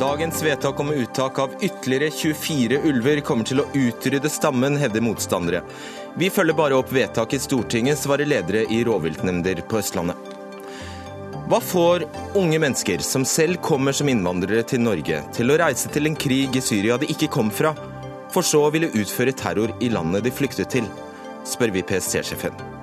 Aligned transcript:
Dagens 0.00 0.42
vedtak 0.42 0.80
om 0.80 0.92
uttak 0.92 1.38
av 1.38 1.50
ytterligere 1.60 2.10
24 2.10 2.78
ulver 2.84 3.20
kommer 3.20 3.48
til 3.48 3.62
å 3.62 3.64
utrydde 3.72 4.28
stammen, 4.28 4.76
hevder 4.76 5.00
motstandere. 5.00 5.62
Vi 6.20 6.28
følger 6.28 6.58
bare 6.58 6.76
opp 6.76 6.92
vedtak 6.92 7.32
i 7.32 7.40
Stortinget, 7.40 7.96
svarer 8.02 8.28
ledere 8.28 8.66
i 8.68 8.82
rovviltnemnder 8.84 9.64
på 9.64 9.80
Østlandet. 9.80 10.20
Hva 11.48 11.62
får 11.64 12.04
unge 12.36 12.60
mennesker 12.60 13.00
som 13.00 13.24
selv 13.24 13.62
kommer 13.64 13.96
som 13.96 14.12
innvandrere 14.12 14.68
til 14.68 14.84
Norge, 14.84 15.24
til 15.32 15.54
å 15.54 15.60
reise 15.64 15.88
til 15.88 16.10
en 16.10 16.20
krig 16.26 16.60
i 16.60 16.64
Syria 16.68 17.00
de 17.00 17.08
ikke 17.16 17.32
kom 17.32 17.48
fra, 17.48 17.72
for 18.34 18.44
så 18.44 18.66
å 18.66 18.72
ville 18.76 18.92
utføre 18.92 19.32
terror 19.32 19.72
i 19.80 19.88
landet 19.96 20.28
de 20.28 20.38
flyktet 20.42 20.76
til, 20.76 20.92
spør 21.48 21.72
vi 21.72 21.88
PST-sjefen. 21.88 22.75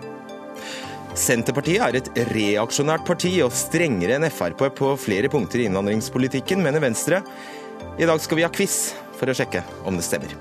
Senterpartiet 1.14 1.78
er 1.86 1.96
et 2.00 2.08
reaksjonært 2.34 3.04
parti 3.06 3.36
og 3.46 3.54
strengere 3.54 4.16
enn 4.18 4.26
Frp 4.34 4.64
på 4.74 4.88
flere 4.98 5.30
punkter 5.30 5.62
i 5.62 5.68
innvandringspolitikken, 5.70 6.64
mener 6.66 6.82
Venstre. 6.82 7.22
I 8.02 8.08
dag 8.10 8.18
skal 8.22 8.40
vi 8.40 8.46
ha 8.46 8.50
quiz 8.50 8.96
for 9.20 9.30
å 9.30 9.36
sjekke 9.38 9.62
om 9.86 10.00
det 10.00 10.06
stemmer. 10.08 10.34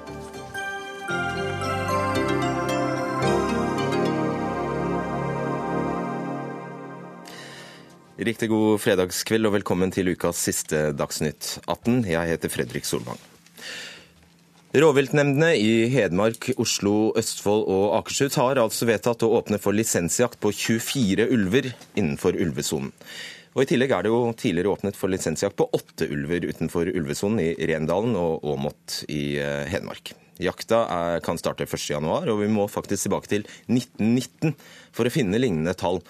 Riktig 8.22 8.48
god 8.48 8.80
fredagskveld 8.80 9.50
og 9.50 9.58
velkommen 9.58 9.92
til 9.92 10.14
ukas 10.14 10.40
siste 10.40 10.88
Dagsnytt 10.96 11.58
18. 11.66 12.00
Jeg 12.14 12.32
heter 12.32 12.52
Fredrik 12.54 12.88
Solvang. 12.88 13.20
Rovviltnemndene 14.72 15.50
i 15.60 15.72
Hedmark, 15.92 16.46
Oslo, 16.62 17.10
Østfold 17.20 17.66
og 17.68 17.90
Akershus 17.98 18.38
har 18.40 18.56
altså 18.56 18.86
vedtatt 18.88 19.20
å 19.26 19.28
åpne 19.36 19.58
for 19.60 19.76
lisensjakt 19.76 20.38
på 20.40 20.48
24 20.48 21.26
ulver 21.34 21.68
innenfor 21.92 22.38
ulvesonen. 22.40 22.88
Og 23.52 23.66
I 23.66 23.68
tillegg 23.68 23.92
er 23.92 24.06
det 24.06 24.14
jo 24.14 24.22
tidligere 24.32 24.72
åpnet 24.72 24.96
for 24.96 25.12
lisensjakt 25.12 25.58
på 25.60 25.66
åtte 25.76 26.08
ulver 26.08 26.46
utenfor 26.48 26.88
ulvesonen 26.88 27.42
i 27.44 27.68
Rendalen 27.68 28.16
og 28.16 28.48
Åmot 28.48 29.02
i 29.12 29.36
eh, 29.44 29.68
Hedmark. 29.68 30.14
Jakta 30.40 30.86
er, 30.88 31.20
kan 31.20 31.36
starte 31.36 31.68
1.1, 31.68 32.08
og 32.32 32.40
vi 32.40 32.48
må 32.48 32.64
faktisk 32.64 33.10
tilbake 33.10 33.28
til 33.28 33.44
1919 33.68 34.56
for 34.96 35.04
å 35.04 35.12
finne 35.12 35.42
lignende 35.42 35.76
tall. 35.76 36.00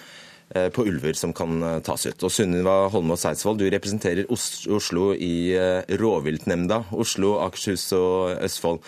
Eh, 0.54 0.68
på 0.68 0.84
ulver 0.86 1.12
som 1.12 1.32
kan 1.32 1.62
eh, 1.62 1.78
tas 1.80 2.02
ut. 2.06 2.24
Og 2.26 2.32
Sunniva 2.32 2.74
Holmås 2.92 3.24
Eidsvoll, 3.24 3.56
du 3.56 3.64
representerer 3.72 4.28
Oslo 4.28 5.12
i 5.16 5.54
eh, 5.56 5.94
rovviltnemnda. 5.96 6.82
Oslo, 6.92 7.38
Akershus 7.40 7.86
og 7.96 8.34
Østfold. 8.36 8.82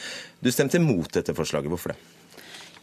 Du 0.44 0.50
stemte 0.52 0.82
mot 0.82 1.08
dette 1.08 1.32
forslaget. 1.32 1.72
Hvorfor 1.72 1.94
det? 1.94 2.10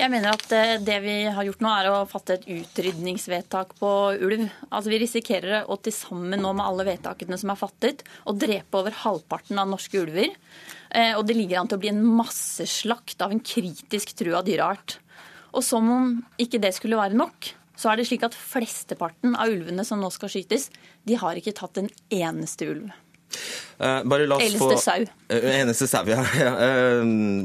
Jeg 0.01 0.09
mener 0.09 0.33
at 0.33 0.81
det 0.81 0.95
vi 1.03 1.13
har 1.29 1.45
gjort 1.45 1.61
nå, 1.61 1.71
er 1.77 1.91
å 1.91 1.99
fatte 2.09 2.39
et 2.39 2.47
utrydningsvedtak 2.49 3.75
på 3.77 3.91
ulv. 4.17 4.47
Altså 4.71 4.89
Vi 4.89 5.01
risikerer 5.03 5.69
å 5.69 5.77
til 5.77 5.93
sammen 5.93 6.41
nå 6.41 6.55
med 6.57 6.65
alle 6.65 6.87
vedtakene 6.87 7.37
som 7.37 7.51
er 7.53 7.59
fattet, 7.59 8.01
å 8.25 8.33
drepe 8.33 8.79
over 8.79 8.97
halvparten 9.03 9.61
av 9.61 9.69
norske 9.69 10.01
ulver. 10.01 10.33
Og 11.19 11.21
det 11.27 11.37
ligger 11.37 11.61
an 11.61 11.69
til 11.69 11.77
å 11.77 11.83
bli 11.83 11.91
en 11.91 12.01
masseslakt 12.17 13.21
av 13.21 13.35
en 13.35 13.43
kritisk 13.45 14.15
trua 14.17 14.41
dyreart. 14.47 14.97
Og 15.53 15.61
som 15.69 15.93
om 15.93 16.15
ikke 16.41 16.63
det 16.63 16.73
skulle 16.79 16.97
være 16.97 17.21
nok, 17.21 17.51
så 17.81 17.91
er 17.91 17.99
det 18.01 18.07
slik 18.09 18.25
at 18.27 18.37
flesteparten 18.37 19.33
av 19.33 19.49
ulvene 19.49 19.85
som 19.87 20.01
nå 20.01 20.11
skal 20.13 20.29
skytes, 20.31 20.69
de 21.07 21.17
har 21.17 21.39
ikke 21.39 21.55
tatt 21.57 21.81
en 21.81 21.89
eneste 22.13 22.69
ulv. 22.69 22.91
Uh, 23.81 24.03
bare 24.05 24.27
la 24.27 24.37
oss 24.37 24.45
eneste 24.45 24.67
få, 24.67 24.77
sau. 24.83 25.05
Uh, 25.31 25.49
eneste 25.55 25.87
sau, 25.89 26.05
ja. 26.09 26.21
Uh, 26.61 27.01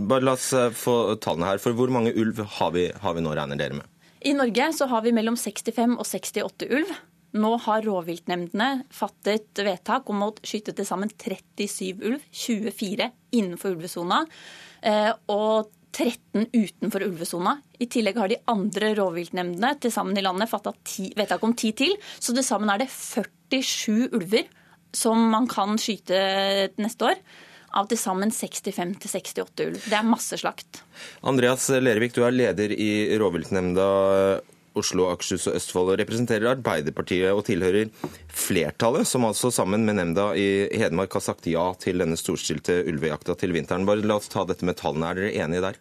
bare 0.08 0.26
la 0.26 0.36
oss 0.36 0.50
få 0.76 1.16
tallene 1.22 1.52
her. 1.52 1.62
For 1.62 1.76
hvor 1.78 1.92
mange 1.92 2.12
ulv 2.18 2.42
har 2.58 2.72
vi, 2.76 2.88
har 3.02 3.16
vi 3.16 3.24
nå, 3.24 3.34
regner 3.38 3.60
dere 3.60 3.78
med? 3.80 3.92
I 4.26 4.34
Norge 4.36 4.72
så 4.74 4.88
har 4.90 5.04
vi 5.06 5.14
mellom 5.14 5.36
65 5.38 5.96
og 5.96 6.04
68 6.04 6.68
ulv. 6.68 6.92
Nå 7.36 7.52
har 7.66 7.84
rovviltnemndene 7.84 8.86
fattet 8.94 9.60
vedtak 9.60 10.08
om 10.12 10.24
å 10.24 10.30
skyte 10.46 10.72
til 10.76 10.88
sammen 10.88 11.10
37 11.12 12.00
ulv, 12.00 12.22
24 12.32 13.10
innenfor 13.36 13.76
ulvesona. 13.76 14.22
Og 15.32 15.68
13 15.96 16.50
utenfor 16.52 17.06
ulvesona. 17.06 17.56
I 17.80 17.88
tillegg 17.88 18.18
har 18.20 18.28
de 18.28 18.40
andre 18.52 18.92
rovviltnemndene 18.98 19.72
til 19.80 19.92
sammen 19.94 20.18
i 20.18 20.24
landet 20.24 20.50
fatta 20.50 20.74
vedtak 21.16 21.44
om 21.46 21.56
ti 21.56 21.72
til. 21.76 21.96
Så 22.20 22.36
til 22.36 22.44
sammen 22.44 22.72
er 22.72 22.84
det 22.84 22.90
47 22.92 24.10
ulver 24.16 24.48
som 24.96 25.20
man 25.32 25.48
kan 25.48 25.76
skyte 25.80 26.20
neste 26.80 27.12
år. 27.12 27.20
Av 27.76 27.88
til 27.90 27.98
sammen 28.00 28.30
65 28.32 28.94
68 29.02 29.64
ulv. 29.66 29.80
Det 29.84 29.96
er 29.96 30.06
masseslakt. 30.06 30.82
Andreas 31.26 31.68
Lervik, 31.68 32.14
du 32.16 32.22
er 32.24 32.32
leder 32.32 32.72
i 32.72 33.16
rovviltnemnda 33.20 33.88
Oslo, 34.76 35.08
Akershus 35.12 35.48
og 35.50 35.56
Østfold 35.58 35.94
og 35.94 36.00
representerer 36.02 36.52
Arbeiderpartiet 36.52 37.32
og 37.32 37.44
tilhører 37.48 37.90
flertallet, 38.28 39.08
som 39.08 39.26
altså 39.28 39.50
sammen 39.54 39.86
med 39.88 39.98
nemnda 40.00 40.30
i 40.36 40.48
Hedmark 40.76 41.16
har 41.16 41.24
sagt 41.24 41.48
ja 41.50 41.70
til 41.80 42.02
denne 42.04 42.18
storstilte 42.20 42.82
ulvejakta 42.86 43.36
til 43.40 43.56
vinteren. 43.56 43.88
Bare 43.88 44.04
La 44.06 44.20
oss 44.20 44.30
ta 44.32 44.44
dette 44.48 44.66
med 44.68 44.78
tallene. 44.78 45.10
Er 45.10 45.20
dere 45.22 45.46
enige 45.46 45.64
der? 45.70 45.80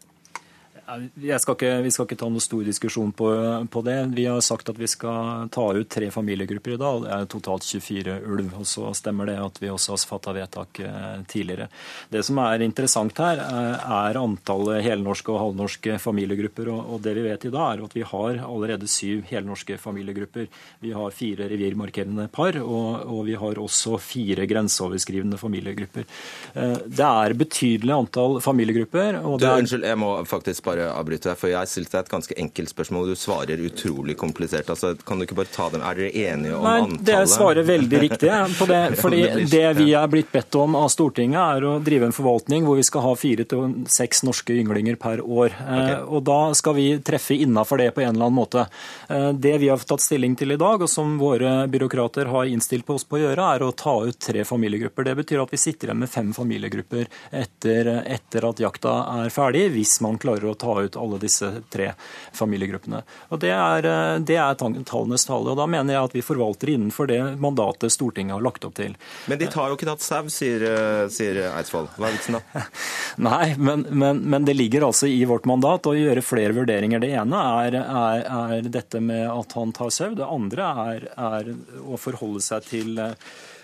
Skal 0.85 1.56
ikke, 1.56 1.69
vi 1.81 1.91
skal 1.94 2.06
ikke 2.06 2.18
ta 2.19 2.28
noen 2.29 2.44
stor 2.44 2.62
diskusjon 2.66 3.09
på, 3.18 3.28
på, 3.73 3.81
det. 3.85 3.96
Vi 4.13 4.28
har 4.29 4.41
sagt 4.46 4.69
at 4.69 4.78
vi 4.78 4.85
skal 4.90 5.47
ta 5.53 5.63
ut 5.73 5.90
tre 5.90 6.12
familiegrupper 6.13 6.75
i 6.75 6.78
dag. 6.78 7.00
Det 7.01 7.13
er 7.16 7.29
totalt 7.31 7.66
24 7.66 8.18
ulv. 8.29 8.51
og 8.59 8.68
Så 8.69 8.91
stemmer 8.97 9.31
det 9.31 9.40
at 9.41 9.57
vi 9.63 9.72
også 9.74 9.95
har 9.95 10.03
fatta 10.06 10.34
vedtak 10.35 10.81
eh, 10.85 11.24
tidligere. 11.31 11.68
Det 12.13 12.22
som 12.28 12.38
er 12.44 12.66
interessant 12.66 13.18
her, 13.18 13.41
eh, 13.41 13.88
er 13.97 14.19
antallet 14.22 14.85
helnorske 14.85 15.34
og 15.34 15.41
halvnorske 15.41 15.97
familiegrupper. 16.03 16.69
Og 16.75 17.01
det 17.01 17.16
vi 17.18 17.25
vet 17.25 17.50
i 17.50 17.53
dag, 17.56 17.79
er 17.79 17.88
at 17.88 17.97
vi 17.97 18.06
har 18.06 18.44
allerede 18.45 18.90
syv 18.91 19.25
helnorske 19.31 19.79
familiegrupper. 19.81 20.45
Vi 20.85 20.94
har 20.94 21.18
fire 21.18 21.50
revirmarkerende 21.50 22.28
par, 22.29 22.59
og, 22.62 23.09
og 23.09 23.25
vi 23.31 23.40
har 23.41 23.63
også 23.63 23.97
fire 23.97 24.45
grenseoverskrivende 24.53 25.41
familiegrupper. 25.41 26.06
Eh, 26.53 26.78
det 26.85 27.09
er 27.09 27.40
betydelig 27.41 27.97
antall 27.97 28.40
familiegrupper. 28.45 29.22
Du, 29.25 29.50
unnskyld, 29.50 29.90
jeg 29.90 30.03
må 30.06 30.13
faktisk 30.29 30.62
bare 30.69 30.75
bare 30.75 30.91
avbryte 30.94 31.31
deg, 31.31 31.40
for 31.40 31.52
jeg 31.52 31.69
stilte 31.72 31.96
deg 31.96 32.06
et 32.06 32.12
ganske 32.12 32.38
enkelt 32.41 32.72
spørsmål, 32.72 33.06
og 33.06 33.13
du 33.13 33.19
svarer 33.19 33.63
utrolig 33.66 34.16
komplisert. 34.19 34.69
Altså, 34.72 34.94
kan 35.08 35.19
du 35.19 35.25
ikke 35.25 35.38
bare 35.38 35.52
ta 35.53 35.69
dem? 35.74 35.84
Er 35.86 36.00
dere 36.00 36.12
enige 36.31 36.58
om 36.58 36.66
Nei, 36.66 36.75
antallet? 36.84 37.06
Det 37.09 37.19
svarer 37.31 37.68
veldig 37.68 38.02
riktig 38.06 38.31
på 38.59 38.68
det. 38.69 38.81
fordi 39.03 39.22
det 39.52 39.66
vi 39.80 39.90
er 39.97 40.12
blitt 40.12 40.31
bedt 40.34 40.58
om 40.59 40.78
av 40.80 40.90
Stortinget, 40.94 41.40
er 41.40 41.68
å 41.68 41.75
drive 41.84 42.09
en 42.09 42.16
forvaltning 42.16 42.66
hvor 42.68 42.80
vi 42.80 42.88
skal 42.88 43.06
ha 43.06 43.13
fire 43.19 43.47
til 43.50 43.75
seks 43.91 44.24
norske 44.28 44.56
ynglinger 44.56 45.00
per 45.02 45.24
år. 45.24 45.56
Eh, 45.56 45.80
okay. 45.80 45.97
Og 46.09 46.25
da 46.28 46.40
skal 46.58 46.78
vi 46.78 46.88
treffe 47.06 47.38
innafor 47.46 47.81
det 47.81 47.92
på 47.96 48.03
en 48.03 48.13
eller 48.13 48.30
annen 48.30 48.40
måte. 48.40 48.68
Eh, 49.09 49.31
det 49.34 49.56
vi 49.63 49.72
har 49.72 49.81
tatt 49.81 50.03
stilling 50.03 50.38
til 50.40 50.56
i 50.56 50.59
dag, 50.62 50.84
og 50.84 50.92
som 50.92 51.18
våre 51.22 51.56
byråkrater 51.72 52.31
har 52.31 52.52
innstilt 52.52 52.88
på 52.88 52.97
oss 53.00 53.07
på 53.07 53.19
å 53.19 53.24
gjøre, 53.25 53.50
er 53.56 53.66
å 53.66 53.74
ta 53.75 53.97
ut 54.06 54.19
tre 54.19 54.46
familiegrupper. 54.47 55.07
Det 55.09 55.18
betyr 55.22 55.44
at 55.44 55.53
vi 55.53 55.62
sitter 55.62 55.92
igjen 55.92 56.03
med 56.03 56.12
fem 56.12 56.34
familiegrupper 56.36 57.07
etter, 57.36 57.92
etter 58.03 58.50
at 58.50 58.62
jakta 58.62 58.96
er 59.22 59.34
ferdig, 59.34 59.68
hvis 59.75 59.97
man 60.06 60.19
klarer 60.22 60.50
å 60.52 60.57
ta 60.59 60.65
ta 60.66 60.76
ut 60.81 60.98
alle 61.00 61.20
disse 61.22 61.52
tre 61.72 61.92
familiegruppene. 62.36 63.02
Og 63.30 63.40
Det 63.40 63.53
er, 63.53 63.86
eh, 63.86 64.20
det 64.20 64.38
er 64.42 64.58
tallenes 64.58 65.26
tale. 65.26 65.53
og 65.53 65.58
Da 65.58 65.68
mener 65.70 65.94
jeg 65.94 66.09
at 66.09 66.16
vi 66.16 66.26
forvalter 66.26 66.74
innenfor 66.74 67.08
det 67.08 67.22
mandatet 67.40 67.94
Stortinget 67.94 68.38
har 68.38 68.42
lagt 68.42 68.66
opp 68.66 68.75
til. 68.75 68.96
Men 69.28 69.40
de 69.40 69.48
tar 69.48 69.70
jo 69.70 69.78
ikke 69.78 69.90
tatt 69.90 70.02
sau, 70.02 70.28
sier, 70.30 70.64
eh, 70.66 71.08
sier 71.09 71.42
Eidsvoll. 71.52 71.90
Hva 71.98 72.09
er 72.09 72.18
vitsen 72.18 72.40
da? 72.40 72.66
Nei, 73.30 73.56
men, 73.58 73.86
men, 73.90 74.24
men, 74.25 74.46
det 74.46 74.58
ligger 74.58 74.88
altså 74.90 75.08
i 75.08 75.24
vårt 75.25 75.46
mandat 75.46 75.88
å 75.88 75.96
gjøre 75.96 76.25
flere 76.25 76.56
vurderinger. 76.58 77.02
Det 77.02 77.14
ene 77.16 77.42
er, 77.64 77.80
er, 77.81 78.25
er 78.25 78.70
dette 78.70 79.02
med 79.02 79.28
at 79.30 79.58
han 79.58 79.74
tar 79.75 79.94
sau. 79.94 80.14
Det 80.16 80.25
andre 80.25 80.70
er, 80.86 81.09
er 81.16 81.52
å 81.86 82.00
forholde 82.02 82.44
seg 82.44 82.66
til 82.70 83.00
eh, 83.02 83.14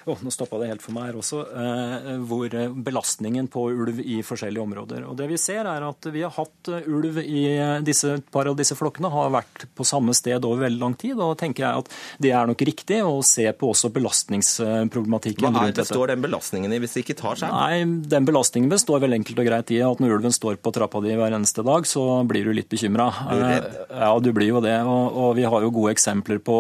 oh, 0.06 0.22
nå 0.22 0.34
stoppa 0.34 0.60
det 0.62 0.72
helt 0.72 0.84
for 0.84 0.96
meg 0.96 1.10
her 1.10 1.20
også, 1.20 1.42
eh, 1.62 2.10
hvor 2.28 2.56
belastningen 2.86 3.50
på 3.52 3.68
ulv 3.72 4.02
i 4.02 4.22
forskjellige 4.26 4.64
områder. 4.64 5.06
Og 5.10 5.18
det 5.20 5.30
Vi 5.32 5.40
ser 5.42 5.68
er 5.70 5.86
at 5.88 6.10
vi 6.12 6.24
har 6.26 6.34
hatt 6.36 6.72
eh, 6.72 6.88
ulv 6.88 7.22
i 7.22 7.44
disse, 7.86 8.18
et 8.20 8.32
par 8.34 8.50
av 8.50 8.58
disse 8.60 8.76
flokkene 8.78 9.12
har 9.12 9.32
vært 9.34 9.68
på 9.78 9.88
samme 9.88 10.16
sted 10.18 10.44
over 10.46 10.66
veldig 10.66 10.82
lang 10.82 10.96
tid. 10.96 11.20
og 11.20 11.38
tenker 11.40 11.66
jeg 11.66 11.84
at 11.84 11.92
Det 12.22 12.32
er 12.32 12.48
nok 12.50 12.62
riktig 12.62 13.02
å 13.06 13.22
se 13.26 13.48
på 13.54 13.72
også 13.72 13.92
belastningsproblematikken. 13.94 15.52
Hva 15.52 15.68
er, 15.70 15.76
består 15.76 16.14
den 16.14 16.24
belastningen 16.24 16.74
i 16.74 16.80
hvis 16.82 16.98
det 16.98 17.06
ikke 17.06 17.18
tar 17.22 17.40
seg? 17.40 17.54
Nei, 17.54 17.86
Den 18.12 18.28
belastningen 18.28 18.70
består 18.72 19.02
vel 19.04 19.18
enkelt 19.18 19.40
og 19.42 19.48
greit 19.48 19.72
i 19.72 19.82
at 19.86 20.02
når 20.02 20.18
ulven 20.18 20.36
står 20.36 20.60
på 20.62 20.74
trappa 20.76 21.02
di 21.04 21.16
hver 21.18 21.36
eneste 21.36 21.66
dag, 21.66 21.88
så 21.88 22.24
blir 22.28 22.48
du 22.48 22.54
litt 22.56 22.70
bekymra. 22.72 23.10
Ja, 23.32 24.12
du 24.20 24.32
blir 24.36 24.50
jo 24.52 24.62
det. 24.64 24.78
Og, 24.88 25.18
og, 25.18 25.30
vi 25.38 25.46
har 25.48 25.64
jo 25.64 25.72
gode 25.74 25.94
eksempler 25.96 26.42
på, 26.44 26.58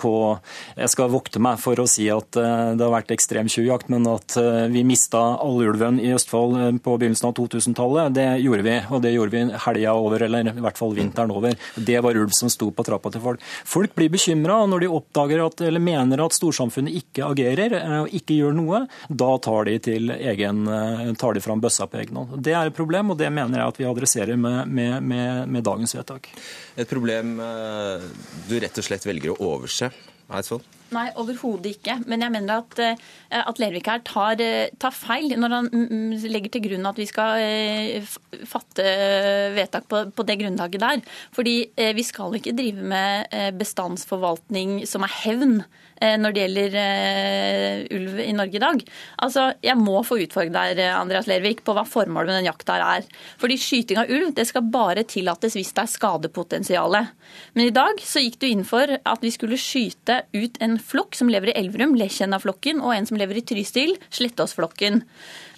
på 0.00 0.12
Jeg 0.76 0.92
skal 0.92 1.12
vokte 1.12 1.42
meg 1.42 1.60
for 1.62 1.80
å 1.80 1.86
si 1.90 2.06
at 2.12 2.38
eh, 2.40 2.72
det 2.78 2.83
det 2.84 2.90
har 2.90 2.98
vært 2.98 3.12
ekstrem 3.14 3.48
tjuvjakt, 3.48 3.88
men 3.92 4.04
at 4.10 4.36
eh, 4.36 4.66
vi 4.72 4.82
mista 4.84 5.20
allulven 5.40 5.96
i 6.02 6.10
Østfold 6.12 6.56
eh, 6.60 6.70
på 6.84 6.96
begynnelsen 7.00 7.30
av 7.30 7.34
2000-tallet, 7.38 8.12
det 8.16 8.26
gjorde 8.44 8.66
vi. 8.66 8.74
Og 8.92 9.00
det 9.04 9.14
gjorde 9.14 9.32
vi 9.32 9.60
helga 9.64 9.94
over, 9.96 10.24
eller 10.26 10.50
i 10.52 10.64
hvert 10.66 10.80
fall 10.80 10.92
vinteren 10.96 11.32
over. 11.32 11.56
Det 11.74 11.96
var 12.04 12.20
ulv 12.20 12.34
som 12.36 12.52
sto 12.52 12.68
på 12.74 12.84
trappa 12.84 13.12
til 13.14 13.24
folk. 13.24 13.46
Folk 13.64 13.96
blir 13.96 14.12
bekymra 14.12 14.60
når 14.68 14.84
de 14.84 14.92
oppdager 14.98 15.40
at, 15.46 15.64
eller 15.64 15.84
mener 15.84 16.24
at 16.26 16.36
storsamfunnet 16.36 17.00
ikke 17.00 17.30
agerer 17.32 17.78
eh, 17.80 17.96
og 18.02 18.18
ikke 18.20 18.36
gjør 18.36 18.58
noe. 18.60 18.84
Da 19.08 19.32
tar 19.48 19.70
de, 19.70 19.78
til 19.88 20.12
egen, 20.14 20.64
tar 21.20 21.36
de 21.36 21.44
fram 21.44 21.64
bøssa 21.64 21.88
på 21.88 22.02
egen 22.02 22.20
hånd. 22.20 22.36
Det 22.44 22.52
er 22.52 22.68
et 22.68 22.76
problem, 22.76 23.14
og 23.14 23.20
det 23.20 23.32
mener 23.32 23.62
jeg 23.62 23.74
at 23.74 23.80
vi 23.80 23.88
adresserer 23.88 24.40
med, 24.40 24.68
med, 24.68 25.00
med, 25.00 25.48
med 25.56 25.64
dagens 25.64 25.96
vedtak. 25.96 26.28
Et 26.76 26.88
problem 26.90 27.36
du 28.48 28.56
rett 28.60 28.80
og 28.80 28.86
slett 28.86 29.06
velger 29.08 29.32
å 29.34 29.54
overse? 29.54 29.90
Eidsvoll? 30.28 30.62
Nei, 30.94 31.08
overhodet 31.18 31.74
ikke. 31.74 31.96
Men 32.10 32.22
jeg 32.24 32.34
mener 32.34 32.62
at, 32.62 32.78
eh, 32.82 33.40
at 33.40 33.60
Lervik 33.60 33.88
her 33.90 34.02
tar, 34.06 34.40
eh, 34.42 34.70
tar, 34.80 34.94
feil 34.94 35.34
når 35.40 35.54
han 35.56 35.70
mm, 35.72 35.86
mm, 35.90 36.26
legger 36.30 36.54
til 36.54 36.64
grunn 36.68 36.90
at 36.90 37.00
vi 37.00 37.06
skal 37.10 37.42
eh, 37.42 38.12
fatte 38.46 38.84
vedtak 39.56 39.88
på, 39.90 40.04
på 40.14 40.26
det 40.28 40.38
grunnlaget 40.42 40.82
der. 40.84 41.02
Fordi 41.34 41.56
vi 41.96 42.04
skal 42.06 42.36
ikke 42.38 42.54
drive 42.56 42.84
med 42.94 43.58
bestandsforvaltning 43.58 44.82
som 44.88 45.06
er 45.06 45.16
hevn. 45.24 45.58
Eh, 46.04 46.16
når 46.20 46.34
det 46.34 46.42
gjelder 46.42 46.74
uh, 46.76 47.84
ulv 47.96 48.20
i 48.24 48.32
Norge 48.36 48.58
i 48.58 48.62
dag. 48.62 48.82
Altså, 49.24 49.46
Jeg 49.64 49.76
må 49.80 50.02
få 50.04 50.18
utfordre 50.24 50.52
deg, 50.52 50.82
eh, 50.82 50.96
Andreas 50.96 51.28
Lervik, 51.30 51.62
på 51.64 51.74
hva 51.76 51.86
formålet 51.88 52.32
med 52.32 52.38
den 52.40 52.48
jakta 52.50 52.76
er. 52.96 53.06
Fordi 53.40 53.56
Skyting 53.60 54.00
av 54.02 54.10
ulv 54.12 54.34
det 54.36 54.46
skal 54.50 54.66
bare 54.74 55.06
tillates 55.08 55.56
hvis 55.56 55.72
det 55.76 55.84
er 55.84 55.92
skadepotensialet. 55.94 57.14
Men 57.54 57.66
i 57.66 57.74
dag 57.74 58.02
så 58.04 58.22
gikk 58.24 58.40
du 58.42 58.48
inn 58.50 58.66
for 58.68 58.90
at 58.98 59.24
vi 59.24 59.32
skulle 59.32 59.60
skyte 59.60 60.22
ut 60.34 60.60
en 60.64 60.76
flokk 60.78 61.16
som 61.16 61.30
lever 61.32 61.52
i 61.52 61.56
Elverum, 61.62 61.96
Lesjenna-flokken, 61.98 62.82
og 62.82 62.94
en 62.96 63.08
som 63.08 63.20
lever 63.20 63.40
i 63.40 63.46
Trysil, 63.46 63.96
Slettåsflokken. 64.12 65.02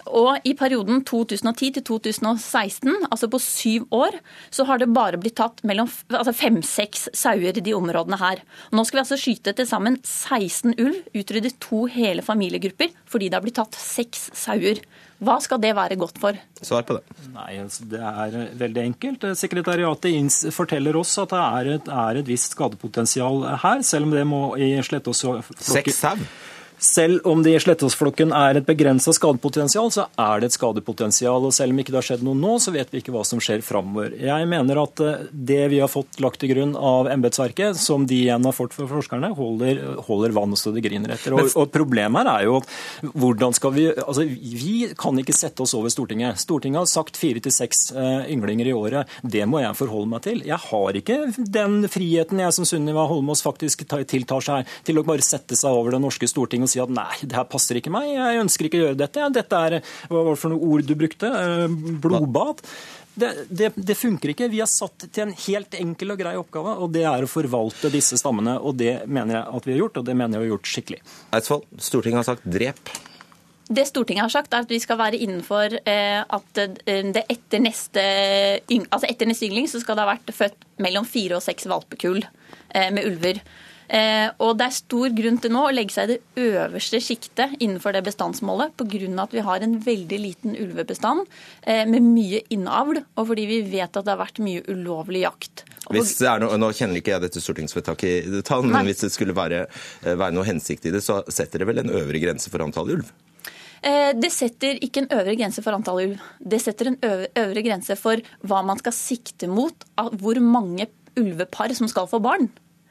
Og 0.06 0.46
i 0.46 0.54
perioden 0.58 1.02
2010 1.06 1.72
til 1.76 1.84
2016, 1.86 2.92
altså 3.10 3.28
på 3.30 3.40
syv 3.42 3.86
år, 3.94 4.18
så 4.54 4.66
har 4.68 4.80
det 4.80 4.92
bare 4.94 5.20
blitt 5.20 5.38
tatt 5.40 5.62
mellom 5.66 5.90
altså 6.10 6.34
fem-seks 6.36 7.08
sauer 7.16 7.56
i 7.56 7.64
de 7.64 7.74
områdene 7.76 8.18
her. 8.20 8.42
Nå 8.72 8.84
skal 8.86 9.00
vi 9.00 9.04
altså 9.04 9.20
skyte 9.20 9.56
til 9.56 9.68
sammen 9.68 9.98
16 10.02 10.76
ulv, 10.78 11.02
utrydde 11.16 11.56
to 11.62 11.86
hele 11.90 12.24
familiegrupper, 12.26 12.94
fordi 13.10 13.30
det 13.30 13.38
har 13.38 13.44
blitt 13.46 13.58
tatt 13.58 13.78
seks 13.80 14.30
sauer. 14.36 14.82
Hva 15.24 15.38
skal 15.40 15.60
det 15.62 15.72
være 15.76 15.96
godt 15.96 16.18
for? 16.20 16.36
Svar 16.60 16.84
på 16.84 16.98
det. 16.98 17.16
Nei, 17.32 17.56
altså, 17.62 17.86
Det 17.88 18.00
er 18.00 18.50
veldig 18.60 18.82
enkelt. 18.82 19.24
Sekretariatet 19.38 20.52
forteller 20.52 20.96
oss 21.00 21.14
at 21.22 21.32
det 21.32 21.44
er 21.44 21.70
et, 21.76 21.88
er 21.88 22.20
et 22.20 22.28
visst 22.28 22.52
skadepotensial 22.52 23.46
her, 23.62 23.80
selv 23.82 24.10
om 24.10 24.12
det 24.12 24.26
må 24.28 24.42
i 24.60 24.74
Slettås 24.84 25.24
Seks 25.56 26.02
sau? 26.04 26.20
Selv 26.78 27.24
om 27.24 27.40
det 27.42 27.54
i 27.56 27.60
Slettåsflokken 27.60 28.34
er 28.36 28.58
et 28.58 28.66
begrensa 28.68 29.12
skadepotensial, 29.16 29.88
så 29.92 30.06
er 30.20 30.42
det 30.42 30.50
et 30.50 30.56
skadepotensial. 30.56 31.46
og 31.48 31.54
Selv 31.56 31.72
om 31.72 31.80
ikke 31.80 31.94
det 31.94 32.00
har 32.02 32.08
skjedd 32.10 32.24
noe 32.26 32.36
nå, 32.36 32.56
så 32.60 32.72
vet 32.74 32.92
vi 32.92 33.00
ikke 33.00 33.14
hva 33.14 33.22
som 33.24 33.40
skjer 33.40 33.64
framover. 33.64 34.12
Jeg 34.20 34.48
mener 34.50 34.82
at 34.82 35.00
eh, 35.00 35.24
det 35.32 35.62
vi 35.72 35.80
har 35.80 35.88
fått 35.88 36.20
lagt 36.20 36.42
til 36.42 36.52
grunn 36.52 36.74
av 36.76 37.08
embetsverket, 37.12 37.80
som 37.80 38.04
de 38.08 38.18
igjen 38.26 38.44
har 38.44 38.56
fått 38.56 38.76
for 38.76 38.90
forskerne, 38.90 39.32
holder, 39.38 39.80
holder 40.08 40.36
vann 40.36 40.56
så 40.56 40.72
det 40.74 40.84
griner 40.84 41.14
etter. 41.16 41.36
Og, 41.36 41.48
og, 41.54 41.70
Problemet 41.76 42.26
her 42.26 42.30
er 42.34 42.46
jo 42.46 42.58
at 42.60 42.68
hvordan 43.16 43.54
skal 43.56 43.72
vi 43.74 43.88
altså 43.90 44.24
Vi 44.26 44.86
kan 44.98 45.18
ikke 45.20 45.34
sette 45.36 45.64
oss 45.64 45.74
over 45.76 45.92
Stortinget. 45.92 46.40
Stortinget 46.40 46.82
har 46.82 46.90
sagt 46.90 47.18
fire 47.20 47.40
til 47.42 47.54
seks 47.54 47.90
eh, 47.96 48.28
ynglinger 48.32 48.68
i 48.68 48.76
året. 48.76 49.16
Det 49.24 49.44
må 49.48 49.62
jeg 49.64 49.76
forholde 49.80 50.12
meg 50.12 50.24
til. 50.28 50.44
Jeg 50.46 50.60
har 50.68 51.00
ikke 51.00 51.18
den 51.36 51.88
friheten 51.92 52.44
jeg 52.44 52.56
som 52.56 52.68
Sunniva 52.68 53.08
Holmås 53.08 53.44
faktisk 53.44 53.86
tiltar 54.08 54.44
seg 54.44 54.76
til 54.86 55.00
å 55.00 55.06
bare 55.06 55.24
sette 55.24 55.56
seg 55.58 55.72
over 55.72 55.96
det 55.96 56.02
norske 56.04 56.28
Stortinget 56.30 56.65
og 56.66 56.72
si 56.72 56.82
at 56.82 56.92
nei, 56.92 57.22
det 57.22 57.38
her 57.38 57.48
passer 57.48 57.80
ikke 57.80 57.94
meg, 57.94 58.12
jeg 58.12 58.42
ønsker 58.42 58.68
ikke 58.68 58.80
å 58.80 58.84
gjøre 58.84 59.00
dette. 59.00 59.32
Dette 59.36 59.64
er 59.68 59.80
Hva 60.10 60.20
var 60.20 60.34
det 60.34 60.42
for 60.42 60.52
noe 60.52 60.70
ord 60.74 60.86
du 60.86 60.94
brukte? 60.98 61.30
Eh, 61.30 61.66
blodbad. 62.02 62.62
Det, 63.16 63.30
det, 63.48 63.70
det, 63.80 63.96
funker 63.96 64.34
ikke. 64.34 64.50
Vi 64.52 64.60
er 64.60 64.68
satt 64.68 65.06
til 65.08 65.24
en 65.24 65.32
helt 65.46 65.72
enkel 65.78 66.12
og 66.12 66.20
grei 66.20 66.34
oppgave, 66.36 66.74
og 66.84 66.92
det 66.92 67.06
er 67.08 67.24
å 67.24 67.30
forvalte 67.30 67.88
disse 67.92 68.18
stammene. 68.20 68.58
og 68.60 68.76
Det 68.76 69.06
mener 69.08 69.38
jeg 69.38 69.58
at 69.58 69.68
vi 69.68 69.72
har 69.72 69.84
gjort, 69.86 70.00
og 70.02 70.08
det 70.08 70.16
mener 70.18 70.36
jeg 70.36 70.42
vi 70.42 70.48
har 70.50 70.54
gjort 70.58 70.72
skikkelig. 70.74 71.02
Eidsvoll, 71.38 71.62
Stortinget 71.80 72.20
har 72.20 72.28
sagt 72.34 72.48
drep. 72.58 72.92
Det 73.66 73.86
Stortinget 73.88 74.22
har 74.22 74.30
sagt, 74.30 74.52
er 74.52 74.62
at 74.62 74.70
vi 74.70 74.78
skal 74.82 74.98
være 75.00 75.18
innenfor 75.18 75.78
eh, 75.80 76.20
at 76.22 76.60
det 76.60 77.24
etter 77.24 77.62
neste, 77.64 78.04
altså 78.84 79.08
etter 79.08 79.26
neste 79.26 79.48
yngling 79.48 79.66
så 79.70 79.80
skal 79.82 79.98
det 79.98 80.04
ha 80.04 80.12
vært 80.12 80.30
født 80.36 80.68
mellom 80.84 81.08
fire 81.08 81.40
og 81.40 81.42
seks 81.42 81.66
valpekull 81.72 82.20
eh, 82.22 82.92
med 82.94 83.08
ulver. 83.08 83.40
Eh, 83.88 84.28
og 84.42 84.56
det 84.58 84.66
er 84.66 84.74
stor 84.74 85.12
grunn 85.14 85.38
til 85.42 85.52
nå 85.54 85.62
å 85.68 85.74
legge 85.74 85.94
seg 85.94 86.10
i 86.10 86.16
det 86.16 86.46
øverste 86.48 87.00
sjiktet 87.02 87.54
innenfor 87.60 87.94
det 87.94 88.02
bestandsmålet, 88.06 88.74
pga. 88.78 89.10
at 89.22 89.34
vi 89.34 89.44
har 89.46 89.62
en 89.62 89.76
veldig 89.82 90.18
liten 90.18 90.56
ulvebestand 90.58 91.26
eh, 91.62 91.84
med 91.86 92.02
mye 92.02 92.42
innavl, 92.50 93.02
og 93.16 93.28
fordi 93.30 93.46
vi 93.46 93.60
vet 93.70 93.96
at 93.96 94.04
det 94.04 94.14
har 94.14 94.22
vært 94.22 94.42
mye 94.42 94.64
ulovlig 94.66 95.22
jakt. 95.22 95.64
Hvis 95.94 96.16
det 96.18 96.26
er 96.26 96.42
noe, 96.42 96.58
nå 96.58 96.72
kjenner 96.74 96.98
ikke 96.98 97.14
jeg 97.14 97.24
dette 97.28 97.42
stortingsvedtaket 97.42 98.26
i 98.26 98.34
detalj, 98.40 98.66
men 98.72 98.88
hvis 98.88 99.04
det 99.06 99.12
skulle 99.14 99.36
være, 99.36 99.66
eh, 100.02 100.18
være 100.18 100.34
noe 100.34 100.48
hensikt 100.48 100.90
i 100.90 100.94
det, 100.96 101.04
så 101.06 101.22
setter 101.30 101.62
det 101.62 101.70
vel 101.70 101.84
en 101.84 101.94
øvre 101.94 102.22
grense 102.22 102.50
for 102.50 102.64
antall 102.66 102.98
ulv? 102.98 103.14
Det 103.86 104.30
setter 104.32 104.80
ikke 104.82 105.04
en 105.04 105.12
øvre 105.14 105.36
grense 105.38 105.62
for 105.62 105.76
antall 105.76 106.00
ulv. 106.02 106.22
Det 106.40 106.58
setter 106.58 106.88
en 106.90 106.96
øvre 107.06 107.62
grense 107.62 107.94
for 108.00 108.18
hva 108.42 108.62
man 108.66 108.80
skal 108.80 108.94
sikte 108.96 109.46
mot, 109.46 109.84
hvor 110.18 110.40
mange 110.42 110.88
ulvepar 111.20 111.74
som 111.76 111.86
skal 111.86 112.08
få 112.10 112.18
barn. 112.24 112.48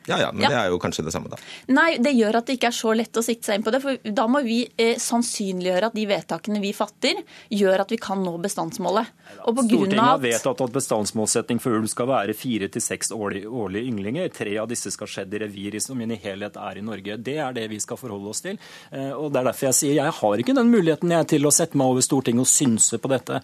Ja, 0.08 0.20
ja, 0.22 0.32
men 0.32 0.46
ja. 0.46 0.52
det 0.54 0.58
er 0.60 0.74
jo 0.74 0.80
kanskje 0.82 1.06
det 1.08 1.14
samme, 1.16 1.32
da. 1.32 1.40
Nei, 1.74 1.96
det 2.02 2.14
gjør 2.14 2.40
at 2.40 2.50
det 2.50 2.58
ikke 2.60 2.70
er 2.70 2.78
så 2.78 2.94
lett 2.98 3.18
å 3.18 3.24
sikte 3.26 3.50
seg 3.50 3.60
inn 3.60 3.66
på 3.66 3.74
det. 3.74 3.82
For 3.84 4.14
da 4.18 4.26
må 4.30 4.42
vi 4.46 4.60
eh, 4.78 4.96
sannsynliggjøre 5.02 5.90
at 5.90 5.98
de 5.98 6.06
vedtakene 6.10 6.62
vi 6.64 6.72
fatter, 6.78 7.22
gjør 7.54 7.86
at 7.86 7.94
vi 7.94 8.00
kan 8.02 8.22
nå 8.22 8.36
bestandsmålet. 8.44 9.14
Og 9.50 9.58
på 9.58 9.66
Stortinget 9.66 10.04
har 10.04 10.22
vedtatt 10.22 10.62
at 10.66 10.76
bestandsmålsetting 10.76 11.62
for 11.64 11.80
ulv 11.80 11.90
skal 11.92 12.10
være 12.12 12.36
fire 12.38 12.70
til 12.74 12.84
seks 12.84 13.14
årlige, 13.16 13.50
årlige 13.50 13.90
ynglinger. 13.90 14.30
Tre 14.36 14.58
av 14.62 14.70
disse 14.72 14.94
skal 14.94 15.10
skje 15.10 15.26
i 15.26 15.42
revir 15.46 15.80
som 15.84 16.02
i 16.02 16.20
helhet 16.22 16.60
er 16.62 16.80
i 16.80 16.86
Norge. 16.86 17.18
Det 17.18 17.40
er 17.42 17.56
det 17.58 17.66
vi 17.72 17.82
skal 17.82 18.00
forholde 18.00 18.30
oss 18.34 18.46
til. 18.46 18.60
Eh, 18.92 19.12
og 19.12 19.32
Det 19.34 19.42
er 19.42 19.50
derfor 19.50 19.70
jeg 19.72 19.80
sier 19.80 19.98
jeg 19.98 20.18
har 20.20 20.44
ikke 20.44 20.58
den 20.58 20.72
muligheten 20.72 21.12
jeg 21.18 21.32
til 21.34 21.50
å 21.50 21.54
sette 21.54 21.78
meg 21.78 21.96
over 21.96 22.06
Stortinget 22.06 22.46
og 22.46 22.52
synse 22.52 23.02
på 23.02 23.12
dette. 23.12 23.42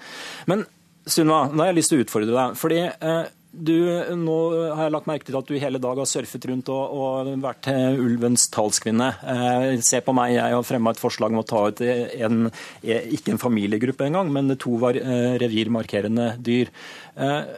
Men 0.52 0.66
Sunva, 1.02 1.48
da 1.50 1.64
har 1.64 1.72
jeg 1.72 1.80
lyst 1.80 1.90
til 1.90 1.98
å 1.98 2.04
utfordre 2.06 2.34
deg. 2.36 2.58
fordi 2.62 2.82
eh, 2.86 3.30
du, 3.52 3.76
nå 4.16 4.36
har 4.72 4.86
jeg 4.86 4.94
lagt 4.96 5.10
merke 5.10 5.28
til 5.28 5.38
at 5.40 5.50
du 5.50 5.58
hele 5.60 5.82
dag 5.84 6.00
har 6.00 6.08
surfet 6.08 6.46
rundt 6.48 6.70
og, 6.72 6.94
og 6.96 7.32
vært 7.44 7.68
ulvens 8.00 8.48
talskvinne. 8.54 9.10
Eh, 9.34 9.66
se 9.84 10.00
på 10.06 10.16
meg, 10.16 10.38
jeg 10.38 10.56
har 10.56 10.68
fremma 10.68 10.94
et 10.96 11.02
forslag 11.02 11.36
om 11.36 11.42
å 11.44 11.48
ta 11.48 11.66
ut 11.68 11.82
en, 11.84 12.46
ikke 12.82 13.36
en 13.36 13.42
familiegruppe 13.42 14.08
engang, 14.08 14.32
men 14.32 14.56
to 14.62 14.78
var, 14.82 14.96
eh, 14.96 15.36
revirmarkerende 15.42 16.32
dyr. 16.40 16.72
Eh, 17.18 17.52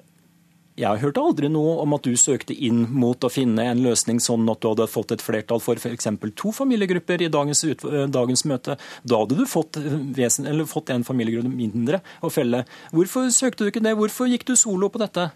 jeg 0.74 1.04
hørte 1.04 1.22
aldri 1.22 1.50
noe 1.54 1.76
om 1.84 1.94
at 1.94 2.08
du 2.08 2.16
søkte 2.18 2.56
inn 2.66 2.88
mot 2.90 3.22
å 3.22 3.30
finne 3.30 3.62
en 3.70 3.82
løsning 3.86 4.18
sånn 4.24 4.48
at 4.50 4.64
du 4.64 4.72
hadde 4.72 4.88
fått 4.90 5.14
et 5.14 5.22
flertall 5.22 5.62
for 5.62 5.78
f.eks. 5.78 6.08
to 6.34 6.54
familiegrupper 6.56 7.22
i 7.22 7.30
dagens, 7.30 7.62
ut, 7.68 7.86
dagens, 8.10 8.42
møte. 8.50 8.80
Da 9.06 9.20
hadde 9.22 9.38
du 9.38 9.46
fått, 9.46 9.78
eh, 9.78 10.00
vesen, 10.18 10.50
fått 10.66 10.90
en 10.90 11.06
familiegruppe 11.06 11.54
mindre 11.54 12.02
å 12.26 12.32
felle. 12.34 12.64
Hvorfor 12.92 13.30
søkte 13.30 13.68
du 13.68 13.70
ikke 13.70 13.86
det? 13.86 13.94
Hvorfor 14.00 14.32
gikk 14.32 14.48
du 14.50 14.56
solo 14.58 14.90
på 14.90 15.04
dette? 15.04 15.30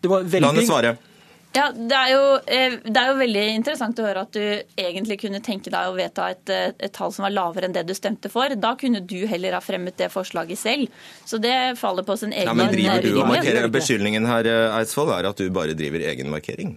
Det 0.00 0.10
var 0.10 0.26
veldig... 0.26 0.42
La 0.46 0.52
henne 0.54 0.66
svare. 0.66 0.96
Ja, 1.50 1.64
det 1.74 1.96
er, 1.96 2.10
jo, 2.12 2.26
eh, 2.46 2.74
det 2.84 2.94
er, 2.94 3.08
jo, 3.10 3.14
veldig 3.18 3.40
interessant 3.56 3.98
å 3.98 4.04
høre 4.06 4.22
at 4.22 4.36
du 4.36 4.42
egentlig 4.78 5.16
kunne 5.18 5.40
tenke 5.42 5.72
deg 5.72 5.88
å 5.88 5.96
vedta 5.96 6.28
et, 6.30 6.44
eh, 6.54 6.68
et, 6.76 6.92
tall 6.94 7.10
som 7.10 7.26
var 7.26 7.34
lavere 7.34 7.66
enn 7.66 7.74
det 7.74 7.82
du 7.88 7.94
stemte 7.96 8.30
for. 8.30 8.54
Da 8.54 8.76
kunne 8.78 9.00
du 9.02 9.18
heller 9.26 9.56
ha 9.58 9.62
fremmet 9.64 9.98
det 9.98 10.12
forslaget 10.14 10.60
selv. 10.60 11.02
Så 11.26 11.40
det 11.42 11.56
faller 11.80 12.06
på 12.06 12.14
sin 12.20 12.30
egen 12.30 12.52
ja, 12.52 12.54
Men 12.54 12.70
driver 12.70 13.02
du 13.02 13.10
og 13.16 13.32
markerer? 13.32 13.66
Beskyldningen 13.74 14.30
her 14.30 14.46
eh, 14.46 14.78
Eidsvoll, 14.78 15.10
er 15.16 15.26
at 15.32 15.42
du 15.42 15.50
bare 15.54 15.74
driver 15.74 16.06
egen 16.12 16.30
markering? 16.30 16.76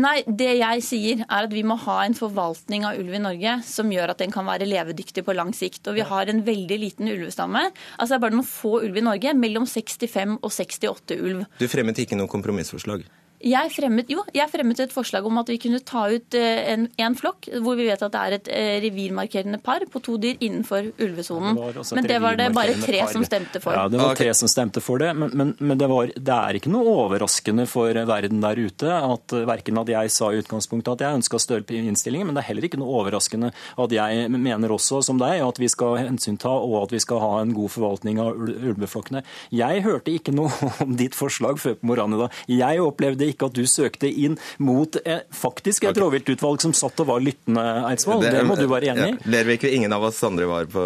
Nei, 0.00 0.22
det 0.24 0.54
jeg 0.56 0.84
sier 0.86 1.22
er 1.26 1.46
at 1.46 1.52
vi 1.52 1.64
må 1.68 1.76
ha 1.84 1.98
en 2.06 2.16
forvaltning 2.16 2.86
av 2.88 2.96
ulv 3.00 3.12
i 3.12 3.20
Norge 3.20 3.58
som 3.68 3.90
gjør 3.92 4.14
at 4.14 4.22
den 4.22 4.32
kan 4.32 4.46
være 4.48 4.68
levedyktig 4.68 5.24
på 5.26 5.34
lang 5.36 5.52
sikt. 5.56 5.84
Og 5.90 5.98
vi 5.98 6.06
har 6.08 6.32
en 6.32 6.40
veldig 6.46 6.78
liten 6.80 7.10
ulvestamme. 7.12 7.66
Altså 7.98 8.14
det 8.14 8.18
er 8.18 8.24
bare 8.24 8.38
noen 8.38 8.48
få 8.48 8.78
ulv 8.86 8.96
i 8.96 9.04
Norge, 9.04 9.34
mellom 9.36 9.68
65 9.68 10.38
og 10.40 10.48
68 10.48 11.18
ulv. 11.20 11.44
Du 11.60 11.68
fremmet 11.68 12.00
ikke 12.00 12.16
noe 12.16 12.30
kompromissforslag? 12.32 13.04
Jeg 13.42 13.72
fremmet, 13.74 14.10
jo, 14.12 14.22
jeg 14.34 14.46
fremmet 14.52 14.80
et 14.84 14.92
forslag 14.94 15.26
om 15.26 15.40
at 15.40 15.48
vi 15.50 15.58
kunne 15.62 15.80
ta 15.86 16.04
ut 16.12 16.36
eh, 16.38 16.60
en, 16.72 16.86
en, 17.00 17.14
flokk 17.18 17.48
hvor 17.64 17.74
vi 17.78 17.88
vet 17.88 18.02
at 18.04 18.12
det 18.14 18.20
er 18.20 18.36
et 18.36 18.50
eh, 18.54 18.74
revirmarkerende 18.84 19.58
par 19.62 19.82
på 19.90 20.02
to 20.04 20.14
dyr 20.22 20.38
innenfor 20.38 20.92
ulvesonen. 21.02 21.58
Men 21.96 22.08
det 22.08 22.20
var 22.22 22.38
det 22.38 22.48
bare 22.54 22.76
tre 22.78 23.00
par. 23.02 23.10
som 23.12 23.26
stemte 23.26 23.62
for. 23.62 23.74
Ja, 23.74 23.88
det 23.90 23.98
var 23.98 24.18
tre 24.18 24.28
som 24.38 24.50
stemte 24.50 24.82
for 24.84 25.02
det. 25.02 25.10
Men, 25.18 25.34
men, 25.34 25.54
men 25.58 25.80
det, 25.80 25.88
var, 25.90 26.12
det, 26.14 26.36
er 26.36 26.58
ikke 26.58 26.70
noe 26.72 26.94
overraskende 27.06 27.66
for 27.70 27.98
verden 28.12 28.42
der 28.44 28.60
ute 28.62 28.92
at 28.92 29.36
verken 29.48 29.82
at 29.82 29.90
jeg 29.90 30.14
sa 30.14 30.30
i 30.30 30.38
utgangspunktet 30.42 30.94
at 30.94 31.06
jeg 31.06 31.20
ønska 31.22 31.40
større 31.42 31.82
innstillingen, 31.82 32.30
men 32.30 32.38
det 32.38 32.44
er 32.44 32.50
heller 32.52 32.68
ikke 32.68 32.80
noe 32.80 32.94
overraskende 33.02 33.50
at 33.52 33.96
jeg 33.96 34.30
mener 34.32 34.74
også, 34.74 35.02
som 35.02 35.18
deg, 35.20 35.42
at 35.42 35.58
vi 35.58 35.70
skal 35.72 35.98
hensynta 35.98 36.52
og 36.52 36.78
at 36.84 36.94
vi 36.94 37.02
skal 37.02 37.22
ha 37.22 37.32
en 37.42 37.54
god 37.56 37.74
forvaltning 37.74 38.22
av 38.22 38.38
ulveflokkene. 38.38 39.24
Jeg 39.54 39.82
hørte 39.86 40.14
ikke 40.14 40.34
noe 40.36 40.52
om 40.84 40.94
ditt 40.98 41.18
forslag 41.18 41.58
før 41.62 41.78
på 41.80 41.90
morgenen 41.90 42.20
i 42.20 42.22
dag. 42.24 42.40
Jeg 42.62 42.86
opplevde 42.86 43.31
ikke 43.32 43.50
at 43.50 43.56
du 43.56 43.64
søkte 43.68 44.10
inn 44.10 44.38
mot 44.62 44.96
eh, 45.04 45.24
faktisk 45.34 45.86
et 45.86 45.92
okay. 45.92 46.02
rovviltutvalg 46.02 46.62
som 46.64 46.74
satt 46.76 47.02
og 47.02 47.10
var 47.10 47.22
lyttende, 47.24 47.64
Eidsvoll. 47.90 48.22
Det, 48.24 48.32
det, 48.36 48.44
må 48.48 48.56
du 48.58 48.66
være 48.70 48.92
enig 48.92 49.08
i? 49.08 49.16
Ja, 49.16 49.32
Lervik, 49.34 49.66
ingen 49.68 49.94
av 49.94 50.06
oss 50.08 50.20
andre 50.26 50.48
var 50.50 50.68
på, 50.70 50.84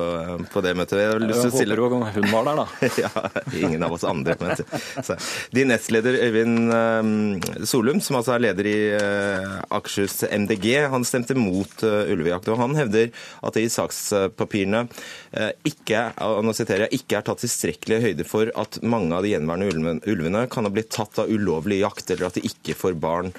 på 0.53 0.65
det 0.65 0.75
møtet. 0.79 1.03
Jeg, 1.03 1.21
jeg 1.21 1.39
håper 1.41 1.55
stille... 1.55 1.79
hun 2.17 2.31
var 2.33 2.49
der, 2.49 2.63
da. 2.63 2.67
ja, 3.05 3.13
ingen 3.61 3.87
av 3.87 3.97
oss 3.97 4.07
andre. 4.09 4.37
Men, 4.41 4.57
så. 5.05 5.19
Din 5.55 5.71
nestleder 5.73 6.19
Øyvind 6.27 6.73
um, 6.73 7.67
Solum, 7.67 8.01
som 8.05 8.21
altså 8.21 8.37
er 8.37 8.45
leder 8.49 8.71
i 8.71 8.77
uh, 8.97 9.59
Akershus 9.77 10.23
MDG, 10.31 10.69
han 10.93 11.07
stemte 11.07 11.37
mot 11.39 11.85
uh, 11.85 12.05
ulvejakt. 12.13 12.51
og 12.53 12.61
Han 12.63 12.77
hevder 12.79 13.13
at 13.43 13.57
det 13.57 13.67
i 13.67 13.73
sakspapirene 13.73 14.87
uh, 14.87 15.51
ikke, 15.67 16.09
nå 16.17 16.55
siterer 16.57 16.87
jeg, 16.87 17.03
ikke 17.03 17.21
er 17.21 17.27
tatt 17.27 17.43
tilstrekkelig 17.45 18.03
høyde 18.05 18.27
for 18.29 18.51
at 18.59 18.81
mange 18.87 19.17
av 19.17 19.27
de 19.27 19.35
gjenværende 19.35 19.97
ulvene 20.07 20.47
kan 20.53 20.67
ha 20.67 20.73
blitt 20.73 20.93
tatt 20.95 21.23
av 21.23 21.31
ulovlig 21.33 21.81
jakt, 21.83 22.11
eller 22.13 22.29
at 22.31 22.36
de 22.37 22.47
ikke 22.49 22.77
får 22.79 22.99
barn. 23.01 23.33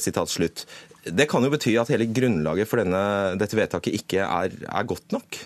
Sitat 0.00 0.32
slutt. 0.32 0.64
Det 1.04 1.26
kan 1.28 1.44
jo 1.44 1.52
bety 1.52 1.74
at 1.76 1.90
hele 1.92 2.06
grunnlaget 2.08 2.68
for 2.68 2.80
denne, 2.80 3.00
dette 3.40 3.58
vedtaket 3.58 3.98
ikke 3.98 4.24
er, 4.24 4.54
er 4.64 4.86
godt 4.88 5.12
nok? 5.12 5.42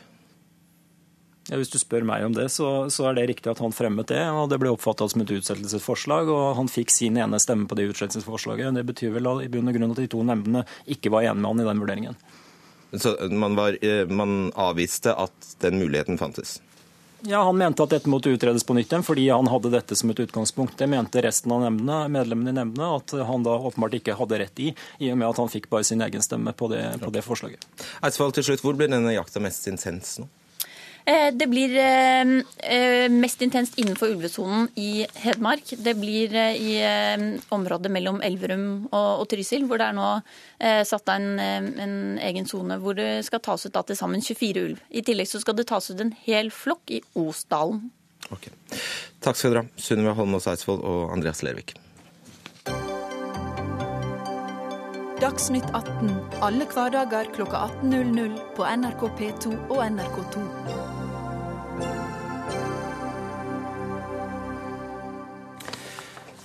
Ja, 1.48 1.56
hvis 1.56 1.70
du 1.72 1.78
spør 1.80 2.04
meg 2.04 2.26
om 2.26 2.34
det, 2.36 2.50
så, 2.52 2.66
så, 2.92 3.06
er 3.08 3.16
det 3.16 3.28
riktig 3.30 3.48
at 3.50 3.60
han 3.64 3.72
fremmet 3.72 4.10
det. 4.12 4.20
og 4.28 4.50
Det 4.52 4.58
ble 4.60 4.70
oppfattet 4.74 5.14
som 5.14 5.24
et 5.24 5.32
utsettelsesforslag, 5.32 6.28
og 6.28 6.58
han 6.58 6.68
fikk 6.68 6.92
sin 6.92 7.16
ene 7.16 7.40
stemme 7.40 7.64
på 7.68 7.78
det 7.78 7.88
utsettelsesforslaget. 7.94 8.76
Det 8.76 8.84
betyr 8.90 9.14
vel 9.16 9.30
i 9.42 9.48
bunn 9.52 9.72
og 9.72 9.78
grunn 9.78 9.94
at 9.94 10.02
de 10.02 10.10
to 10.12 10.20
nemndene 10.28 10.66
ikke 10.86 11.12
var 11.14 11.24
enige 11.24 11.40
med 11.40 11.50
han 11.50 11.64
i 11.64 11.68
den 11.70 11.82
vurderingen. 11.82 12.20
Så 13.00 13.14
man, 13.32 13.56
var, 13.56 13.76
eh, 13.84 14.04
man 14.08 14.52
avviste 14.56 15.16
at 15.16 15.54
den 15.64 15.80
muligheten 15.80 16.20
fantes? 16.20 16.58
Ja, 17.26 17.42
Han 17.42 17.58
mente 17.58 17.82
at 17.82 17.90
dette 17.90 18.08
måtte 18.08 18.30
utredes 18.30 18.64
på 18.64 18.74
nytt 18.76 18.92
igjen, 18.92 19.02
fordi 19.02 19.28
han 19.28 19.48
hadde 19.50 19.72
dette 19.72 19.96
som 19.98 20.10
et 20.10 20.20
utgangspunkt. 20.22 20.76
Det 20.78 20.86
mente 20.86 21.22
resten 21.24 21.52
av 21.52 21.64
nemndene, 21.64 22.04
medlemmene 22.14 22.54
i 22.54 22.58
nemndene 22.60 22.90
at 23.00 23.14
han 23.26 23.46
da 23.46 23.56
åpenbart 23.58 23.96
ikke 23.98 24.14
hadde 24.18 24.38
rett 24.44 24.62
i, 24.62 24.70
i 25.02 25.10
og 25.12 25.18
med 25.18 25.28
at 25.32 25.40
han 25.42 25.50
fikk 25.50 25.66
bare 25.72 25.86
sin 25.86 26.02
egen 26.04 26.22
stemme 26.22 26.54
på 26.54 26.70
det, 26.70 26.84
på 27.02 27.10
det 27.14 27.24
forslaget. 27.26 27.66
Eidsvoll, 28.06 28.34
til 28.36 28.46
slutt, 28.46 28.62
Hvor 28.62 28.78
blir 28.78 28.90
denne 28.92 29.16
jakta 29.16 29.42
mest 29.42 29.66
intens 29.70 30.18
nå? 30.22 30.28
Eh, 31.08 31.30
det 31.32 31.46
blir 31.48 31.72
eh, 31.80 32.20
eh, 32.58 33.08
mest 33.08 33.42
intenst 33.42 33.78
innenfor 33.78 34.10
ulvesonen 34.12 34.68
i 34.74 35.06
Hedmark. 35.14 35.72
Det 35.78 35.94
blir 35.96 36.34
i 36.36 36.74
området 37.48 37.92
mellom 37.92 38.20
Elverum 38.22 38.88
og 38.92 39.24
Trysil, 39.30 39.64
hvor 39.64 39.80
det 39.80 39.88
er 39.88 39.96
nå 39.96 40.08
satt 40.58 41.08
av 41.08 41.16
en, 41.16 41.38
en 41.40 41.96
egen 42.28 42.48
sone 42.48 42.76
hvor 42.82 42.96
det 42.98 43.22
skal 43.26 43.40
tas 43.44 43.64
ut 43.64 43.78
til 43.88 43.96
sammen 43.96 44.24
24 44.24 44.64
ulv. 44.66 44.82
I 44.90 45.04
tillegg 45.06 45.30
så 45.30 45.40
skal 45.40 45.56
det 45.56 45.68
tas 45.70 45.88
ut 45.90 46.02
en 46.02 46.12
hel 46.26 46.52
flokk 46.52 46.92
i 46.98 47.00
Osdalen. 47.16 47.88
Okay. 48.34 48.52
Takk 49.24 49.38
skal 49.38 49.54
dere 49.54 49.64
ha, 49.64 49.80
Sunniva 49.80 50.16
Holmås 50.18 50.50
Eidsvoll 50.50 50.82
og 50.82 51.14
Andreas 51.14 51.44
Lervik. 51.46 51.76
Dagsnytt 55.22 55.66
18 55.72 56.12
alle 56.46 56.68
hverdager 56.70 57.32
kl 57.34 57.48
18.00 57.48 58.38
på 58.54 58.68
NRK 58.76 59.08
P2 59.18 59.56
og 59.66 59.82
NRK2. 59.88 60.97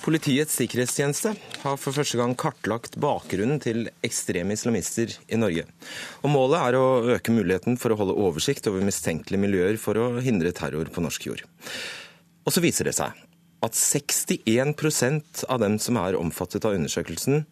Politiets 0.03 0.57
sikkerhetstjeneste 0.59 1.29
har 1.61 1.77
for 1.79 1.95
første 1.95 2.17
gang 2.19 2.33
kartlagt 2.35 2.97
bakgrunnen 2.99 3.61
til 3.63 3.85
ekstreme 4.03 4.51
islamister 4.57 5.13
i 5.31 5.37
Norge. 5.39 5.63
Og 6.27 6.33
Målet 6.33 6.59
er 6.59 6.75
å 6.75 7.13
øke 7.15 7.31
muligheten 7.31 7.77
for 7.79 7.93
å 7.93 7.97
holde 8.01 8.17
oversikt 8.19 8.67
over 8.67 8.83
mistenkelige 8.83 9.39
miljøer 9.39 9.77
for 9.79 9.95
å 9.95 10.09
hindre 10.25 10.51
terror 10.55 10.89
på 10.91 11.03
norsk 11.05 11.29
jord. 11.29 11.45
Og 12.43 12.51
så 12.51 12.63
viser 12.65 12.89
det 12.89 12.97
seg 12.97 13.15
at 13.63 13.79
61% 13.79 15.45
av 15.47 15.61
dem 15.63 15.77
som 15.79 15.95
er 16.01 16.17
omfattet 16.19 16.67
av 16.67 16.75
undersøkelsen, 16.75 17.45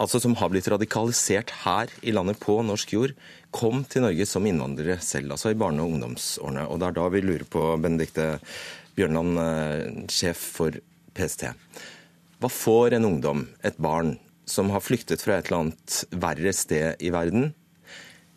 altså 0.00 0.20
som 0.22 0.36
har 0.40 0.48
blitt 0.48 0.70
radikalisert 0.72 1.52
her 1.66 1.92
i 2.00 2.14
landet 2.16 2.40
på 2.40 2.54
norsk 2.64 2.94
jord, 2.94 3.12
kom 3.52 3.82
til 3.84 4.06
Norge 4.06 4.24
som 4.30 4.48
innvandrere 4.48 4.96
selv, 5.04 5.34
altså 5.36 5.52
i 5.52 5.60
barne- 5.60 5.84
og 5.84 5.92
ungdomsårene. 5.92 6.64
Og 6.72 6.80
det 6.80 6.88
er 6.88 6.96
da 6.96 7.10
vi 7.12 7.20
lurer 7.20 7.44
på, 7.52 7.66
Benedikte 7.84 8.38
Bjørnland, 8.96 9.36
eh, 9.44 10.08
sjef 10.08 10.40
for 10.56 10.80
PST. 11.16 11.48
Hva 12.42 12.50
får 12.50 12.96
en 12.96 13.06
ungdom, 13.06 13.44
et 13.62 13.76
barn, 13.78 14.16
som 14.48 14.72
har 14.74 14.82
flyktet 14.82 15.22
fra 15.22 15.38
et 15.38 15.46
eller 15.46 15.68
annet 15.68 15.98
verre 16.10 16.52
sted 16.56 17.02
i 17.04 17.12
verden, 17.14 17.52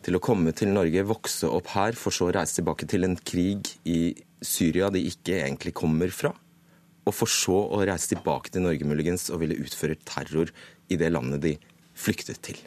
til 0.06 0.14
å 0.14 0.22
komme 0.22 0.52
til 0.54 0.70
Norge, 0.70 1.02
vokse 1.08 1.48
opp 1.50 1.72
her, 1.74 1.96
for 1.98 2.14
så 2.14 2.28
å 2.28 2.34
reise 2.36 2.60
tilbake 2.60 2.86
til 2.86 3.08
en 3.08 3.16
krig 3.18 3.72
i 3.88 4.14
Syria 4.44 4.92
de 4.94 5.02
ikke 5.08 5.40
egentlig 5.40 5.74
kommer 5.74 6.12
fra? 6.14 6.30
Og 7.06 7.14
for 7.14 7.30
så 7.30 7.56
å 7.56 7.82
reise 7.86 8.12
tilbake 8.12 8.54
til 8.54 8.62
Norge 8.66 8.86
muligens 8.86 9.26
og 9.32 9.42
ville 9.42 9.58
utføre 9.58 9.98
terror 10.06 10.54
i 10.86 10.98
det 11.00 11.10
landet 11.10 11.42
de 11.42 11.56
flyktet 11.98 12.38
til? 12.46 12.62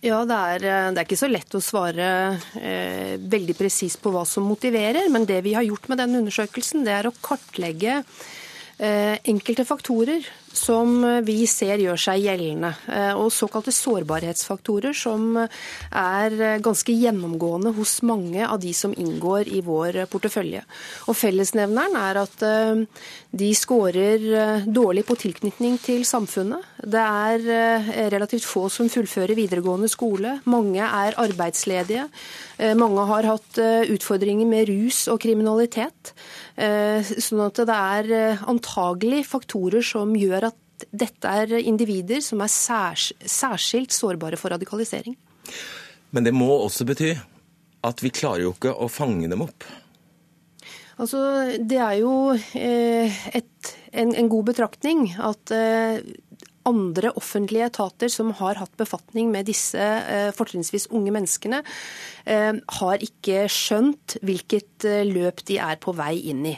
Ja, 0.00 0.22
det 0.28 0.40
er, 0.54 0.64
det 0.64 1.00
er, 1.02 1.04
ikke 1.04 1.18
så 1.18 1.28
lett 1.28 1.52
å 1.58 1.60
svare 1.64 2.08
eh, 2.56 3.16
veldig 3.18 3.56
presist 3.58 4.00
på 4.00 4.12
hva 4.14 4.22
som 4.28 4.46
motiverer. 4.46 5.08
Men 5.12 5.26
det 5.28 5.42
vi 5.44 5.56
har 5.58 5.66
gjort 5.66 5.88
med 5.90 6.00
denne 6.00 6.22
undersøkelsen, 6.22 6.84
det 6.86 6.94
er 6.94 7.08
å 7.10 7.16
kartlegge 7.20 7.98
Eh, 8.00 8.46
enkelte 8.78 9.64
faktorer 9.64 10.22
som 10.58 11.02
vi 11.24 11.42
ser 11.50 11.80
gjør 11.82 12.00
seg 12.00 12.24
gjeldende, 12.26 12.72
eh, 12.90 13.12
og 13.16 13.30
såkalte 13.34 13.72
sårbarhetsfaktorer 13.74 14.96
som 14.96 15.36
er 15.38 16.58
ganske 16.64 16.94
gjennomgående 16.94 17.72
hos 17.76 17.98
mange 18.06 18.42
av 18.46 18.60
de 18.62 18.72
som 18.76 18.94
inngår 18.96 19.50
i 19.54 19.62
vår 19.64 20.02
portefølje. 20.10 20.64
Og 21.08 21.16
Fellesnevneren 21.18 21.96
er 22.00 22.20
at 22.24 22.44
eh, 22.46 22.82
de 23.38 23.52
scorer 23.54 24.64
dårlig 24.64 25.04
på 25.08 25.18
tilknytning 25.20 25.76
til 25.84 26.04
samfunnet. 26.08 26.64
Det 26.80 27.02
er 27.02 28.08
relativt 28.14 28.46
få 28.48 28.66
som 28.72 28.88
fullfører 28.88 29.36
videregående 29.36 29.90
skole. 29.92 30.38
Mange 30.48 30.80
er 30.80 31.18
arbeidsledige. 31.20 32.06
Mange 32.78 33.04
har 33.10 33.28
hatt 33.28 33.60
utfordringer 33.92 34.48
med 34.48 34.70
rus 34.72 35.04
og 35.12 35.20
kriminalitet. 35.20 36.14
Eh, 36.58 37.06
sånn 37.22 37.44
at 37.44 37.60
det 37.68 37.74
er 37.74 38.08
eh, 38.16 38.40
antagelig 38.50 39.20
faktorer 39.30 39.84
som 39.84 40.10
gjør 40.18 40.47
at 40.47 40.47
dette 40.92 41.32
er 41.42 41.58
individer 41.60 42.22
som 42.24 42.42
er 42.44 42.52
særs, 42.52 43.10
særskilt 43.22 43.94
sårbare 43.94 44.38
for 44.40 44.54
radikalisering. 44.54 45.16
Men 46.14 46.24
det 46.24 46.34
må 46.36 46.48
også 46.54 46.86
bety 46.88 47.12
at 47.86 48.00
vi 48.02 48.12
klarer 48.14 48.46
jo 48.46 48.54
ikke 48.56 48.74
å 48.74 48.88
fange 48.90 49.28
dem 49.30 49.44
opp. 49.44 49.66
Altså, 50.98 51.20
Det 51.62 51.78
er 51.78 52.00
jo 52.00 52.14
eh, 52.34 53.18
et, 53.30 53.74
en, 53.92 54.14
en, 54.14 54.30
god 54.30 54.48
betraktning 54.50 55.04
at 55.14 55.52
andre 56.68 57.12
offentlige 57.16 57.68
etater 57.70 58.10
som 58.12 58.32
har 58.40 58.58
hatt 58.58 58.74
befatning 58.76 59.30
med 59.32 59.46
disse 59.48 59.84
fortrinnsvis 60.36 60.88
unge 60.92 61.14
menneskene, 61.14 61.62
Eh, 62.28 62.52
har 62.80 63.04
ikke 63.04 63.46
skjønt 63.48 64.18
hvilket 64.26 64.84
eh, 64.84 65.06
løp 65.08 65.40
de 65.48 65.56
er 65.64 65.78
på 65.80 65.94
vei 65.96 66.18
inn 66.28 66.44
i. 66.50 66.56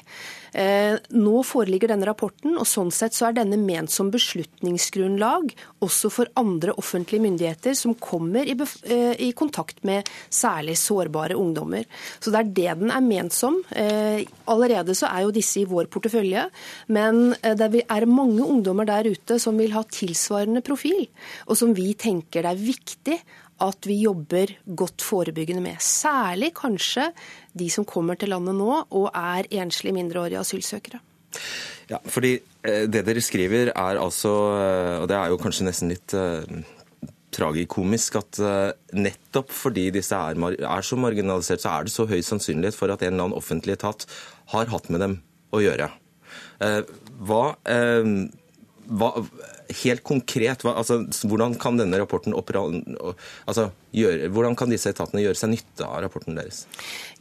Eh, 0.53 0.97
nå 1.17 1.43
foreligger 1.47 1.93
denne 1.93 2.09
rapporten, 2.09 2.57
og 2.59 2.69
sånn 2.69 2.93
sett 2.95 3.17
så 3.17 3.29
er 3.29 3.39
denne 3.39 3.59
ment 3.61 3.93
som 3.93 4.11
beslutningsgrunnlag 4.13 5.53
også 5.85 6.11
for 6.13 6.31
andre 6.41 6.75
offentlige 6.81 7.25
myndigheter 7.25 7.77
som 7.79 7.97
kommer 8.01 8.49
i, 8.49 8.57
i, 8.57 9.31
kontakt 9.37 9.83
med 9.87 10.09
særlig 10.29 10.77
sårbare 10.81 11.39
ungdommer. 11.39 11.87
Så 12.21 12.33
det 12.33 12.41
er 12.41 12.55
det 12.61 12.79
den 12.83 12.95
er 12.95 13.05
ment 13.05 13.35
som. 13.35 13.61
Allerede 14.51 14.95
så 14.99 15.09
er 15.11 15.27
jo 15.27 15.35
disse 15.35 15.63
i 15.63 15.69
vår 15.69 15.89
portefølje, 15.93 16.47
men 16.93 17.35
det 17.41 17.85
er 17.87 18.09
mange 18.11 18.45
ungdommer 18.45 18.89
der 18.89 19.11
ute 19.11 19.39
som 19.43 19.59
vil 19.61 19.75
ha 19.77 19.85
tilsvarende 19.87 20.65
profil, 20.67 21.07
og 21.47 21.59
som 21.59 21.75
vi 21.77 21.93
tenker 21.99 22.45
det 22.45 22.53
er 22.53 22.65
viktig 22.65 23.21
at 23.65 23.87
vi 23.89 24.01
jobber 24.05 24.53
godt 24.65 25.05
forebyggende 25.05 25.63
med. 25.65 25.81
Særlig 25.85 26.53
kanskje 26.57 27.11
de 27.57 27.69
som 27.73 27.87
kommer 27.89 28.19
til 28.19 28.33
landet 28.33 28.57
nå 28.59 28.73
og 28.89 29.09
er 29.15 29.49
enslige 29.63 29.97
mindreårige 29.97 30.41
asylsøkere. 30.41 31.01
Ja, 31.91 31.99
fordi 32.07 32.37
eh, 32.65 32.87
Det 32.91 33.05
dere 33.07 33.23
skriver 33.23 33.73
er 33.75 33.99
altså, 34.01 34.35
eh, 34.59 34.99
og 35.03 35.09
det 35.11 35.17
er 35.17 35.31
jo 35.31 35.41
kanskje 35.43 35.67
nesten 35.67 35.91
litt 35.91 36.15
uh, 36.15 36.43
tragikomisk, 37.31 38.17
at 38.19 38.41
nettopp 38.91 39.53
fordi 39.55 39.87
disse 39.95 40.17
er, 40.19 40.35
er, 40.59 40.83
så 40.83 40.97
marginalisert, 40.99 41.63
så 41.63 41.77
er 41.77 41.87
det 41.87 41.93
så 41.95 42.07
høy 42.11 42.19
sannsynlighet 42.27 42.75
for 42.75 42.91
at 42.91 43.05
en 43.05 43.13
eller 43.13 43.29
annen 43.29 43.39
offentlig 43.39 43.77
etat 43.77 44.03
har 44.51 44.67
hatt 44.73 44.91
med 44.91 45.01
dem 45.05 45.15
å 45.55 45.63
gjøre. 45.63 45.87
Hva, 46.59 47.45
hva 48.91 49.11
helt 49.83 50.03
konkret, 50.07 50.65
hva, 50.65 50.75
altså, 50.81 51.01
hvordan 51.29 51.55
kan 51.61 51.79
denne 51.79 51.99
rapporten 52.01 52.35
altså, 52.35 53.71
gjøre, 53.95 54.31
hvordan 54.35 54.57
kan 54.59 54.71
disse 54.73 54.91
etatene 54.93 55.23
gjøre 55.25 55.39
seg 55.39 55.53
nytte 55.53 55.87
av 55.87 56.03
rapporten 56.05 56.39
deres? 56.39 56.65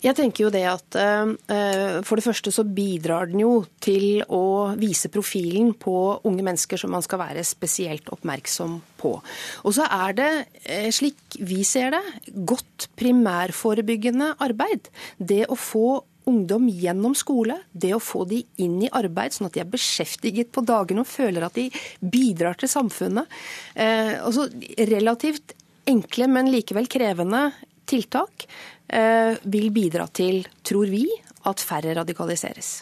Jeg 0.04 0.16
tenker 0.18 0.46
jo 0.46 0.52
det 0.54 0.64
at 0.70 0.96
uh, 0.96 2.00
For 2.08 2.20
det 2.20 2.24
første 2.24 2.54
så 2.56 2.64
bidrar 2.64 3.30
den 3.32 3.44
jo 3.44 3.54
til 3.84 4.22
å 4.26 4.72
vise 4.80 5.12
profilen 5.12 5.74
på 5.80 5.96
unge 6.28 6.46
mennesker 6.46 6.80
som 6.80 6.94
man 6.96 7.06
skal 7.06 7.22
være 7.24 7.46
spesielt 7.48 8.12
oppmerksom 8.14 8.80
på. 9.00 9.16
Og 9.66 9.76
så 9.76 9.88
er 9.88 10.16
det, 10.20 10.30
uh, 10.70 10.90
slik 10.96 11.40
vi 11.40 11.64
ser 11.68 11.96
det, 11.98 12.04
godt 12.48 12.90
primærforebyggende 13.00 14.36
arbeid. 14.44 14.92
Det 15.18 15.46
å 15.50 15.60
få 15.60 16.00
ungdom 16.30 16.68
gjennom 16.70 17.16
skole, 17.18 17.58
det 17.72 17.94
å 17.96 18.02
få 18.04 18.26
de 18.30 18.44
inn 18.64 18.78
i 18.86 18.92
arbeid, 19.02 19.36
sånn 19.36 19.50
at 19.50 19.58
de 19.58 19.64
er 19.64 19.72
beskjeftiget 19.72 20.54
på 20.56 20.64
dagene 20.68 21.04
og 21.04 21.10
føler 21.10 21.48
at 21.48 21.58
de 21.58 21.68
bidrar 22.00 22.60
til 22.60 22.72
samfunnet. 22.72 23.40
Eh, 23.76 24.16
altså 24.22 24.48
relativt 24.92 25.56
enkle, 25.90 26.30
men 26.30 26.52
likevel 26.54 26.90
krevende 26.92 27.50
tiltak 27.90 28.46
eh, 28.88 29.34
vil 29.44 29.72
bidra 29.74 30.08
til, 30.14 30.44
tror 30.66 30.90
vi, 30.92 31.08
at 31.50 31.64
færre 31.64 31.96
radikaliseres. 31.98 32.80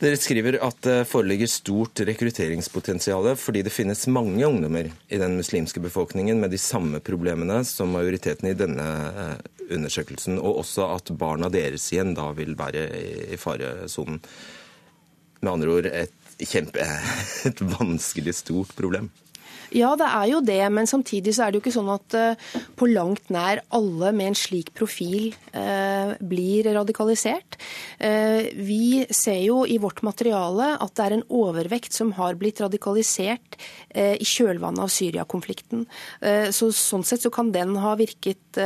Dere 0.00 0.16
skriver 0.16 0.56
at 0.64 0.78
det 0.86 1.00
foreligger 1.10 1.48
stort 1.50 2.00
rekrutteringspotensial 2.08 3.34
fordi 3.36 3.60
det 3.66 3.72
finnes 3.74 4.06
mange 4.08 4.46
ungdommer 4.46 4.88
i 4.88 5.18
den 5.20 5.34
muslimske 5.36 5.82
befolkningen 5.84 6.40
med 6.40 6.54
de 6.54 6.60
samme 6.60 7.02
problemene 7.04 7.58
som 7.68 7.92
majoriteten 7.92 8.48
i 8.48 8.56
denne 8.56 8.86
eh, 9.10 9.59
undersøkelsen, 9.74 10.38
og 10.38 10.62
også 10.64 10.88
at 10.96 11.12
barna 11.18 11.50
deres 11.52 11.88
igjen 11.92 12.14
da 12.18 12.30
vil 12.36 12.56
være 12.58 12.86
i 13.34 13.38
faresonen. 13.40 14.20
Med 15.40 15.52
andre 15.52 15.72
ord 15.72 15.88
et 15.88 16.44
kjempe, 16.44 16.84
et 17.48 17.62
vanskelig 17.78 18.34
stort 18.40 18.74
problem. 18.76 19.10
Ja, 19.70 19.92
det 19.98 20.06
er 20.08 20.26
jo 20.32 20.40
det, 20.42 20.62
men 20.74 20.88
samtidig 20.90 21.34
så 21.36 21.44
er 21.44 21.52
det 21.52 21.60
jo 21.60 21.62
ikke 21.62 21.74
sånn 21.74 21.90
at 21.92 22.16
uh, 22.18 22.56
på 22.78 22.88
langt 22.90 23.30
nær 23.30 23.62
alle 23.76 24.10
med 24.16 24.32
en 24.32 24.38
slik 24.38 24.72
profil 24.74 25.30
uh, 25.54 26.16
blir 26.18 26.66
radikalisert. 26.74 27.58
Uh, 28.02 28.50
vi 28.58 29.06
ser 29.14 29.38
jo 29.44 29.62
i 29.62 29.78
vårt 29.82 30.02
materiale 30.06 30.72
at 30.74 30.94
det 30.98 31.06
er 31.06 31.16
en 31.18 31.26
overvekt 31.40 31.94
som 31.94 32.14
har 32.18 32.38
blitt 32.40 32.62
radikalisert 32.62 33.58
i 33.90 34.26
kjølvannet 34.26 34.84
av 34.84 34.90
Syria-konflikten. 34.92 35.82
Så, 36.54 36.68
sånn 36.74 37.02
sett 37.06 37.24
så 37.24 37.30
kan 37.34 37.50
den 37.50 37.72
ha 37.82 37.96
virket 37.98 38.58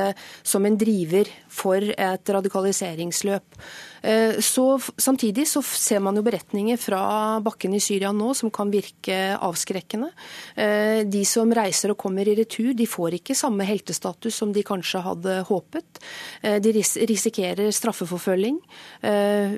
som 0.45 0.67
en 0.69 0.77
driver 0.77 1.31
for 1.49 1.81
et 1.81 2.33
radikaliseringsløp. 2.37 3.57
Eh, 4.05 4.41
så, 4.41 4.81
samtidig 4.97 5.47
så 5.49 5.63
ser 5.65 6.03
man 6.05 6.17
jo 6.19 6.25
beretninger 6.27 6.77
fra 6.81 7.01
bakken 7.45 7.73
i 7.77 7.81
Syria 7.81 8.11
nå 8.13 8.35
som 8.37 8.53
kan 8.53 8.69
virke 8.73 9.17
avskrekkende. 9.41 10.11
Eh, 10.61 11.01
de 11.09 11.23
som 11.29 11.53
reiser 11.55 11.95
og 11.95 11.99
kommer 12.03 12.29
i 12.29 12.37
retur, 12.37 12.75
de 12.77 12.87
får 12.89 13.19
ikke 13.19 13.37
samme 13.39 13.65
heltestatus 13.69 14.37
som 14.43 14.53
de 14.53 14.65
kanskje 14.67 15.01
hadde 15.07 15.39
håpet. 15.49 16.03
Eh, 16.43 16.59
de 16.61 16.75
risikerer 16.77 17.73
straffeforfølging. 17.73 18.61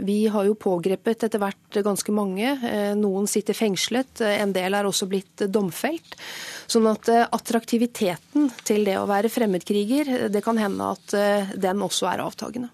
Vi 0.07 0.17
har 0.31 0.47
jo 0.47 0.55
pågrepet 0.59 1.25
etter 1.27 1.41
hvert 1.41 1.79
ganske 1.85 2.13
mange. 2.15 2.51
Noen 2.99 3.27
sitter 3.31 3.57
fengslet, 3.57 4.21
en 4.21 4.53
del 4.55 4.75
er 4.75 4.87
også 4.89 5.09
blitt 5.11 5.45
domfelt. 5.53 6.17
Sånn 6.71 6.89
at 6.91 7.09
attraktiviteten 7.09 8.51
til 8.67 8.87
det 8.89 8.99
å 9.01 9.07
være 9.09 9.31
fremmedkriger, 9.33 10.29
det 10.33 10.43
kan 10.45 10.59
hende 10.61 10.91
at 10.97 11.17
den 11.63 11.87
også 11.87 12.11
er 12.11 12.25
avtagende. 12.27 12.73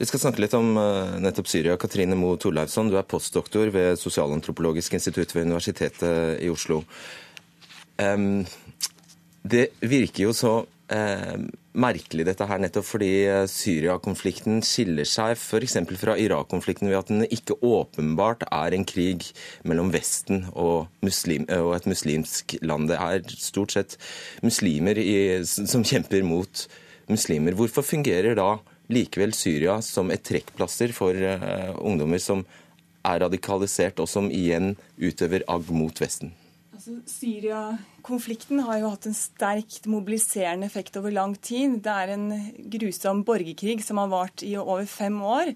Vi 0.00 0.06
skal 0.08 0.22
snakke 0.22 0.40
litt 0.40 0.54
om 0.56 0.78
uh, 0.80 1.18
nettopp 1.20 1.48
Syria. 1.50 1.74
Katrine 1.76 2.16
Moe 2.16 2.38
Torleifsson, 2.40 2.88
du 2.88 2.96
er 2.96 3.04
postdoktor 3.04 3.68
ved 3.74 3.98
Sosialantropologisk 4.00 4.96
institutt 4.96 5.34
ved 5.34 5.44
Universitetet 5.50 6.40
i 6.40 6.48
Oslo. 6.48 6.80
Det 8.00 9.66
virker 9.84 10.22
jo 10.22 10.32
så 10.32 10.54
merkelig 11.76 12.24
dette 12.26 12.46
her, 12.48 12.62
nettopp 12.64 12.86
fordi 12.88 13.10
uh, 13.28 13.42
Syria-konflikten 13.44 14.64
skiller 14.64 15.04
seg 15.06 15.36
f.eks. 15.36 15.76
fra 16.00 16.16
Irak-konflikten 16.18 16.88
ved 16.88 16.98
at 17.02 17.12
den 17.12 17.28
ikke 17.28 17.60
åpenbart 17.60 18.48
er 18.48 18.74
en 18.74 18.88
krig 18.88 19.28
mellom 19.68 19.92
Vesten 19.92 20.46
og, 20.54 20.88
muslim, 21.04 21.44
og 21.60 21.76
et 21.76 21.92
muslimsk 21.92 22.56
land. 22.64 22.88
Det 22.88 22.96
er 22.96 23.36
stort 23.36 23.76
sett 23.76 24.00
muslimer 24.40 24.96
i, 24.96 25.44
som 25.44 25.84
kjemper 25.84 26.24
mot 26.24 26.66
muslimer. 27.12 27.60
Hvorfor 27.60 27.84
fungerer 27.84 28.40
da 28.40 28.54
likevel 28.90 29.34
Syria 29.36 29.78
som 29.84 30.10
et 30.12 30.24
trekkplaster 30.26 30.94
for 30.96 31.14
uh, 31.14 31.72
ungdommer 31.78 32.20
som 32.22 32.44
er 33.06 33.22
radikalisert, 33.24 34.00
og 34.02 34.08
som 34.10 34.28
igjen 34.28 34.74
utøver 35.00 35.46
agg 35.48 35.70
mot 35.72 36.02
Vesten? 36.02 36.34
Altså, 36.80 36.96
Syria-konflikten 37.08 38.62
har 38.64 38.80
jo 38.80 38.90
hatt 38.92 39.08
en 39.08 39.16
sterkt 39.16 39.84
mobiliserende 39.90 40.68
effekt 40.68 40.96
over 40.96 41.12
lang 41.12 41.34
tid. 41.36 41.78
Det 41.84 41.92
er 41.92 42.14
en 42.14 42.26
grusom 42.72 43.24
borgerkrig 43.28 43.82
som 43.84 44.00
har 44.00 44.08
vart 44.12 44.44
i 44.46 44.54
over 44.56 44.86
fem 44.88 45.18
år. 45.20 45.54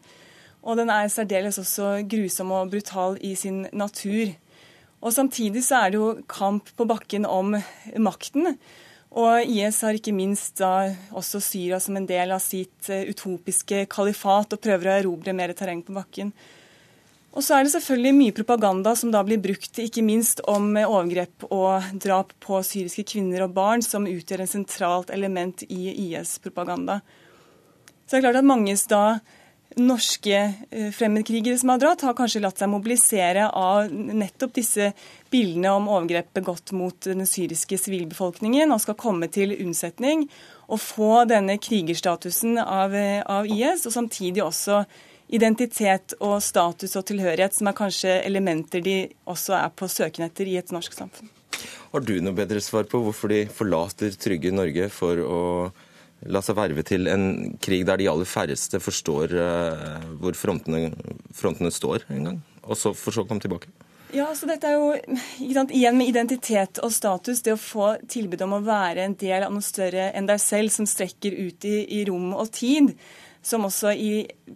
Og 0.65 0.81
den 0.81 0.93
er 0.93 1.09
særdeles 1.13 1.61
også 1.61 2.03
grusom 2.09 2.53
og 2.57 2.73
brutal 2.73 3.17
i 3.25 3.35
sin 3.41 3.67
natur. 3.73 4.33
Og 5.05 5.13
Samtidig 5.13 5.65
så 5.65 5.85
er 5.85 5.93
det 5.93 6.01
jo 6.01 6.11
kamp 6.29 6.71
på 6.77 6.87
bakken 6.89 7.25
om 7.29 7.57
makten. 8.01 8.57
Og 9.15 9.47
IS 9.47 9.79
har 9.87 9.95
ikke 9.95 10.15
minst 10.15 10.59
da 10.59 10.91
også 11.15 11.39
Syria 11.43 11.79
som 11.83 11.95
en 11.99 12.07
del 12.09 12.35
av 12.35 12.43
sitt 12.43 12.91
eh, 12.91 13.07
utopiske 13.07 13.85
kalifat 13.93 14.57
og 14.57 14.63
prøver 14.63 14.91
å 14.91 14.97
erobre 14.99 15.35
mer 15.37 15.55
terreng 15.55 15.85
på 15.87 15.95
bakken. 15.95 16.33
Og 17.35 17.43
så 17.43 17.57
er 17.57 17.67
det 17.67 17.73
selvfølgelig 17.75 18.15
mye 18.15 18.35
propaganda 18.35 18.93
som 18.99 19.11
da 19.15 19.23
blir 19.27 19.41
brukt, 19.43 19.79
ikke 19.83 20.03
minst 20.07 20.43
om 20.51 20.77
overgrep 20.79 21.47
og 21.49 21.95
drap 22.03 22.31
på 22.43 22.61
syriske 22.67 23.07
kvinner 23.11 23.47
og 23.47 23.55
barn, 23.57 23.83
som 23.83 24.07
utgjør 24.07 24.45
en 24.45 24.51
sentralt 24.51 25.11
element 25.15 25.65
i 25.67 25.95
IS-propaganda. 26.09 27.01
Så 28.05 28.15
det 28.15 28.21
er 28.21 28.27
klart 28.29 28.39
at 28.43 28.47
manges 28.47 28.87
da 28.91 29.05
norske 29.81 30.55
eh, 30.71 30.91
fremmedkrigere 30.95 31.59
som 31.59 31.73
har 31.73 31.81
dratt, 31.83 32.05
har 32.07 32.17
kanskje 32.17 32.43
latt 32.45 32.61
seg 32.61 32.71
mobilisere 32.73 33.49
av 33.51 33.91
nettopp 33.93 34.55
disse 34.59 34.91
bildene 35.33 35.73
om 35.75 35.89
overgrep 35.91 36.33
begått 36.39 36.75
mot 36.77 37.09
den 37.09 37.27
syriske 37.29 37.79
sivilbefolkningen, 37.81 38.73
og 38.73 38.83
skal 38.83 38.99
komme 38.99 39.31
til 39.33 39.57
unnsetning 39.57 40.29
og 40.65 40.81
få 40.81 41.25
denne 41.29 41.59
krigerstatusen 41.61 42.59
av, 42.63 42.95
eh, 42.95 43.23
av 43.23 43.47
IS, 43.47 43.87
og 43.87 43.93
samtidig 43.93 44.45
også 44.45 44.85
identitet 45.35 46.15
og 46.21 46.43
status 46.43 46.97
og 46.97 47.07
tilhørighet, 47.09 47.55
som 47.57 47.69
er 47.69 47.79
kanskje 47.79 48.21
elementer 48.25 48.85
de 48.85 48.99
også 49.27 49.57
er 49.59 49.73
på 49.75 49.89
søken 49.89 50.27
etter 50.29 50.47
i 50.47 50.59
et 50.61 50.73
norsk 50.73 50.93
samfunn. 50.93 51.33
Har 51.95 52.03
du 52.03 52.17
noe 52.21 52.35
bedre 52.35 52.61
svar 52.61 52.87
på 52.91 53.01
hvorfor 53.01 53.31
de 53.31 53.45
forlater 53.47 54.15
trygge 54.19 54.53
Norge 54.53 54.89
for 54.91 55.21
å 55.23 55.43
la 56.27 56.43
seg 56.45 56.57
verve 56.59 56.85
til 56.87 57.09
en 57.11 57.57
krig 57.63 57.85
der 57.89 58.01
de 58.01 58.09
aller 58.11 58.29
færreste 58.29 58.81
forstår 58.83 59.35
uh, 59.37 60.05
hvor 60.21 60.37
frontene, 60.39 60.93
frontene 61.35 61.73
står 61.75 62.07
en 62.15 62.31
gang, 62.31 62.39
og 62.65 62.79
så 62.81 62.95
for 62.97 63.17
så 63.17 63.27
komme 63.29 63.45
tilbake? 63.45 63.73
Ja, 64.15 64.29
så 64.39 64.47
dette 64.47 64.69
er 64.71 64.77
jo 64.79 64.93
sant, 65.57 65.73
Igjen 65.75 65.97
med 65.99 66.07
identitet 66.13 66.79
og 66.85 66.93
status. 66.95 67.41
Det 67.43 67.57
å 67.57 67.59
få 67.59 67.95
tilbud 68.11 68.45
om 68.47 68.55
å 68.55 68.63
være 68.63 69.09
en 69.09 69.17
del 69.19 69.43
av 69.43 69.51
noe 69.51 69.65
større 69.65 70.13
enn 70.15 70.29
deg 70.31 70.39
selv, 70.43 70.71
som 70.71 70.87
strekker 70.87 71.35
ut 71.35 71.67
i, 71.67 71.81
i 71.99 72.05
rom 72.07 72.31
og 72.37 72.53
tid 72.55 72.93
som 73.45 73.67
også 73.69 73.93
i, 73.93 74.13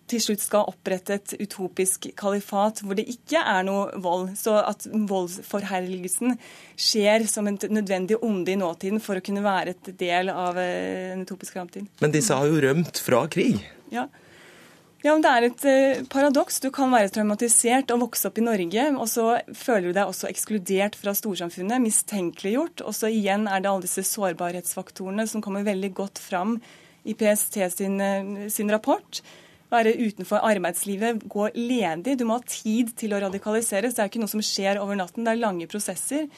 til 0.09 0.23
slutt 0.23 0.43
skal 0.43 0.69
opprette 0.71 1.19
et 1.19 1.35
utopisk 1.39 2.09
kalifat 2.19 2.81
hvor 2.85 2.97
det 2.99 3.05
ikke 3.13 3.43
er 3.43 3.67
noe 3.69 4.01
vold. 4.01 4.31
Så 4.39 4.57
at 4.63 4.87
voldsforherligelsen 4.89 6.39
skjer 6.79 7.27
som 7.29 7.51
en 7.51 7.59
nødvendig 7.69 8.21
onde 8.25 8.55
i 8.55 8.61
nåtiden 8.61 9.03
for 9.05 9.21
å 9.21 9.25
kunne 9.25 9.45
være 9.45 9.77
et 9.77 9.93
del 10.01 10.33
av 10.33 10.57
eh, 10.63 11.13
en 11.13 11.27
utopisk 11.27 11.59
framtid. 11.59 11.91
Men 12.01 12.15
disse 12.15 12.35
har 12.35 12.49
jo 12.49 12.63
rømt 12.65 13.03
fra 13.05 13.27
krig? 13.31 13.61
Ja. 13.93 14.09
Ja, 15.05 15.13
men 15.13 15.23
Det 15.23 15.31
er 15.31 15.45
et 15.47 15.65
eh, 15.69 16.01
paradoks. 16.11 16.59
Du 16.65 16.73
kan 16.75 16.91
være 16.91 17.13
traumatisert 17.15 17.93
og 17.95 18.03
vokse 18.09 18.27
opp 18.27 18.41
i 18.41 18.47
Norge, 18.49 18.89
og 18.97 19.07
så 19.07 19.29
føler 19.55 19.93
du 19.93 19.95
deg 20.01 20.11
også 20.11 20.27
ekskludert 20.33 20.99
fra 20.99 21.15
storsamfunnet, 21.15 21.85
mistenkeliggjort. 21.85 22.83
Og 22.83 22.97
så 22.97 23.13
igjen 23.13 23.47
er 23.47 23.63
det 23.63 23.71
alle 23.71 23.87
disse 23.87 24.03
sårbarhetsfaktorene 24.09 25.29
som 25.31 25.45
kommer 25.45 25.67
veldig 25.69 25.93
godt 26.01 26.19
fram 26.25 26.57
i 27.09 27.17
PST 27.17 27.61
sin, 27.75 28.01
eh, 28.01 28.49
sin 28.53 28.71
rapport. 28.71 29.23
Være 29.73 29.97
utenfor 29.97 30.45
arbeidslivet, 30.45 31.25
gå 31.29 31.51
ledig. 31.55 32.17
Du 32.19 32.25
må 32.25 32.39
ha 32.39 32.45
tid 32.47 32.95
til 32.97 33.13
å 33.13 33.21
radikaliseres. 33.21 33.97
Det 33.97 34.05
er 34.05 34.09
ikke 34.09 34.23
noe 34.23 34.33
som 34.33 34.45
skjer 34.45 34.81
over 34.81 34.97
natten. 34.97 35.25
Det 35.25 35.35
er 35.35 35.43
lange 35.43 35.69
prosesser. 35.69 36.29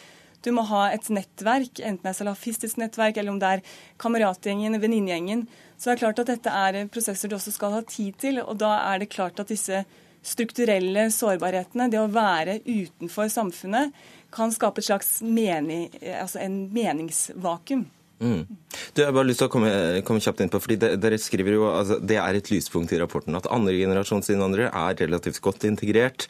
Du 0.43 0.51
må 0.57 0.65
ha 0.71 0.89
et 0.91 1.05
nettverk, 1.13 1.83
enten 1.85 2.03
det 2.03 2.11
er 2.15 2.17
salafistisk 2.17 2.79
nettverk 2.81 3.19
eller 3.21 3.35
om 3.35 3.39
det 3.39 3.49
er 3.49 3.63
kameratgjengen, 4.01 4.79
venninnegjengen. 4.81 5.47
Så 5.77 5.91
det 5.91 5.93
er 5.93 6.01
klart 6.07 6.23
at 6.23 6.31
dette 6.33 6.49
er 6.49 6.89
prosesser 6.89 7.29
du 7.29 7.37
også 7.37 7.53
skal 7.53 7.77
ha 7.77 7.83
tid 7.83 8.17
til. 8.19 8.41
Og 8.41 8.57
da 8.59 8.73
er 8.89 9.03
det 9.03 9.11
klart 9.13 9.39
at 9.39 9.53
disse 9.53 9.85
strukturelle 10.23 11.07
sårbarhetene, 11.13 11.91
det 11.93 12.01
å 12.01 12.09
være 12.13 12.61
utenfor 12.65 13.29
samfunnet, 13.33 13.93
kan 14.33 14.53
skape 14.53 14.81
et 14.81 14.89
slags 14.89 15.21
mening, 15.23 15.89
altså 16.17 16.41
en 16.41 16.63
meningsvakuum. 16.73 17.87
Mm. 18.21 18.45
Du, 18.93 19.01
jeg 19.01 19.15
bare 19.17 19.25
lyst 19.27 19.41
til 19.41 19.49
å 19.49 19.53
komme, 19.53 19.71
komme 20.05 20.21
kjapt 20.21 20.43
inn 20.45 20.51
på, 20.53 20.61
fordi 20.61 20.77
Dere 21.01 21.19
skriver 21.21 21.57
jo 21.57 21.69
altså, 21.73 21.97
det 22.05 22.19
er 22.21 22.37
et 22.37 22.51
lyspunkt 22.53 22.93
i 22.93 23.01
rapporten 23.01 23.39
at 23.39 23.49
andregenerasjonsinnvandrere 23.49 24.69
er 24.69 24.99
relativt 25.01 25.41
godt 25.45 25.65
integrert 25.69 26.29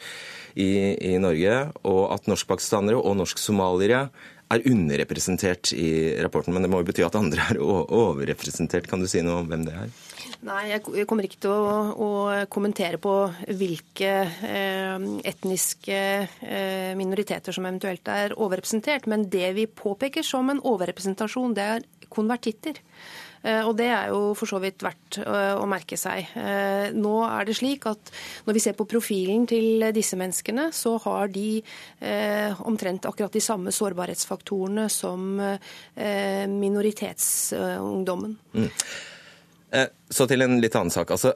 i, 0.55 0.71
i 1.11 1.17
Norge, 1.21 1.57
og 1.87 2.03
at 2.15 2.31
norskpakistanere 2.31 2.99
og 2.99 3.17
norsk-somaliere 3.19 4.05
er 4.51 4.65
underrepresentert 4.69 5.71
i 5.75 5.89
rapporten. 6.21 6.53
Men 6.55 6.65
det 6.65 6.71
må 6.71 6.81
jo 6.81 6.87
bety 6.89 7.05
at 7.05 7.17
andre 7.19 7.47
er 7.53 7.59
overrepresentert. 7.61 8.89
Kan 8.91 9.03
du 9.03 9.09
si 9.09 9.23
noe 9.25 9.41
om 9.41 9.49
hvem 9.51 9.65
det 9.67 9.75
er? 9.77 9.93
Nei, 10.47 10.61
jeg 10.71 11.05
kommer 11.09 11.27
ikke 11.27 11.41
til 11.45 11.53
å, 11.53 11.75
å 11.93 12.11
kommentere 12.51 12.97
på 13.01 13.15
hvilke 13.59 14.11
eh, 14.47 15.07
etniske 15.31 15.99
eh, 16.25 16.93
minoriteter 16.97 17.53
som 17.55 17.67
eventuelt 17.69 18.09
er 18.11 18.35
overrepresentert. 18.37 19.09
Men 19.11 19.27
det 19.31 19.51
vi 19.57 19.67
påpeker 19.69 20.25
som 20.25 20.49
en 20.51 20.63
overrepresentasjon, 20.71 21.57
det 21.57 21.67
er 21.77 21.89
konvertitter. 22.11 22.81
Eh, 23.41 23.63
og 23.65 23.73
det 23.79 23.87
er 23.89 24.11
jo 24.13 24.33
for 24.37 24.49
så 24.49 24.59
vidt 24.61 24.83
verdt 24.85 25.17
eh, 25.23 25.55
å 25.57 25.65
merke 25.69 25.97
seg. 25.99 26.25
Eh, 26.37 26.91
nå 26.93 27.13
er 27.25 27.45
det 27.47 27.55
slik 27.57 27.87
at 27.89 28.11
når 28.45 28.53
vi 28.57 28.63
ser 28.63 28.75
på 28.77 28.85
profilen 28.89 29.47
til 29.49 29.81
disse 29.95 30.17
menneskene, 30.19 30.69
så 30.75 30.97
har 31.07 31.27
de 31.33 31.63
omtrent 32.65 33.05
akkurat 33.09 33.33
de 33.33 33.41
samme 33.43 33.71
sårbarhetsfaktorene 33.73 34.87
som 34.91 35.19
minoritetsungdommen. 36.51 38.33
Mm. 38.57 38.69
Så 40.09 40.27
til 40.29 40.41
en 40.43 40.61
litt 40.63 40.75
annen 40.77 40.93
sak. 40.93 41.11
Altså, 41.13 41.33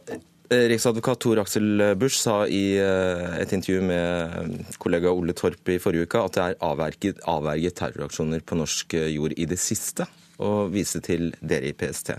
Riksadvokat 0.49 1.21
Tor 1.23 1.37
Aksel 1.43 1.67
Busch 2.01 2.17
sa 2.19 2.35
i 2.49 2.77
et 2.77 3.53
intervju 3.55 3.81
med 3.85 4.75
kollega 4.81 5.13
Ole 5.13 5.33
Torp 5.37 5.63
i 5.71 5.79
forrige 5.81 6.05
uke 6.09 6.25
at 6.25 6.35
det 6.37 6.43
er 6.43 6.59
avverget, 6.65 7.23
avverget 7.29 7.77
terroraksjoner 7.79 8.41
på 8.45 8.59
norsk 8.59 8.87
jord 9.13 9.33
i 9.37 9.45
det 9.49 9.59
siste, 9.61 10.05
og 10.43 10.71
vise 10.73 11.01
til 11.05 11.33
dere 11.41 11.71
i 11.71 11.75
PST. 11.77 12.15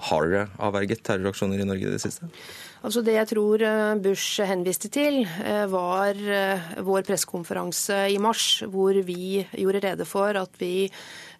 Har 0.00 0.26
dere 0.28 0.48
avverget 0.62 1.02
terroraksjoner 1.04 1.60
i 1.60 1.68
Norge 1.68 1.88
i 1.88 1.94
det 1.94 2.02
siste? 2.02 2.28
Altså 2.80 3.02
Det 3.04 3.12
jeg 3.12 3.28
tror 3.34 3.62
eh, 3.64 3.98
Bush 4.00 4.40
henviste 4.48 4.88
til, 4.92 5.20
eh, 5.44 5.66
var 5.68 6.16
eh, 6.16 6.70
vår 6.80 7.04
pressekonferanse 7.04 8.06
i 8.14 8.16
mars, 8.22 8.62
hvor 8.64 8.96
vi 9.04 9.42
gjorde 9.52 9.82
rede 9.84 10.06
for 10.08 10.36
at 10.40 10.56
vi 10.60 10.90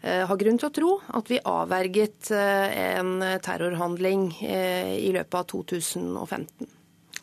har 0.00 0.38
grunn 0.40 0.56
til 0.56 0.70
å 0.70 0.72
tro 0.72 0.90
at 1.12 1.26
vi 1.28 1.37
avverget 1.44 2.30
en 2.33 3.20
terrorhandling 3.44 4.30
i 4.40 5.11
løpet 5.12 5.37
av 5.37 5.44
2015. 5.52 6.70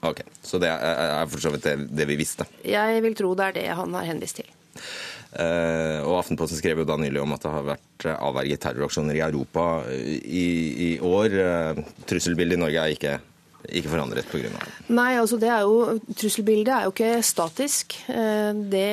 Ok, 0.06 0.22
Så 0.46 0.60
det 0.62 0.70
er 0.70 1.26
for 1.26 1.42
så 1.42 1.50
vidt 1.56 1.66
det, 1.66 1.74
det 1.90 2.06
vi 2.06 2.20
visste? 2.22 2.46
Jeg 2.62 3.02
vil 3.02 3.18
tro 3.18 3.32
det 3.34 3.48
er 3.48 3.58
det 3.58 3.66
han 3.80 3.98
har 3.98 4.06
henvist 4.12 4.44
til. 4.44 4.54
Uh, 5.28 6.04
og 6.08 6.22
Aftenposten 6.22 6.60
skrev 6.60 6.82
jo 6.82 6.88
da 6.88 6.96
nylig 7.00 7.20
om 7.22 7.34
at 7.36 7.44
det 7.44 7.52
har 7.52 7.66
vært 7.74 8.06
avverget 8.16 8.64
terroraksjoner 8.64 9.18
i 9.20 9.26
Europa 9.26 9.66
i, 9.92 10.46
i 10.88 10.92
år. 11.04 11.36
Trusselbildet 12.08 12.58
i 12.58 12.64
Norge 12.64 12.86
er 12.86 12.96
ikke 12.96 13.18
ikke 13.66 13.92
forandret 13.92 14.28
pga. 14.32 14.50
det? 14.52 14.74
Nei, 14.94 15.14
altså 15.20 15.40
det 15.42 15.52
er 15.52 15.64
jo, 15.68 16.00
Trusselbildet 16.16 16.74
er 16.74 16.88
jo 16.88 16.94
ikke 16.94 17.14
statisk. 17.26 17.98
Eh, 18.12 18.52
det 18.72 18.92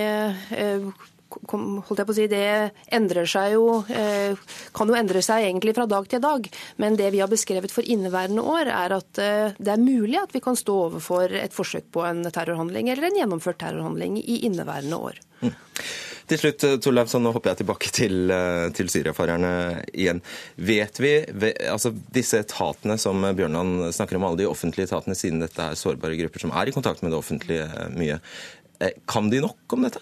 eh, 0.57 0.87
holdt 1.35 2.01
jeg 2.01 2.09
på 2.09 2.15
å 2.15 2.17
si, 2.17 2.27
det 2.31 2.47
endrer 2.95 3.29
seg 3.29 3.57
jo, 3.57 3.67
eh, 3.91 4.39
kan 4.75 4.91
jo 4.91 4.97
endre 4.99 5.23
seg 5.25 5.49
egentlig 5.49 5.75
fra 5.77 5.87
dag 5.91 6.09
til 6.11 6.23
dag. 6.25 6.49
Men 6.83 6.99
det 6.99 7.11
vi 7.15 7.21
har 7.23 7.31
beskrevet 7.31 7.75
for 7.75 7.87
inneværende 7.87 8.43
år, 8.43 8.73
er 8.73 8.97
at 8.99 9.13
det 9.15 9.75
er 9.75 9.83
mulig 9.83 10.19
at 10.23 10.35
vi 10.35 10.43
kan 10.45 10.59
stå 10.59 10.79
overfor 10.89 11.35
et 11.39 11.55
forsøk 11.55 11.91
på 11.95 12.07
en 12.09 12.25
terrorhandling 12.31 12.91
eller 12.91 13.11
en 13.11 13.23
gjennomført 13.23 13.61
terrorhandling 13.63 14.19
i 14.23 14.43
inneværende 14.49 15.01
år. 15.11 15.23
Mm. 15.45 15.55
Til 16.25 16.41
slutt, 16.41 16.63
Torleif, 16.63 16.81
Torleifsson, 16.85 17.25
nå 17.25 17.35
hopper 17.35 17.53
jeg 17.53 17.61
tilbake 17.61 17.91
til, 17.93 18.31
eh, 18.33 18.71
til 18.73 18.89
syriafarerne 18.89 19.85
igjen. 19.93 20.23
Vet 20.57 21.01
vi, 21.03 21.13
altså 21.69 21.93
disse 21.93 22.41
etatene 22.41 22.97
som 23.01 23.21
Bjørnland 23.21 23.93
snakker 23.93 24.17
om, 24.17 24.25
alle 24.25 24.41
de 24.41 24.49
offentlige 24.49 24.89
etatene, 24.89 25.17
siden 25.19 25.45
dette 25.45 25.61
er 25.61 25.77
sårbare 25.77 26.17
grupper 26.17 26.41
som 26.41 26.55
er 26.57 26.69
i 26.69 26.73
kontakt 26.73 27.03
med 27.03 27.13
det 27.13 27.21
offentlige 27.21 27.69
mye, 27.93 28.21
eh, 28.81 28.97
kan 29.07 29.29
de 29.29 29.43
nok 29.45 29.77
om 29.77 29.83
dette? 29.83 30.01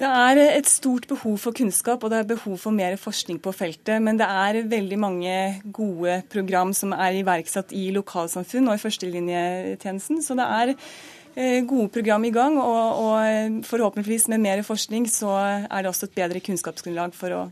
Det 0.00 0.08
er 0.08 0.38
et 0.56 0.66
stort 0.66 1.06
behov 1.06 1.38
for 1.38 1.52
kunnskap 1.52 2.02
og 2.02 2.10
det 2.10 2.18
er 2.18 2.34
behov 2.34 2.58
for 2.58 2.72
mer 2.72 2.96
forskning 2.96 3.38
på 3.38 3.52
feltet. 3.52 4.00
Men 4.02 4.16
det 4.16 4.26
er 4.26 4.64
veldig 4.64 4.98
mange 4.98 5.62
gode 5.70 6.22
program 6.32 6.72
som 6.72 6.94
er 6.96 7.20
iverksatt 7.20 7.70
i 7.76 7.92
lokalsamfunn 7.92 8.66
og 8.66 8.74
i 8.74 8.82
førstelinjetjenesten. 8.82 10.22
Så 10.24 10.34
det 10.34 10.48
er 10.48 10.74
Eh, 10.74 11.19
gode 11.34 11.88
program 11.94 12.24
i 12.26 12.32
gang, 12.34 12.58
og, 12.58 13.02
og, 13.04 13.14
eh, 13.24 13.60
forhåpentligvis 13.66 14.28
med 14.32 14.42
mer 14.42 14.62
forskning 14.66 15.06
så 15.10 15.30
er 15.38 15.82
det 15.82 15.90
også 15.90 16.08
et 16.08 16.16
bedre 16.18 16.42
kunnskapsgrunnlag 16.44 17.14
for 17.16 17.36
å 17.36 17.42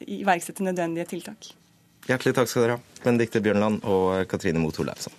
iverksette 0.00 0.64
nødvendige 0.64 1.06
tiltak. 1.12 1.52
Hjertelig 2.08 2.34
takk 2.36 2.50
skal 2.50 2.66
dere 2.66 2.78
ha, 2.78 3.02
Benedicte 3.04 3.40
Bjørnland 3.44 3.84
og 3.88 4.26
Katrine 4.28 4.60
Moe 4.60 4.74
Torleifsson. 4.74 5.12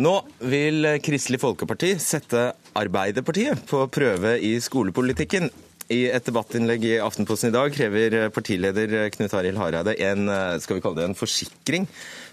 Nå 0.00 0.14
vil 0.48 0.86
Kristelig 1.04 1.42
Folkeparti 1.42 1.90
sette 2.00 2.54
Arbeiderpartiet 2.80 3.66
på 3.68 3.82
prøve 3.92 4.38
i 4.40 4.54
skolepolitikken. 4.64 5.50
I 5.90 6.04
et 6.06 6.26
debattinnlegg 6.26 6.84
i 6.86 6.98
Aftenposten 7.02 7.50
i 7.50 7.54
dag 7.54 7.72
krever 7.74 8.28
partileder 8.30 8.92
Knut 9.10 9.32
Arild 9.34 9.58
Hareide 9.58 9.96
en, 10.06 10.28
skal 10.62 10.78
vi 10.78 10.82
kalle 10.84 11.00
det 11.00 11.08
en 11.08 11.18
forsikring 11.18 11.88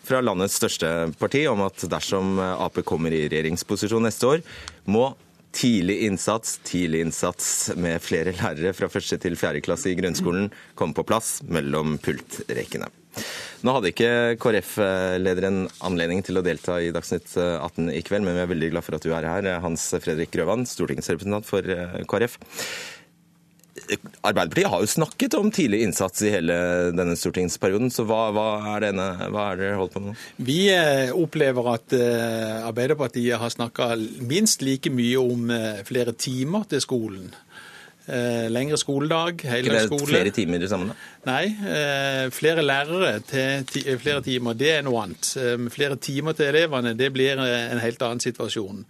fra 0.06 0.20
landets 0.22 0.60
største 0.60 0.91
parti 1.17 1.41
om 1.50 1.63
at 1.65 1.88
dersom 1.89 2.38
Ap 2.38 2.78
kommer 2.86 3.15
i 3.15 3.26
regjeringsposisjon 3.26 4.06
neste 4.06 4.30
år, 4.30 4.43
må 4.86 5.10
tidlig 5.58 6.04
innsats, 6.06 6.60
tidlig 6.67 7.02
innsats 7.08 7.72
med 7.82 7.98
flere 8.04 8.36
lærere 8.38 8.76
fra 8.78 8.91
første 8.93 9.17
til 9.24 9.38
fjerde 9.39 9.63
klasse 9.65 9.89
i 9.89 9.98
grunnskolen 9.98 10.52
komme 10.78 10.93
på 10.93 11.06
plass 11.08 11.39
mellom 11.50 11.98
pultrekene. 12.04 12.91
Nå 13.65 13.74
hadde 13.74 13.89
ikke 13.89 14.38
KrF-lederen 14.38 15.63
anledning 15.88 16.22
til 16.22 16.38
å 16.38 16.43
delta 16.46 16.76
i 16.78 16.91
Dagsnytt 16.93 17.34
18 17.41 17.89
i 17.89 18.04
kveld, 18.06 18.28
men 18.28 18.38
vi 18.38 18.43
er 18.43 18.52
veldig 18.52 18.70
glad 18.76 18.86
for 18.86 19.00
at 19.00 19.08
du 19.08 19.15
er 19.17 19.26
her, 19.26 19.50
Hans 19.63 19.88
Fredrik 19.98 20.30
Grøvan, 20.36 20.67
stortingsrepresentant 20.70 21.50
for 21.50 21.65
KrF. 22.06 22.38
Arbeiderpartiet 24.21 24.69
har 24.71 24.84
jo 24.84 24.89
snakket 24.91 25.36
om 25.38 25.50
tidlig 25.54 25.82
innsats 25.86 26.23
i 26.26 26.32
hele 26.34 26.56
denne 26.95 27.15
stortingsperioden, 27.19 27.91
så 27.93 28.06
hva, 28.08 28.28
hva 28.36 28.47
er 28.76 28.88
er 28.91 29.80
holdt 29.80 29.95
på 29.95 30.04
med 30.04 30.12
nå? 30.12 30.15
Vi 30.50 30.60
eh, 30.73 31.13
opplever 31.15 31.71
at 31.73 31.95
eh, 31.97 32.67
Arbeiderpartiet 32.67 33.39
har 33.41 33.54
snakka 33.54 33.93
minst 34.28 34.65
like 34.65 34.91
mye 34.93 35.19
om 35.21 35.52
eh, 35.54 35.84
flere 35.88 36.15
timer 36.17 36.67
til 36.69 36.84
skolen. 36.84 37.28
Lengre 38.08 38.78
skoledag, 38.80 39.41
heldagsskole. 39.43 40.06
Flere 40.08 40.32
timer 40.32 40.62
sammen, 40.71 40.93
da? 40.93 41.08
Nei, 41.28 42.30
flere 42.32 42.63
lærere 42.63 43.17
til 43.28 43.97
flere 44.00 44.21
timer, 44.23 44.56
det 44.56 44.69
er 44.78 44.86
noe 44.88 45.02
annet. 45.02 45.34
Flere 45.76 45.97
timer 46.00 46.38
til 46.38 46.47
elevene, 46.54 46.93
det 46.95 47.10
blir 47.12 47.36
en 47.36 47.82
helt 47.84 48.06
annen 48.08 48.23
situasjon 48.23 48.86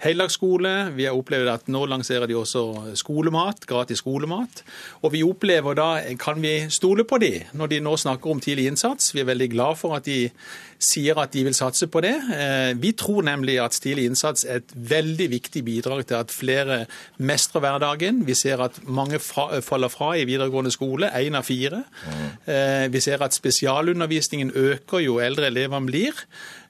heldagsskole. 0.00 0.72
Vi 0.96 1.06
har 1.08 1.18
opplevd 1.18 1.50
at 1.52 1.68
nå 1.72 1.84
lanserer 1.90 2.28
de 2.30 2.38
også 2.38 2.94
skolemat, 2.98 3.66
gratis 3.68 4.00
skolemat. 4.00 4.64
Og 5.04 5.14
vi 5.14 5.22
opplever 5.26 5.76
da, 5.78 5.90
kan 6.20 6.40
vi 6.42 6.54
stole 6.72 7.04
på 7.04 7.20
de 7.22 7.34
når 7.56 7.74
de 7.74 7.84
nå 7.84 7.94
snakker 8.00 8.32
om 8.32 8.40
tidlig 8.40 8.70
innsats? 8.70 9.14
Vi 9.14 9.22
er 9.22 9.30
veldig 9.30 9.50
glad 9.52 9.80
for 9.80 9.98
at 9.98 10.08
de 10.08 10.26
sier 10.80 11.18
at 11.20 11.34
de 11.34 11.42
vil 11.44 11.56
satse 11.56 11.90
på 11.92 12.00
det. 12.00 12.14
Eh, 12.32 12.70
vi 12.80 12.94
tror 12.96 13.26
nemlig 13.26 13.58
at 13.60 13.76
tidlig 13.76 14.06
innsats 14.08 14.46
er 14.48 14.62
et 14.62 14.72
veldig 14.72 15.26
viktig 15.34 15.62
bidrag 15.66 16.06
til 16.08 16.16
at 16.16 16.32
flere 16.32 16.84
mestrer 17.20 17.60
hverdagen. 17.60 18.22
Vi 18.26 18.36
ser 18.38 18.62
at 18.64 18.80
mange 18.88 19.20
faller 19.20 19.92
fra 19.92 20.14
i 20.16 20.24
videregående 20.24 20.72
skole, 20.72 21.12
én 21.12 21.36
av 21.36 21.44
fire. 21.44 21.82
Mm. 22.06 22.92
Vi 22.92 23.00
ser 23.00 23.22
at 23.22 23.36
spesialundervisningen 23.36 24.52
øker 24.56 25.04
jo 25.04 25.18
eldre 25.20 25.50
elevene 25.50 25.86
blir. 25.86 26.24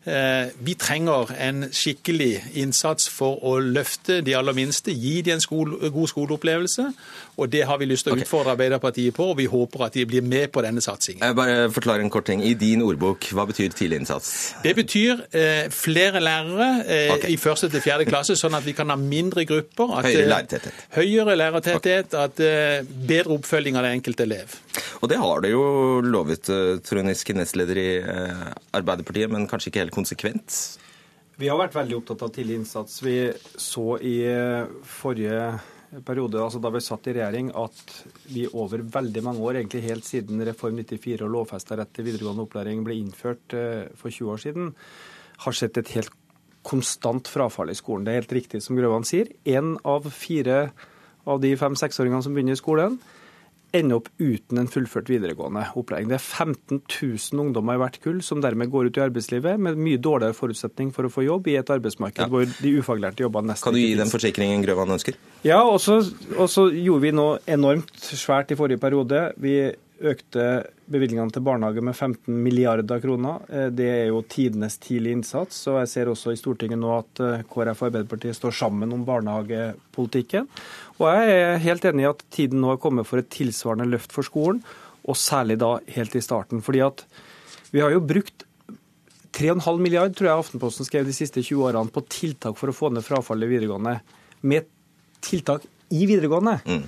Eh, 0.04 0.48
vi 0.64 0.74
trenger 0.80 1.28
en 1.36 1.66
skikkelig 1.76 2.40
innsats 2.56 3.08
for 3.12 3.42
å 3.44 3.58
løfte 3.60 4.22
de 4.24 4.32
aller 4.32 4.56
minste, 4.56 4.94
gi 4.96 5.18
de 5.20 5.34
en 5.34 5.42
skole, 5.44 5.90
god 5.92 6.08
skoleopplevelse. 6.08 6.86
Og 7.40 7.50
Det 7.50 7.62
har 7.66 7.78
vi 7.78 7.86
lyst 7.88 8.04
til 8.04 8.14
å 8.14 8.20
utfordre 8.20 8.52
Arbeiderpartiet 8.52 9.14
på, 9.16 9.30
og 9.32 9.36
vi 9.38 9.46
håper 9.48 9.84
at 9.86 9.96
de 9.96 10.04
blir 10.08 10.24
med 10.24 10.50
på 10.52 10.62
denne 10.64 10.80
satsingen. 10.84 11.22
Jeg 11.24 11.36
bare 11.36 11.70
forklar 11.72 12.00
en 12.00 12.10
kort 12.12 12.26
ting. 12.28 12.42
I 12.44 12.54
din 12.54 12.82
ordbok, 12.84 13.30
hva 13.36 13.46
betyr 13.48 13.72
tidlig 13.76 14.00
innsats? 14.02 14.54
Det 14.64 14.74
betyr 14.76 15.24
eh, 15.32 15.68
flere 15.72 16.20
lærere 16.20 16.68
eh, 16.84 17.12
okay. 17.14 17.32
i 17.32 17.38
første 17.40 17.70
til 17.72 17.84
fjerde 17.84 18.04
klasse, 18.08 18.36
sånn 18.36 18.56
at 18.56 18.64
vi 18.64 18.74
kan 18.76 18.92
ha 18.92 18.96
mindre 19.00 19.44
grupper. 19.48 19.96
At, 19.98 20.08
høyere 20.08 20.24
eh, 20.24 20.30
lærertetthet. 20.34 20.84
Høyere 20.96 21.36
lærertetthet, 21.40 22.18
at 22.20 22.44
eh, 22.44 22.80
bedre 22.84 23.38
oppfølging 23.38 23.80
av 23.80 23.88
det 23.88 23.94
enkelte 23.98 24.28
elev. 24.28 24.56
Og 25.00 25.08
det 25.08 25.20
har 25.20 25.44
det 25.44 25.54
jo 25.54 25.64
lovet, 26.04 26.52
eh, 26.52 26.74
Trond 26.84 27.12
Giske, 27.12 27.36
nestleder 27.36 27.80
i 27.80 27.88
Arbeiderpartiet, 28.76 29.32
men 29.32 29.48
kanskje 29.48 29.72
ikke 29.72 29.84
helt 29.84 29.89
konsekvent? 29.94 30.56
Vi 31.40 31.48
har 31.48 31.58
vært 31.60 31.76
veldig 31.78 32.00
opptatt 32.00 32.24
av 32.26 32.32
tidlig 32.34 32.60
innsats. 32.60 33.00
Vi 33.02 33.16
så 33.56 33.94
i 34.04 34.16
forrige 34.84 35.44
periode, 36.06 36.38
altså 36.38 36.60
da 36.62 36.70
vi 36.70 36.82
satt 36.84 37.08
i 37.10 37.14
regjering, 37.16 37.50
at 37.58 37.94
vi 38.30 38.46
over 38.46 38.84
veldig 38.94 39.22
mange 39.26 39.42
år, 39.42 39.58
egentlig 39.58 39.82
helt 39.88 40.06
siden 40.06 40.42
Reform 40.46 40.78
94 40.78 41.26
og 41.26 41.32
lovfesta 41.34 41.78
rett 41.78 41.92
til 41.96 42.06
videregående 42.06 42.46
opplæring 42.46 42.84
ble 42.86 42.96
innført 43.00 43.56
eh, 43.58 43.88
for 43.98 44.12
20 44.12 44.34
år 44.34 44.42
siden, 44.44 44.70
har 45.44 45.56
sett 45.56 45.80
et 45.80 45.92
helt 45.96 46.14
konstant 46.66 47.28
frafall 47.30 47.72
i 47.72 47.78
skolen. 47.78 48.04
Det 48.06 48.12
er 48.12 48.20
helt 48.22 48.36
riktig 48.36 48.60
som 48.62 48.78
Grøvan 48.78 49.06
sier. 49.08 49.32
Én 49.48 49.74
av 49.88 50.06
fire 50.14 50.70
av 51.28 51.40
de 51.42 51.54
fem-seksåringene 51.58 52.22
som 52.24 52.36
begynner 52.36 52.56
i 52.56 52.60
skolen, 52.60 53.00
ender 53.76 54.00
opp 54.00 54.08
uten 54.18 54.60
en 54.60 54.68
fullført 54.70 55.10
videregående 55.10 55.62
opplæring. 55.78 56.08
Det 56.10 56.16
er 56.18 56.24
15 56.24 56.80
000 56.86 57.42
ungdommer 57.44 57.78
i 57.78 57.82
hvert 57.82 57.98
kull 58.02 58.22
som 58.24 58.42
dermed 58.42 58.70
går 58.72 58.90
ut 58.90 58.98
i 58.98 59.04
arbeidslivet 59.04 59.60
med 59.62 59.78
mye 59.80 60.00
dårligere 60.02 60.36
forutsetning 60.36 60.90
for 60.94 61.06
å 61.06 61.12
få 61.12 61.26
jobb 61.26 61.50
i 61.52 61.58
et 61.60 61.70
arbeidsmarked 61.70 62.24
ja. 62.24 62.30
hvor 62.32 62.48
de 62.50 62.74
ufaglærte 62.80 63.24
jobbene 63.26 63.52
nesten 63.52 63.70
Kan 63.70 63.78
du 63.78 63.82
gi 63.82 63.94
den 63.98 64.10
forsikringen 64.10 64.64
Grøvan 64.66 64.96
ønsker? 64.96 65.18
Ja, 65.46 65.62
og 65.62 65.80
så 65.82 66.66
gjorde 66.74 67.04
vi 67.04 67.14
noe 67.16 67.38
enormt 67.50 67.94
svært 68.00 68.52
i 68.52 68.58
forrige 68.58 68.82
periode. 68.82 69.30
Vi 69.40 69.56
økte 70.00 70.44
bevilgningene 70.90 71.32
til 71.34 71.44
barnehage 71.44 71.82
med 71.84 71.94
15 71.94 72.36
milliarder 72.44 73.00
kroner. 73.02 73.42
Eh, 73.52 73.68
det 73.74 73.88
er 73.90 74.06
jo 74.08 74.22
tidenes 74.24 74.78
tidlig 74.80 75.14
innsats. 75.18 75.62
og 75.68 75.80
Jeg 75.82 75.90
ser 75.92 76.10
også 76.10 76.32
i 76.32 76.40
Stortinget 76.40 76.80
nå 76.80 76.92
at 76.96 77.22
eh, 77.24 77.42
KrF 77.50 77.82
og 77.82 77.88
Arbeiderpartiet 77.90 78.38
står 78.38 78.56
sammen 78.56 78.92
om 78.96 79.04
barnehagepolitikken. 79.08 80.48
Og 80.98 81.06
jeg 81.08 81.34
er 81.36 81.64
helt 81.64 81.84
enig 81.90 82.06
i 82.06 82.12
at 82.12 82.24
tiden 82.32 82.62
nå 82.64 82.74
er 82.74 82.82
kommet 82.82 83.08
for 83.08 83.20
et 83.20 83.30
tilsvarende 83.32 83.88
løft 83.90 84.14
for 84.16 84.26
skolen, 84.26 84.62
og 85.08 85.16
særlig 85.16 85.58
da 85.60 85.76
helt 85.96 86.16
i 86.16 86.24
starten. 86.24 86.64
Fordi 86.64 86.82
at 86.84 87.04
vi 87.70 87.84
har 87.84 87.92
jo 87.92 88.02
brukt 88.04 88.46
3,5 89.36 89.78
milliard, 89.78 90.16
tror 90.16 90.28
jeg 90.28 90.42
Aftenposten 90.42 90.88
skrev 90.88 91.06
de 91.06 91.14
siste 91.14 91.42
20 91.42 91.68
årene, 91.70 91.92
på 91.92 92.02
tiltak 92.10 92.58
for 92.58 92.72
å 92.72 92.76
få 92.76 92.90
ned 92.92 93.06
frafallet 93.06 93.46
i 93.46 93.54
videregående. 93.54 94.00
Med 94.42 94.66
tiltak 95.24 95.64
i 95.94 96.06
videregående. 96.08 96.58
Mm. 96.66 96.84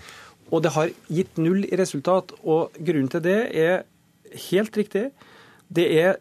Og 0.52 0.62
det 0.64 0.74
har 0.76 0.92
gitt 1.08 1.38
null 1.40 1.64
i 1.64 1.78
resultat. 1.80 2.34
Og 2.44 2.74
grunnen 2.76 3.10
til 3.12 3.24
det 3.24 3.38
er 3.56 3.84
helt 4.50 4.76
riktig. 4.76 5.06
Det 5.72 5.86
er 6.02 6.18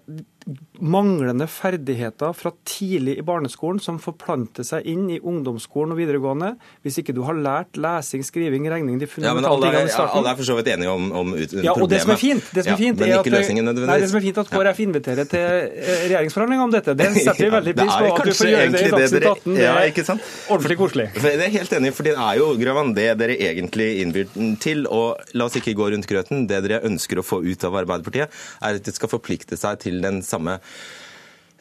manglende 0.81 1.45
ferdigheter 1.47 2.33
fra 2.33 2.51
tidlig 2.65 3.17
i 3.19 3.23
barneskolen 3.25 3.79
som 3.83 3.99
forplanter 4.01 4.65
seg 4.65 4.87
inn 4.89 5.05
i 5.13 5.19
ungdomsskolen 5.19 5.93
og 5.93 5.99
videregående. 6.01 6.55
Hvis 6.81 6.97
ikke 7.01 7.13
du 7.13 7.21
har 7.27 7.37
lært 7.37 7.77
lesing, 7.77 8.23
skriving, 8.25 8.65
regning 8.71 8.97
de 9.01 9.09
Ja, 9.21 9.35
men 9.37 9.45
alle, 9.45 9.69
er, 9.69 9.91
alle 10.01 10.33
er 10.33 10.39
for 10.39 10.47
så 10.47 10.57
vidt 10.57 10.71
enige 10.73 10.89
om, 10.89 11.11
om 11.21 11.35
ut, 11.35 11.53
ja, 11.61 11.75
og 11.75 11.89
Det 11.91 12.01
som 12.01 12.13
er 12.15 12.21
fint, 12.21 12.49
det 12.55 12.65
som 12.65 12.73
er 12.73 12.81
fint, 12.81 13.03
ja, 13.03 13.19
er 13.19 13.21
at, 13.21 13.29
nei, 13.77 13.99
det 14.01 14.09
som 14.09 14.17
er 14.17 14.25
fint 14.25 14.41
at 14.41 14.49
KrF 14.51 14.81
inviterer 14.87 15.29
til 15.29 15.45
eh, 15.45 16.05
regjeringsforhandlinger 16.07 16.65
om 16.65 16.73
dette. 16.73 16.97
Det 16.97 17.11
setter 17.19 17.43
vi 17.45 17.51
veldig 17.57 17.75
pris 17.77 17.93
på. 17.93 18.09
at 18.15 18.31
du 18.31 18.33
får 18.41 18.51
gjøre 18.51 18.71
det 18.73 18.83
i 18.87 18.91
Dagsnytt 18.95 19.29
18. 19.35 19.59
Det 19.59 19.69
er 19.69 19.91
ikke 19.93 20.07
sant? 20.07 20.33
ordentlig 20.49 20.79
koselig. 20.81 21.07
Det 21.21 21.35
er 21.35 21.53
helt 21.59 21.77
enig, 21.77 21.93
for 21.97 22.09
det 22.09 22.15
er 22.17 22.41
jo 22.41 22.49
Grøvan, 22.61 22.95
det 22.97 23.07
dere 23.21 23.37
egentlig 23.51 23.89
innbyr 24.01 24.33
til. 24.63 24.87
Og 24.89 25.37
la 25.37 25.47
oss 25.47 25.59
ikke 25.59 25.75
gå 25.77 25.91
rundt 25.93 26.09
grøten. 26.09 26.47
Det 26.49 26.63
dere 26.65 26.81
ønsker 26.89 27.21
å 27.21 27.25
få 27.25 27.41
ut 27.45 27.67
av 27.67 27.77
Arbeiderpartiet, 27.83 28.41
er 28.61 28.81
at 28.81 28.87
det 28.87 28.95
skal 28.97 29.11
forplikte 29.11 29.59
seg 29.59 29.81
til 29.85 30.01
den 30.03 30.21
samme 30.31 30.59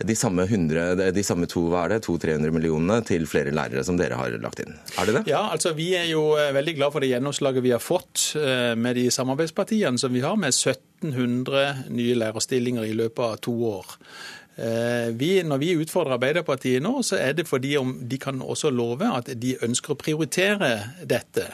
de 0.05 0.17
samme, 0.17 0.43
100, 0.43 1.11
de 1.13 1.23
samme 1.25 1.47
to, 1.47 1.67
200-300 1.69 2.55
millionene 2.55 3.01
til 3.05 3.27
flere 3.29 3.53
lærere 3.53 3.85
som 3.85 3.99
dere 4.01 4.17
har 4.17 4.37
lagt 4.41 4.63
inn. 4.65 4.73
Er 4.97 5.09
det 5.09 5.17
det? 5.19 5.25
Ja, 5.29 5.43
altså 5.53 5.75
Vi 5.77 5.91
er 5.99 6.09
jo 6.09 6.39
eh, 6.41 6.55
veldig 6.57 6.77
glad 6.79 6.95
for 6.95 7.05
det 7.05 7.13
gjennomslaget 7.13 7.65
vi 7.65 7.75
har 7.75 7.85
fått 7.85 8.31
eh, 8.41 8.73
med 8.81 8.97
de 8.97 9.11
samarbeidspartiene 9.13 10.01
som 10.01 10.13
vi 10.15 10.25
har, 10.25 10.39
med 10.41 10.57
1700 10.57 11.91
nye 11.93 12.17
lærerstillinger 12.17 12.89
i 12.89 12.97
løpet 12.97 13.25
av 13.27 13.41
to 13.45 13.57
år. 13.75 13.97
Eh, 14.61 15.13
vi, 15.21 15.35
når 15.47 15.61
vi 15.63 15.77
utfordrer 15.83 16.17
Arbeiderpartiet 16.17 16.83
nå, 16.85 16.99
så 17.07 17.21
er 17.21 17.37
det 17.37 17.49
fordi 17.49 17.77
om 17.81 17.95
de 18.09 18.19
kan 18.21 18.41
også 18.41 18.73
love 18.73 19.09
at 19.09 19.31
de 19.41 19.55
ønsker 19.65 19.95
å 19.95 20.01
prioritere 20.01 20.73
dette. 21.05 21.47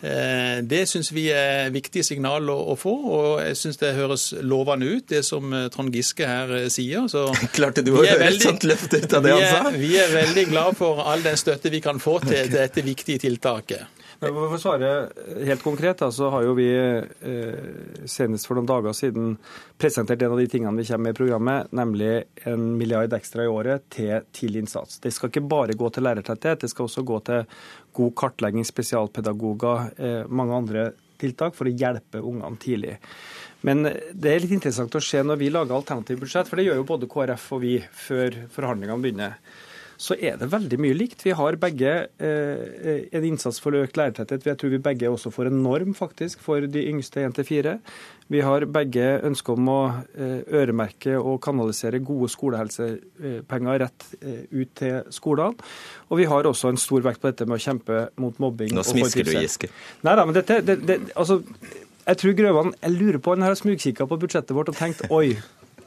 Eh, 0.00 0.62
det 0.62 0.84
syns 0.86 1.10
vi 1.10 1.24
er 1.34 1.72
viktige 1.74 2.06
signal 2.06 2.46
å, 2.52 2.76
få, 2.78 2.92
og 3.10 3.40
jeg 3.42 3.58
syns 3.58 3.80
det 3.80 3.96
høres 3.96 4.28
lovende 4.46 4.86
ut, 4.86 5.08
det 5.10 5.24
som 5.26 5.50
eh, 5.50 5.66
Trond 5.74 5.94
Giske 5.94 6.28
her 6.28 6.54
eh, 6.54 6.68
sier. 6.70 7.08
Så 7.10 7.26
Klarte 7.56 7.82
du 7.82 7.96
å 7.96 8.04
høre 8.04 8.30
et 8.30 8.42
sånt 8.42 8.66
løfte 8.68 9.02
ut 9.02 9.18
av 9.18 9.26
det 9.26 9.34
han 9.34 9.46
sa? 9.50 9.74
Vi 9.74 9.96
er 9.98 10.14
veldig 10.14 10.48
glad 10.52 10.78
for 10.78 11.02
all 11.02 11.24
den 11.26 11.38
støtte 11.40 11.74
vi 11.74 11.82
kan 11.82 11.98
få 12.02 12.20
til, 12.22 12.36
til 12.36 12.54
dette 12.54 12.84
viktige 12.86 13.26
tiltaket. 13.26 13.94
Men 14.18 14.34
For 14.34 14.54
å 14.56 14.58
svare 14.58 14.88
helt 15.46 15.62
konkret, 15.62 16.00
så 16.10 16.26
har 16.34 16.42
jo 16.42 16.56
vi 16.58 16.66
senest 18.10 18.48
for 18.48 18.58
noen 18.58 18.66
dager 18.66 18.96
siden 18.96 19.36
presentert 19.78 20.24
en 20.26 20.34
av 20.34 20.40
de 20.42 20.48
tingene 20.50 20.74
vi 20.74 20.86
kommer 20.88 21.04
med 21.06 21.14
i 21.14 21.18
programmet, 21.20 21.68
nemlig 21.70 22.10
en 22.50 22.64
milliard 22.80 23.14
ekstra 23.14 23.46
i 23.46 23.52
året 23.52 23.86
til 23.94 24.26
tidlig 24.34 24.64
innsats. 24.64 24.98
Det 25.04 25.14
skal 25.14 25.30
ikke 25.30 25.44
bare 25.46 25.78
gå 25.78 25.92
til 25.94 26.02
lærertetthet, 26.08 26.64
det 26.64 26.72
skal 26.72 26.88
også 26.88 27.06
gå 27.06 27.20
til 27.30 27.46
god 27.98 28.14
kartlegging, 28.22 28.66
spesialpedagoger, 28.66 29.92
eh, 29.98 30.22
mange 30.30 30.56
andre 30.62 30.88
tiltak 31.18 31.56
for 31.58 31.66
å 31.66 31.74
hjelpe 31.74 32.22
ungene 32.22 32.58
tidlig. 32.62 32.96
Men 33.66 33.82
det 33.82 34.30
er 34.30 34.44
litt 34.44 34.54
interessant 34.54 34.94
å 34.94 35.02
se 35.02 35.18
når 35.26 35.40
vi 35.40 35.50
lager 35.50 35.74
alternative 35.74 36.22
budsjett, 36.22 36.46
for 36.46 36.58
det 36.60 36.68
gjør 36.68 36.78
jo 36.78 36.90
både 36.92 37.10
KrF 37.10 37.48
og 37.56 37.64
vi 37.64 37.72
før 38.06 38.36
forhandlingene 38.54 39.02
begynner 39.02 39.40
så 39.98 40.14
er 40.14 40.36
det 40.38 40.46
veldig 40.52 40.78
mye 40.78 40.94
likt. 40.94 41.24
Vi 41.26 41.32
har 41.34 41.56
begge 41.58 41.92
eh, 42.22 43.08
en 43.10 43.24
innsats 43.26 43.58
for 43.58 43.74
økt 43.74 43.98
lærertetthet. 43.98 44.46
Jeg 44.46 44.60
tror 44.60 44.70
vi 44.70 44.78
begge 44.82 45.10
også 45.10 45.32
får 45.34 45.50
en 45.50 45.58
norm 45.64 45.90
faktisk 45.98 46.44
for 46.44 46.62
de 46.62 46.84
yngste 46.86 47.24
1-4. 47.26 47.74
Vi 48.30 48.44
har 48.46 48.66
begge 48.70 49.08
ønske 49.26 49.56
om 49.56 49.72
å 49.72 49.80
eh, 50.14 50.46
øremerke 50.60 51.16
og 51.18 51.40
kanalisere 51.42 51.98
gode 51.98 52.30
skolehelsepenger 52.30 53.82
rett 53.82 54.06
eh, 54.20 54.46
ut 54.54 54.72
til 54.78 55.12
skolene. 55.14 55.66
Og 56.12 56.22
vi 56.22 56.30
har 56.30 56.46
også 56.46 56.70
en 56.70 56.78
stor 56.78 57.02
vekt 57.08 57.24
på 57.24 57.32
dette 57.32 57.50
med 57.50 57.58
å 57.58 57.66
kjempe 57.66 58.06
mot 58.22 58.38
mobbing. 58.38 58.70
Nå 58.78 58.86
smisker 58.86 59.26
du, 59.26 59.34
Giske. 59.34 59.74
Nei 60.06 60.14
da, 60.14 60.28
men 60.28 60.38
dette, 60.38 60.62
det, 60.62 60.78
det, 60.86 61.02
altså, 61.18 61.42
jeg 62.06 62.22
tror 62.22 62.38
Grøvan 62.38 62.76
jeg 62.78 62.94
lurer 62.94 63.18
på, 63.18 63.34
Han 63.34 63.50
har 63.50 63.58
smugkikka 63.58 64.06
på 64.06 64.22
budsjettet 64.22 64.54
vårt 64.54 64.70
og 64.70 64.78
tenkt 64.78 65.08
oi, 65.10 65.34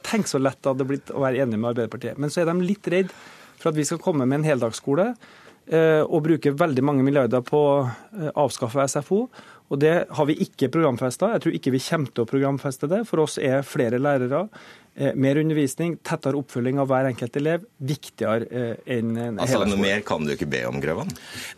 tenk 0.04 0.28
så 0.28 0.42
lett 0.42 0.60
det 0.60 0.76
hadde 0.76 0.88
blitt 0.90 1.16
å 1.16 1.24
være 1.24 1.46
enig 1.46 1.56
med 1.62 1.78
Arbeiderpartiet. 1.78 2.20
Men 2.20 2.34
så 2.34 2.44
er 2.44 2.52
de 2.52 2.60
litt 2.60 2.92
redd 2.92 3.14
for 3.62 3.72
at 3.72 3.80
vi 3.80 3.86
skal 3.88 4.02
komme 4.02 4.28
med 4.28 4.42
en 4.42 4.50
heldagsskole 4.50 5.12
eh, 5.12 6.02
og 6.02 6.26
bruke 6.28 6.56
veldig 6.58 6.86
mange 6.86 7.06
milliarder 7.06 7.44
på 7.46 7.62
å 7.62 7.76
eh, 7.86 8.32
avskaffe 8.34 8.88
SFO. 8.90 9.26
Og 9.72 9.80
Det 9.80 9.94
har 10.12 10.28
vi 10.28 10.36
ikke 10.44 10.68
programfesta. 10.70 11.32
Jeg 11.32 11.42
tror 11.46 11.58
ikke 11.58 11.72
vi 11.72 11.80
kommer 11.80 12.12
til 12.12 12.26
å 12.26 12.30
programfeste 12.30 12.90
det. 12.92 13.06
For 13.08 13.24
oss 13.24 13.38
er 13.40 13.64
flere 13.64 14.02
lærere, 14.04 14.48
Eh, 14.92 15.14
mer 15.16 15.38
undervisning, 15.40 15.94
tettere 16.04 16.36
oppfølging 16.36 16.76
av 16.84 16.90
hver 16.92 17.08
enkelt 17.08 17.38
elev 17.40 17.62
viktigere 17.88 18.48
eh, 18.52 18.82
enn 18.98 19.14
en 19.16 19.38
altså, 19.40 19.62
Noe 19.64 19.80
mer 19.80 20.02
kan 20.04 20.26
du 20.28 20.34
ikke 20.34 20.50
be 20.52 20.66
om, 20.68 20.82
Grøvan? 20.84 21.08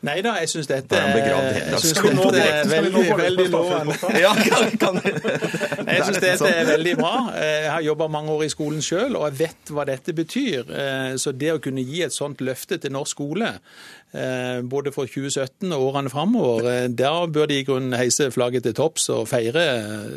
Nei 0.05 0.19
da, 0.21 0.35
jeg 0.43 0.51
syns 0.51 0.69
dette 0.69 0.99
jeg 1.01 1.79
synes 1.81 2.29
det 2.35 2.43
er 2.43 2.69
veldig, 2.69 3.01
veldig 3.17 3.47
lovende. 3.49 3.95
Ja, 4.21 4.35
kan, 4.37 4.69
kan. 4.77 5.01
Jeg 5.93 6.05
syns 6.05 6.21
dette 6.21 6.51
er 6.51 6.69
veldig 6.69 6.93
bra. 6.99 7.15
Eh, 7.37 7.65
jeg 7.65 7.71
har 7.71 7.83
jobba 7.85 8.07
mange 8.13 8.31
år 8.33 8.45
i 8.45 8.51
skolen 8.53 8.85
sjøl, 8.85 9.17
og 9.17 9.25
jeg 9.27 9.35
vet 9.41 9.71
hva 9.73 9.83
dette 9.89 10.13
betyr. 10.15 10.69
Så 11.19 11.33
det 11.35 11.51
å 11.53 11.59
kunne 11.61 11.83
gi 11.85 12.03
et 12.05 12.13
sånt 12.13 12.41
løfte 12.45 12.79
til 12.81 12.93
norsk 12.93 13.13
skole, 13.13 13.49
både 14.69 14.91
for 14.93 15.09
2017 15.09 15.71
og 15.73 15.87
årene 15.87 16.11
framover, 16.13 16.87
da 16.93 17.13
bør 17.25 17.47
de 17.49 17.55
i 17.61 17.65
grunnen 17.65 17.95
heise 17.97 18.27
flagget 18.33 18.67
til 18.67 18.75
topps 18.77 19.07
og 19.13 19.25
feire 19.31 19.63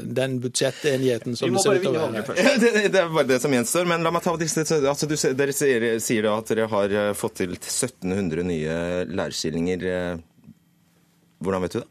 den 0.05 0.37
budsjettenigheten 0.43 1.39
som 1.39 1.55
det 1.55 1.63
ser 1.65 1.79
ut 1.79 1.87
til 1.87 1.97
å 1.97 2.11
være 2.13 2.37
er 3.07 3.13
bare 3.13 3.29
det 3.29 3.41
som 3.43 3.55
gjenstår. 3.55 3.89
Men 3.89 4.05
la 4.05 4.13
meg 4.15 4.25
ta 4.25 4.35
disse 4.41 4.65
altså, 4.77 5.09
du, 5.09 5.17
Dere 5.17 5.55
sier, 5.57 5.89
sier, 6.03 6.27
da 6.27 6.37
at 6.41 6.53
dere 6.53 6.69
har 6.71 6.97
eh, 7.03 7.13
fått 7.17 7.41
til 7.43 7.57
1700 7.57 8.47
nye 8.47 8.79
lærerstillinger. 9.11 9.87
Eh, 9.93 10.25
hvordan 11.45 11.67
vet 11.67 11.77
du 11.77 11.81
det? 11.83 11.89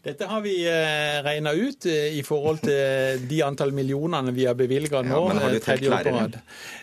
Dette 0.00 0.24
har 0.24 0.40
vi 0.40 0.54
eh, 0.64 1.18
regna 1.20 1.52
ut 1.52 1.84
i 1.86 2.22
forhold 2.24 2.62
til 2.64 3.26
de 3.28 3.40
antall 3.44 3.74
millionene 3.76 4.32
vi 4.32 4.46
har 4.48 4.56
bevilga 4.56 5.02
nå. 5.04 5.18
Ja, 5.28 5.40
har 5.42 5.52
du 5.52 5.60
telt 5.60 5.84
lærere? 5.84 6.40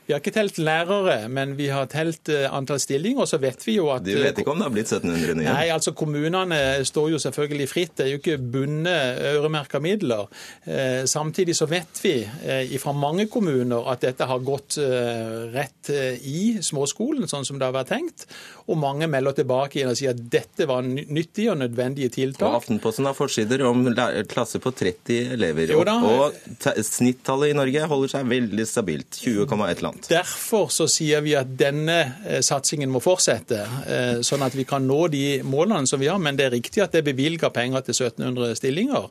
Vi 0.07 0.13
har 0.13 0.21
ikke 0.21 0.31
telt 0.35 0.59
lærere, 0.61 1.15
men 1.27 1.55
vi 1.57 1.65
har 1.73 1.89
telt 1.91 2.29
eh, 2.29 2.45
antall 2.53 2.77
stillinger. 2.79 3.25
Og 3.25 3.27
så 3.27 3.39
vet 3.41 3.65
vi 3.65 3.73
jo 3.75 3.89
at 3.91 4.05
Du 4.05 4.13
vet 4.21 4.37
ikke 4.37 4.53
om 4.53 4.61
det 4.61 4.67
har 4.67 4.75
blitt 4.75 4.91
1700 4.93 5.33
nye? 5.35 5.47
Nei, 5.49 5.65
altså 5.73 5.95
kommunene 5.97 6.59
står 6.87 7.09
jo 7.11 7.19
selvfølgelig 7.19 7.67
fritt. 7.71 7.95
Det 7.97 8.05
er 8.05 8.13
jo 8.13 8.19
ikke 8.21 8.37
bundet 8.37 9.19
øremerka 9.33 9.81
midler. 9.83 10.29
Eh, 10.63 11.01
samtidig 11.09 11.57
så 11.57 11.65
vet 11.67 11.99
vi 12.05 12.13
eh, 12.23 12.77
fra 12.79 12.93
mange 12.93 13.25
kommuner 13.33 13.89
at 13.91 14.05
dette 14.05 14.29
har 14.29 14.45
gått 14.45 14.77
rett 14.77 15.89
i 15.89 16.59
småskolen, 16.63 17.25
sånn 17.27 17.45
som 17.47 17.57
det 17.57 17.65
har 17.65 17.73
vært 17.75 17.89
tenkt. 17.95 18.27
Og 18.69 18.77
mange 18.79 19.07
melder 19.09 19.39
tilbake 19.41 19.79
igjen 19.79 19.91
og 19.91 19.97
sier 19.97 20.13
at 20.13 20.21
dette 20.31 20.67
var 20.69 20.85
nyttige 20.85 21.51
og 21.55 21.61
nødvendige 21.63 22.13
tiltak. 22.13 22.47
Og 22.47 22.61
Aftenposten 22.61 23.06
har 23.09 23.17
forsider 23.17 23.65
om 23.67 23.83
klasse 24.29 24.61
på 24.63 24.71
30 24.71 25.35
elever. 25.35 25.75
Jo, 25.75 25.83
og 25.83 26.39
snittallet 26.87 27.51
i 27.51 27.57
Norge 27.57 27.91
holder 27.91 28.15
seg 28.15 28.31
veldig 28.31 28.67
stabilt. 28.69 29.19
20,1 29.19 29.83
land 29.83 29.97
annet. 29.97 30.09
Derfor 30.09 30.69
så 30.73 30.87
sier 30.89 31.21
vi 31.21 31.35
at 31.37 31.49
denne 31.57 31.97
eh, 32.25 32.41
satsingen 32.41 32.91
må 32.91 33.01
fortsette, 33.03 33.65
eh, 33.87 34.21
sånn 34.21 34.43
at 34.45 34.55
vi 34.55 34.65
kan 34.67 34.85
nå 34.87 35.07
de 35.13 35.41
målene 35.43 35.87
som 35.87 35.99
vi 35.99 36.07
har. 36.07 36.19
Men 36.19 36.37
det 36.37 36.47
er 36.47 36.55
riktig 36.57 36.83
at 36.83 36.91
det 36.91 37.03
er 37.03 37.11
bevilga 37.11 37.49
penger 37.49 37.85
til 37.87 37.95
1700 37.95 38.55
stillinger. 38.59 39.09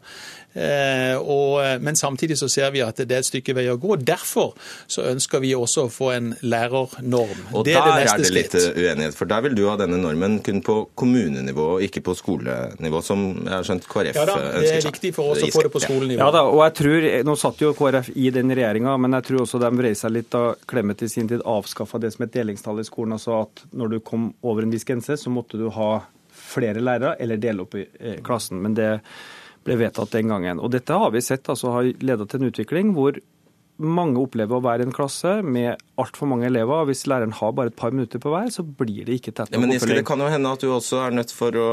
Eh, 0.56 1.14
og, 1.20 1.60
men 1.84 1.96
samtidig 1.96 2.38
så 2.40 2.48
ser 2.48 2.72
vi 2.74 2.82
at 2.84 2.98
det 3.02 3.12
er 3.12 3.22
et 3.22 3.28
stykke 3.28 3.54
vei 3.56 3.66
å 3.68 3.76
gå. 3.80 3.98
Derfor 4.00 4.54
så 4.88 5.04
ønsker 5.10 5.42
vi 5.44 5.52
også 5.56 5.86
å 5.86 5.92
få 5.92 6.10
en 6.16 6.32
lærernorm. 6.40 7.42
Og 7.52 7.66
det 7.68 7.76
er 7.76 7.86
der 7.86 8.12
er 8.14 8.22
det 8.22 8.32
litt 8.34 8.56
uenighet, 8.56 9.16
for 9.18 9.28
der 9.30 9.44
vil 9.46 9.56
du 9.58 9.66
ha 9.68 9.76
denne 9.80 10.00
normen 10.00 10.38
kun 10.44 10.62
på 10.64 10.78
kommunenivå, 10.98 11.68
og 11.76 11.86
ikke 11.86 12.02
på 12.06 12.16
skolenivå, 12.16 13.02
som 13.04 13.26
jeg 13.42 13.52
har 13.52 13.68
skjønt 13.68 13.88
KrF 13.90 14.16
ønsker 14.16 14.32
seg. 14.32 14.32
Ja 14.32 14.50
da, 14.52 14.64
det 14.64 14.72
er 14.78 14.88
viktig 14.88 15.12
for 15.16 15.34
oss 15.34 15.44
å 15.44 15.52
få 15.52 15.66
det 15.66 15.72
på 15.74 15.84
skolenivå. 15.84 16.20
Ja 16.22 16.30
da, 16.34 16.44
og 16.48 16.62
jeg 16.64 16.76
tror, 16.80 17.08
Nå 17.26 17.36
satt 17.40 17.62
jo 17.62 17.72
KrF 17.76 18.10
i 18.14 18.30
den 18.34 18.52
regjeringa, 18.56 18.96
men 19.02 19.16
jeg 19.18 19.28
tror 19.30 19.44
også 19.44 19.60
de 19.62 19.70
vrei 19.76 19.94
seg 19.98 20.14
litt 20.14 20.32
da 20.32 20.44
Clemet 20.68 21.04
i 21.04 21.08
sin 21.10 21.28
tid 21.30 21.44
avskaffa 21.46 22.00
det 22.02 22.12
som 22.14 22.26
et 22.26 22.34
delingstall 22.34 22.80
i 22.80 22.86
skolen. 22.86 23.16
altså 23.16 23.40
at 23.42 23.64
Når 23.76 23.96
du 23.96 23.98
kom 24.04 24.30
over 24.46 24.64
en 24.64 24.72
viss 24.72 24.86
grense, 24.88 25.16
så 25.20 25.32
måtte 25.32 25.60
du 25.60 25.68
ha 25.74 25.90
flere 26.36 26.82
lærere 26.84 27.16
eller 27.20 27.40
dele 27.40 27.64
opp 27.64 27.74
i 27.78 27.86
eh, 28.00 28.20
klassen. 28.24 28.60
Men 28.62 28.76
det 28.76 28.90
ble 29.66 29.78
vedtatt 29.80 30.14
den 30.14 30.32
gangen. 30.32 30.62
Og 30.62 30.72
Dette 30.74 30.96
har 30.96 31.12
vi 31.14 31.24
sett 31.24 31.48
altså 31.52 31.74
har 31.74 31.90
ledet 32.00 32.30
til 32.30 32.42
en 32.42 32.52
utvikling 32.52 32.94
hvor 32.96 33.18
mange 33.76 34.16
opplever 34.20 34.56
å 34.56 34.62
være 34.64 34.84
i 34.84 34.86
en 34.88 34.94
klasse 34.94 35.42
med 35.44 35.76
altfor 36.00 36.28
mange 36.30 36.46
elever. 36.48 36.72
og 36.72 36.88
Hvis 36.88 37.04
læreren 37.10 37.34
har 37.36 37.52
bare 37.56 37.68
et 37.72 37.76
par 37.76 37.92
minutter 37.92 38.20
på 38.22 38.32
hver, 38.32 38.48
så 38.52 38.64
blir 38.64 39.04
det 39.04 39.18
ikke 39.18 39.34
tett 39.36 39.52
nok 39.52 39.58
ja, 39.58 39.60
men 39.60 39.96
Det 39.98 40.04
kan 40.08 40.22
jo 40.22 40.30
hende 40.32 40.52
at 40.56 40.64
du 40.64 40.70
også 40.72 41.02
er 41.04 41.16
nødt 41.16 41.34
for 41.36 41.56
å, 41.60 41.66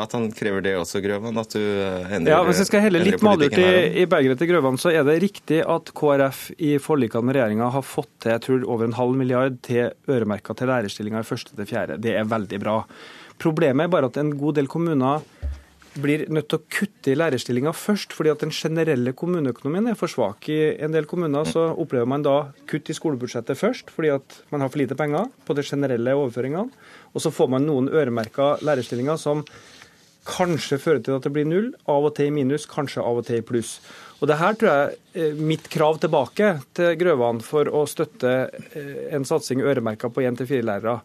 at 0.00 0.16
han 0.16 0.30
krever 0.36 0.64
det 0.64 0.74
også, 0.80 1.02
Grøvan? 1.04 1.36
At 1.40 1.52
du 1.56 1.60
eh, 1.60 2.16
endrer 2.16 2.32
Ja, 2.32 2.40
Hvis 2.48 2.62
jeg 2.62 2.70
skal 2.70 2.84
helle 2.86 3.04
litt 3.04 3.24
malurt 3.24 3.58
i, 3.60 3.68
i 4.00 4.08
berget 4.10 4.40
til 4.40 4.52
Grøvan, 4.52 4.80
så 4.80 4.92
er 4.94 5.04
det 5.08 5.20
riktig 5.26 5.60
at 5.60 5.92
KrF 5.96 6.46
i 6.56 6.74
forlikene 6.80 7.28
med 7.28 7.36
regjeringa 7.36 7.70
har 7.76 7.84
fått 7.86 8.12
til 8.24 8.36
jeg 8.36 8.44
tror, 8.46 8.64
over 8.64 8.88
en 8.88 8.96
halv 8.96 9.20
milliard 9.20 9.60
til 9.66 9.92
øremerka 10.08 10.56
til 10.56 10.72
lærerstillinger 10.72 11.26
i 11.26 11.28
første 11.28 11.56
til 11.56 11.68
fjerde. 11.68 12.00
Det 12.00 12.16
er 12.16 12.28
veldig 12.28 12.62
bra. 12.62 12.80
Problemet 13.40 13.84
er 13.84 13.92
bare 13.92 14.08
at 14.08 14.20
en 14.20 14.32
god 14.38 14.56
del 14.60 14.68
kommuner 14.70 15.24
blir 15.98 16.26
nødt 16.30 16.46
til 16.50 16.60
å 16.60 16.66
kutte 16.70 17.10
i 17.10 17.16
lærerstillinger 17.18 17.74
først, 17.74 18.14
fordi 18.14 18.30
at 18.32 18.44
den 18.44 18.52
generelle 18.54 19.14
kommuneøkonomien 19.16 19.90
er 19.90 19.98
for 19.98 20.12
svak. 20.12 20.46
I 20.52 20.76
en 20.84 20.94
del 20.94 21.08
kommuner 21.10 21.48
så 21.48 21.70
opplever 21.72 22.08
man 22.10 22.24
da 22.26 22.36
kutt 22.70 22.92
i 22.92 22.96
skolebudsjettet 22.96 23.58
først, 23.58 23.90
fordi 23.94 24.12
at 24.14 24.38
man 24.54 24.62
har 24.62 24.70
for 24.70 24.82
lite 24.82 24.98
penger 24.98 25.26
på 25.46 25.56
de 25.58 25.66
generelle 25.66 26.14
overføringene. 26.18 26.70
Og 27.10 27.24
så 27.24 27.34
får 27.34 27.50
man 27.56 27.66
noen 27.66 27.90
øremerka 27.90 28.54
lærerstillinger 28.62 29.18
som 29.18 29.42
kanskje 30.28 30.78
fører 30.78 31.02
til 31.02 31.16
at 31.16 31.26
det 31.26 31.32
blir 31.34 31.48
null, 31.48 31.72
av 31.88 32.06
og 32.06 32.14
til 32.16 32.28
i 32.28 32.34
minus, 32.34 32.68
kanskje 32.70 33.02
av 33.02 33.22
og 33.22 33.26
til 33.26 33.40
i 33.40 33.46
pluss. 33.46 33.78
Og 34.20 34.28
det 34.28 34.36
her 34.36 34.56
tror 34.60 34.70
jeg 35.16 35.34
mitt 35.40 35.66
krav 35.72 35.98
tilbake 36.02 36.52
til 36.76 36.96
Grøvan 37.00 37.40
for 37.44 37.70
å 37.72 37.86
støtte 37.88 38.34
eh, 38.52 39.06
en 39.16 39.24
satsing 39.26 39.64
øremerka 39.64 40.12
på 40.12 40.22
1-4 40.28 40.60
lærere, 40.68 41.00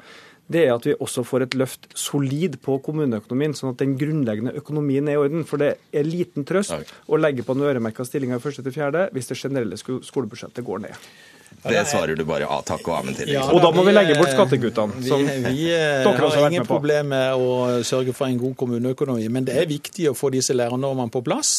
det 0.52 0.62
er 0.66 0.76
at 0.76 0.86
vi 0.86 0.94
også 1.02 1.24
får 1.26 1.46
et 1.48 1.56
løft 1.58 1.88
solid 1.98 2.60
på 2.62 2.78
kommuneøkonomien, 2.86 3.56
sånn 3.58 3.72
at 3.74 3.82
den 3.82 3.96
grunnleggende 3.98 4.54
økonomien 4.60 5.08
er 5.10 5.18
i 5.18 5.24
orden. 5.24 5.46
For 5.50 5.62
det 5.62 5.72
er 5.90 6.06
liten 6.06 6.46
trøst 6.46 6.94
å 7.10 7.18
legge 7.18 7.46
på 7.46 7.56
noen 7.58 7.72
øremerka 7.72 8.06
stillinger 8.06 8.44
første 8.44 8.66
til 8.66 8.76
fjerde 8.76 9.08
hvis 9.16 9.32
det 9.32 9.40
generelle 9.42 9.80
skolebudsjettet 9.80 10.66
går 10.66 10.86
ned. 10.86 11.08
Det 11.70 11.86
svarer 11.90 12.16
du 12.16 12.26
bare 12.26 12.46
ja 12.46 12.58
takk 12.66 12.86
og 12.90 13.00
amen 13.00 13.16
til. 13.18 13.30
Ja, 13.34 13.46
og 13.50 13.62
da 13.64 13.72
må 13.74 13.84
vi 13.88 13.94
legge 13.96 14.18
bort 14.20 14.30
skattekuttene. 14.34 15.00
Vi, 15.02 15.38
vi 15.48 15.64
eh, 15.74 16.06
har 16.06 16.46
ingen 16.46 16.68
problem 16.68 17.10
med 17.14 17.42
å 17.42 17.82
sørge 17.86 18.14
for 18.14 18.30
en 18.30 18.38
god 18.42 18.54
kommuneøkonomi, 18.60 19.26
men 19.34 19.48
det 19.48 19.58
er 19.58 19.70
viktig 19.70 20.10
å 20.12 20.16
få 20.18 20.30
disse 20.36 20.54
lærernormene 20.54 21.10
på 21.14 21.24
plass. 21.26 21.56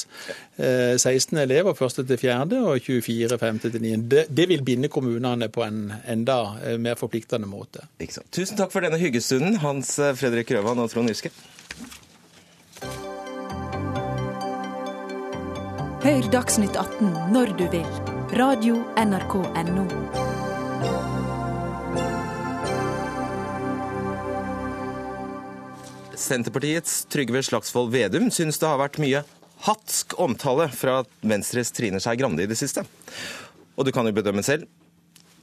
16 0.59 1.11
eh, 1.11 1.43
elever 1.43 1.75
første 1.79 2.07
til 2.07 2.21
fjerde 2.23 2.63
og 2.63 2.79
24 2.87 3.41
femte 3.43 3.73
til 3.75 3.83
niende. 3.83 4.07
Det, 4.15 4.25
det 4.31 4.49
vil 4.53 4.63
binde 4.67 4.91
kommunene 4.93 5.51
på 5.53 5.67
en 5.67 5.91
enda 6.07 6.39
eh, 6.63 6.79
mer 6.79 6.99
forpliktende 7.01 7.51
måte. 7.51 7.89
Tusen 8.31 8.59
takk 8.59 8.75
for 8.75 8.87
denne 8.87 9.01
hyggestunden, 9.03 9.59
Hans 9.65 9.97
Fredrik 10.21 10.55
Røvan 10.55 10.85
og 10.85 10.93
Trond 10.93 11.11
Giske. 11.11 11.35
Hør 16.07 16.29
Dagsnytt 16.31 16.79
18 16.79 17.35
når 17.35 17.57
du 17.59 17.67
vil 17.73 18.16
Radio 18.33 18.85
NRK 18.97 19.35
NO. 19.35 19.87
Senterpartiets 26.15 27.05
Trygve 27.05 27.43
Slagsvold 27.43 27.93
Vedum 27.93 28.31
syns 28.31 28.59
det 28.59 28.67
har 28.67 28.81
vært 28.81 28.99
mye 28.99 29.23
hatsk 29.69 30.17
omtale 30.19 30.67
fra 30.75 31.05
Venstres 31.23 31.71
Trine 31.77 32.03
Skei 32.03 32.17
Grande 32.19 32.43
i 32.43 32.51
det 32.51 32.59
siste. 32.59 32.83
Og 33.79 33.87
du 33.87 33.93
kan 33.95 34.09
jo 34.09 34.17
bedømme 34.17 34.43
selv. 34.43 34.67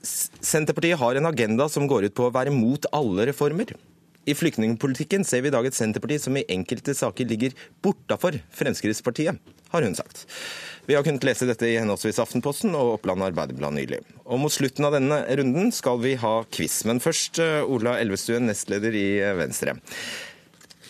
Senterpartiet 0.03 0.99
har 0.99 1.15
en 1.15 1.31
agenda 1.31 1.69
som 1.71 1.87
går 1.87 2.09
ut 2.09 2.17
på 2.19 2.27
å 2.27 2.35
være 2.35 2.51
mot 2.51 2.91
alle 2.91 3.29
reformer. 3.31 3.71
I 4.27 4.35
flyktningpolitikken 4.35 5.23
ser 5.27 5.43
vi 5.43 5.49
i 5.51 5.55
dag 5.55 5.65
et 5.67 5.75
Senterparti 5.75 6.19
som 6.25 6.35
i 6.39 6.45
enkelte 6.51 6.95
saker 6.95 7.27
ligger 7.31 7.55
bortafor 7.83 8.37
Fremskrittspartiet, 8.55 9.39
har 9.71 9.87
hun 9.87 9.95
sagt. 9.95 10.27
Vi 10.83 10.97
har 10.97 11.03
kunnet 11.05 11.23
lese 11.23 11.45
dette 11.47 11.63
i 11.63 11.77
henholdsvis 11.79 12.17
Aftenposten 12.19 12.73
og 12.75 12.97
Oppland 12.97 13.23
Arbeiderblad 13.23 13.71
nylig. 13.77 14.01
Og 14.27 14.35
Mot 14.43 14.51
slutten 14.51 14.83
av 14.83 14.91
denne 14.97 15.21
runden 15.39 15.71
skal 15.71 15.95
vi 16.03 16.19
ha 16.19 16.43
quiz. 16.51 16.83
Men 16.89 16.99
først 17.03 17.39
eh, 17.39 17.63
Ola 17.63 17.99
Elvestuen, 18.03 18.47
nestleder 18.49 18.91
i 18.91 19.21
eh, 19.23 19.37
Venstre. 19.39 19.79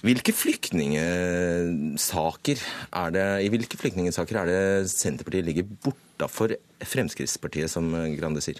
Hvilke 0.03 0.33
flyktningesaker 0.35 2.57
er 2.57 3.09
det, 3.13 3.45
I 3.45 3.49
hvilke 3.53 3.77
flyktningsaker 3.79 4.35
er 4.41 4.45
det 4.49 4.89
Senterpartiet 4.91 5.47
ligger 5.47 5.69
bortafor 5.85 6.57
Fremskrittspartiet, 6.81 7.69
som 7.71 7.85
Grande 8.17 8.41
sier? 8.43 8.59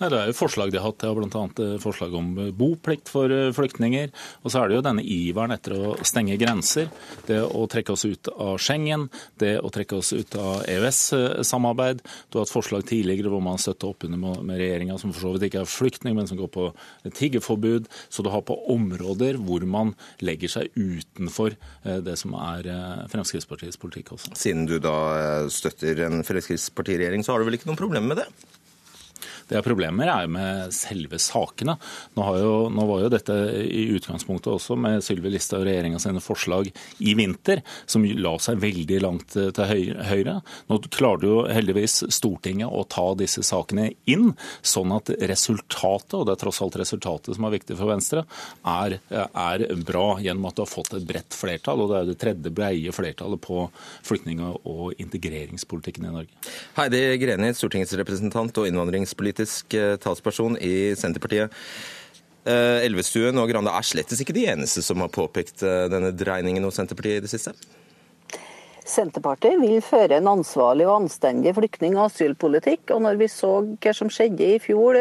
Nei, 0.00 0.08
Det 0.10 0.18
er 0.18 0.30
jo 0.32 0.34
forslag 0.34 0.72
de 0.72 0.80
har 0.80 0.88
hatt. 0.88 0.98
De 0.98 1.06
har 1.06 1.14
bl.a. 1.14 1.42
Eh, 1.62 1.74
forslag 1.82 2.14
om 2.18 2.32
eh, 2.42 2.50
boplikt 2.50 3.10
for 3.12 3.30
eh, 3.30 3.52
flyktninger. 3.54 4.10
Og 4.42 4.50
så 4.50 4.60
er 4.60 4.70
det 4.70 4.78
jo 4.78 4.82
denne 4.82 5.04
iveren 5.06 5.54
etter 5.54 5.76
å 5.76 5.92
stenge 6.02 6.34
grenser. 6.40 6.88
Det 7.28 7.38
å 7.44 7.62
trekke 7.70 7.94
oss 7.94 8.02
ut 8.02 8.30
av 8.34 8.58
Schengen. 8.58 9.06
Det 9.38 9.52
å 9.62 9.70
trekke 9.74 10.00
oss 10.00 10.10
ut 10.16 10.34
av 10.40 10.64
EØS-samarbeid. 10.66 12.02
Du 12.26 12.40
har 12.40 12.46
hatt 12.46 12.54
forslag 12.54 12.82
tidligere 12.88 13.30
hvor 13.30 13.44
man 13.44 13.60
støtter 13.62 13.92
opp 13.92 14.06
under 14.08 14.42
med 14.42 14.58
regjeringa, 14.58 14.98
som 14.98 15.14
for 15.14 15.28
så 15.28 15.34
vidt 15.36 15.46
ikke 15.50 15.62
er 15.62 15.70
flyktning, 15.70 16.18
men 16.18 16.26
som 16.30 16.40
går 16.42 16.50
på 16.56 16.66
tiggerforbud. 17.14 17.86
Så 18.10 18.26
du 18.26 18.32
har 18.34 18.42
på 18.46 18.58
områder 18.74 19.38
hvor 19.46 19.62
man 19.68 19.94
legger 20.24 20.50
seg 20.56 20.74
utenfor 20.74 21.54
det 21.84 22.16
som 22.18 22.34
er 22.40 22.66
Fremskrittspartiets 23.12 23.78
politikk 23.80 24.14
også. 24.16 24.34
Siden 24.38 24.66
du 24.70 24.76
da 24.82 25.46
støtter 25.52 26.02
en 26.08 26.26
Fremskrittspartiregjering, 26.26 27.22
så 27.22 27.34
har 27.34 27.42
du 27.42 27.50
vel 27.50 27.60
ikke 27.60 27.70
noen 27.70 27.80
problemer 27.80 28.10
med 28.10 28.22
det? 28.24 28.28
Det 29.48 29.58
er 29.58 29.64
problemer 29.66 30.08
er 30.10 30.30
med 30.30 30.72
selve 30.74 31.18
sakene. 31.22 31.76
Nå, 32.16 32.26
jo, 32.40 32.52
nå, 32.72 32.86
var 32.88 33.02
jo 33.04 33.10
dette 33.12 33.36
i 33.64 33.84
utgangspunktet 33.96 34.52
også 34.54 34.76
med 34.80 35.04
Sylvi 35.04 35.32
Listhaug 35.34 35.62
og 35.62 35.68
regjeringa 35.68 36.00
sine 36.02 36.22
forslag 36.24 36.70
i 37.04 37.14
vinter, 37.18 37.62
som 37.90 38.04
la 38.04 38.34
seg 38.42 38.60
veldig 38.62 39.00
langt 39.04 39.36
eh, 39.40 39.50
til 39.54 39.92
høyre. 40.08 40.38
Nå 40.70 40.80
klarte 40.88 41.28
jo 41.28 41.42
heldigvis 41.50 42.04
Stortinget 42.14 42.72
å 42.72 42.84
ta 42.88 43.06
disse 43.18 43.44
sakene 43.46 43.90
inn, 44.10 44.32
sånn 44.64 44.94
at 44.96 45.12
resultatet, 45.28 46.16
og 46.16 46.26
det 46.28 46.36
er 46.36 46.42
tross 46.44 46.62
alt 46.64 46.80
resultatet 46.80 47.36
som 47.36 47.48
er 47.48 47.56
viktig 47.58 47.76
for 47.78 47.92
Venstre, 47.92 48.24
er, 48.64 48.98
er 49.12 49.66
bra 49.84 50.06
gjennom 50.22 50.48
at 50.48 50.58
du 50.58 50.64
har 50.64 50.70
fått 50.70 50.94
et 50.96 51.06
bredt 51.08 51.36
flertall. 51.36 51.84
Og 51.84 51.92
det 51.92 52.00
er 52.00 52.10
det 52.10 52.18
tredje 52.22 52.54
breie 52.54 52.94
flertallet 52.94 53.42
på 53.44 53.66
flyktning- 54.06 54.42
og 54.44 54.96
integreringspolitikken 55.00 56.08
i 56.08 56.14
Norge. 56.14 56.50
Heidi 56.78 57.02
Greni, 57.20 57.52
stortingsrepresentant 57.56 58.56
og 58.60 58.68
innvandringspolitiker 58.68 59.33
politisk 59.34 59.74
eh, 59.74 59.96
talsperson 59.96 60.56
i 60.58 60.94
Senterpartiet. 60.96 61.50
Eh, 62.44 62.84
Elvestuen 62.84 63.38
og 63.40 63.50
Grande 63.50 63.72
er 63.72 63.82
slettes 63.82 64.20
ikke 64.20 64.36
de 64.36 64.46
eneste 64.46 64.82
som 64.82 65.00
har 65.00 65.08
påpekt 65.08 65.62
eh, 65.62 65.88
denne 65.90 66.12
dreiningen 66.12 66.64
hos 66.64 66.76
Senterpartiet 66.76 67.18
i 67.18 67.24
det 67.24 67.32
siste? 67.32 67.54
Senterpartiet 68.84 69.56
vil 69.62 69.78
føre 69.80 70.18
en 70.18 70.28
ansvarlig 70.28 70.84
og 70.84 71.06
anstendig 71.06 71.54
flyktning- 71.56 71.96
og 71.96 72.10
asylpolitikk. 72.10 72.90
Og 72.92 73.00
når 73.06 73.16
vi 73.22 73.28
så 73.32 73.52
hva 73.64 73.94
som 73.96 74.10
skjedde 74.12 74.44
i 74.44 74.58
fjor, 74.60 74.98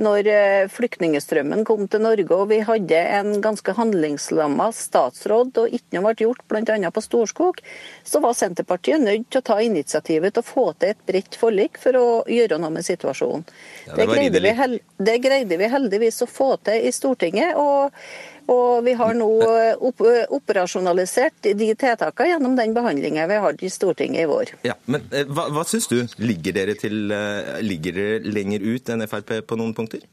når 0.00 0.30
eh, 0.32 0.70
flyktningstrømmen 0.72 1.66
kom 1.68 1.84
til 1.92 2.00
Norge 2.06 2.32
og 2.32 2.48
vi 2.48 2.62
hadde 2.64 3.02
en 3.20 3.36
ganske 3.44 3.74
handlingslamma 3.76 4.70
statsråd 4.72 5.60
og 5.60 5.76
ikke 5.76 5.98
noe 5.98 6.14
ble 6.14 6.24
gjort, 6.24 6.42
bl.a. 6.48 6.92
på 6.96 7.04
Storskog, 7.04 7.60
så 8.08 8.24
var 8.24 8.38
Senterpartiet 8.38 9.04
nødt 9.04 9.28
til 9.28 9.42
å 9.42 9.48
ta 9.52 9.60
initiativet 9.60 10.34
til 10.34 10.40
å 10.40 10.50
få 10.50 10.66
til 10.80 10.94
et 10.94 11.04
bredt 11.10 11.36
forlik 11.36 11.76
for 11.82 12.00
å 12.00 12.08
gjøre 12.24 12.60
noe 12.62 12.72
med 12.78 12.88
situasjonen. 12.88 13.44
Ja, 13.84 13.98
det, 13.98 14.06
det, 14.06 14.10
greide 14.14 14.44
vi, 14.46 14.82
det, 14.96 15.20
greide 15.20 15.60
vi, 15.60 15.72
heldigvis 15.76 16.24
å 16.24 16.30
få 16.30 16.54
til 16.64 16.88
i 16.88 16.94
Stortinget. 16.94 17.60
og 17.60 17.92
og 18.50 18.84
vi 18.86 18.94
har 18.98 19.16
nå 19.18 19.28
eh, 19.46 19.74
opp, 19.76 20.04
eh, 20.06 20.24
operasjonalisert 20.36 21.50
de 21.56 21.72
tiltakene 21.74 22.32
gjennom 22.32 22.56
den 22.58 22.74
behandlingen 22.76 23.28
vi 23.30 23.40
har 23.44 23.60
i 23.60 23.72
Stortinget 23.72 24.24
i 24.24 24.30
vår. 24.30 24.54
Ja, 24.66 24.76
men 24.86 25.04
eh, 25.10 25.26
Hva, 25.28 25.48
hva 25.54 25.66
syns 25.68 25.90
du? 25.90 26.00
Ligger 26.22 26.56
dere, 26.56 26.76
til, 26.78 27.12
ligger 27.64 27.96
dere 27.96 28.32
lenger 28.38 28.64
ut 28.64 28.90
enn 28.92 29.06
Frp 29.10 29.40
på 29.46 29.58
noen 29.60 29.74
punkter? 29.76 30.04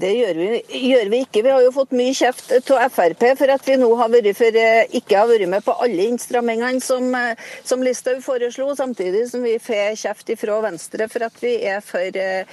Det 0.00 0.10
gjør 0.14 0.38
vi, 0.38 0.48
gjør 0.88 1.10
vi, 1.12 1.18
ikke. 1.26 1.42
Vi 1.44 1.52
har 1.52 1.60
jo 1.64 1.72
fått 1.74 1.90
mye 1.96 2.12
kjeft 2.16 2.52
av 2.72 2.92
Frp 2.94 3.24
for 3.36 3.52
at 3.52 3.66
vi 3.68 3.76
nå 3.80 3.88
har 3.98 4.08
for, 4.36 4.56
eh, 4.56 4.94
ikke 4.96 5.18
har 5.18 5.28
vært 5.28 5.48
med 5.50 5.64
på 5.64 5.74
alle 5.84 6.06
innstrammingene 6.08 6.80
som, 6.80 7.14
eh, 7.14 7.34
som 7.64 7.82
Listhaug 7.84 8.22
foreslo, 8.24 8.70
samtidig 8.76 9.28
som 9.30 9.42
vi 9.42 9.58
får 9.58 9.98
kjeft 10.00 10.32
fra 10.40 10.60
Venstre 10.64 11.08
for 11.10 11.24
at 11.24 11.36
vi 11.40 11.52
er 11.64 11.80
for, 11.80 12.00
eh, 12.00 12.44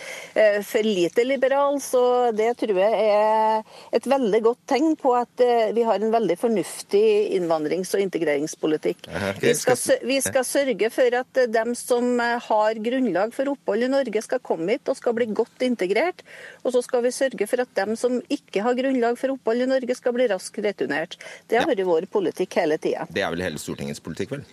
for 0.62 0.84
lite 0.84 1.24
liberale. 1.24 1.80
Så 1.80 2.36
det 2.36 2.58
tror 2.58 2.76
jeg 2.76 2.94
er 2.94 3.64
et 3.94 4.04
veldig 4.04 4.42
godt 4.44 4.68
tegn 4.68 4.96
på 4.98 5.16
at 5.16 5.74
vi 5.74 5.84
har 5.84 5.96
en 5.96 6.12
veldig 6.12 6.38
fornuftig 6.38 7.32
innvandrings- 7.38 7.94
og 7.94 8.02
integreringspolitikk. 8.02 9.08
Vi 9.40 9.54
skal, 9.54 9.78
vi 10.04 10.20
skal 10.20 10.44
sørge 10.44 10.92
for 10.92 11.16
at 11.16 11.52
dem 11.52 11.76
som 11.76 12.20
har 12.20 12.74
grunnlag 12.74 13.34
for 13.34 13.46
opphold 13.46 13.84
i 13.84 13.88
Norge, 13.88 14.22
skal 14.22 14.40
komme 14.40 14.70
hit 14.72 14.90
og 14.90 14.98
skal 14.98 15.14
bli 15.14 15.26
godt 15.26 15.62
integrert. 15.62 16.24
Og 16.64 16.74
så 16.74 16.84
skal 16.84 17.04
vi 17.04 17.12
sørge 17.12 17.37
sørge 17.38 17.47
for 17.50 17.62
at 17.62 17.76
dem 17.76 17.95
som 17.95 18.21
ikke 18.30 18.62
har 18.63 18.76
grunnlag 18.76 19.17
for 19.17 19.34
opphold 19.36 19.62
i 19.62 19.67
Norge, 19.69 19.95
skal 19.95 20.13
bli 20.13 20.28
raskt 20.28 20.58
returnert. 20.63 21.17
Det 21.47 21.60
har 21.60 21.67
vært 21.67 21.86
vår 21.86 22.08
politikk 22.10 22.58
hele 22.58 22.78
tida. 22.78 23.06
Det 23.12 23.21
er 23.21 23.32
vel 23.32 23.43
hele 23.43 23.60
Stortingets 23.60 24.02
politikk, 24.02 24.32
vel? 24.32 24.45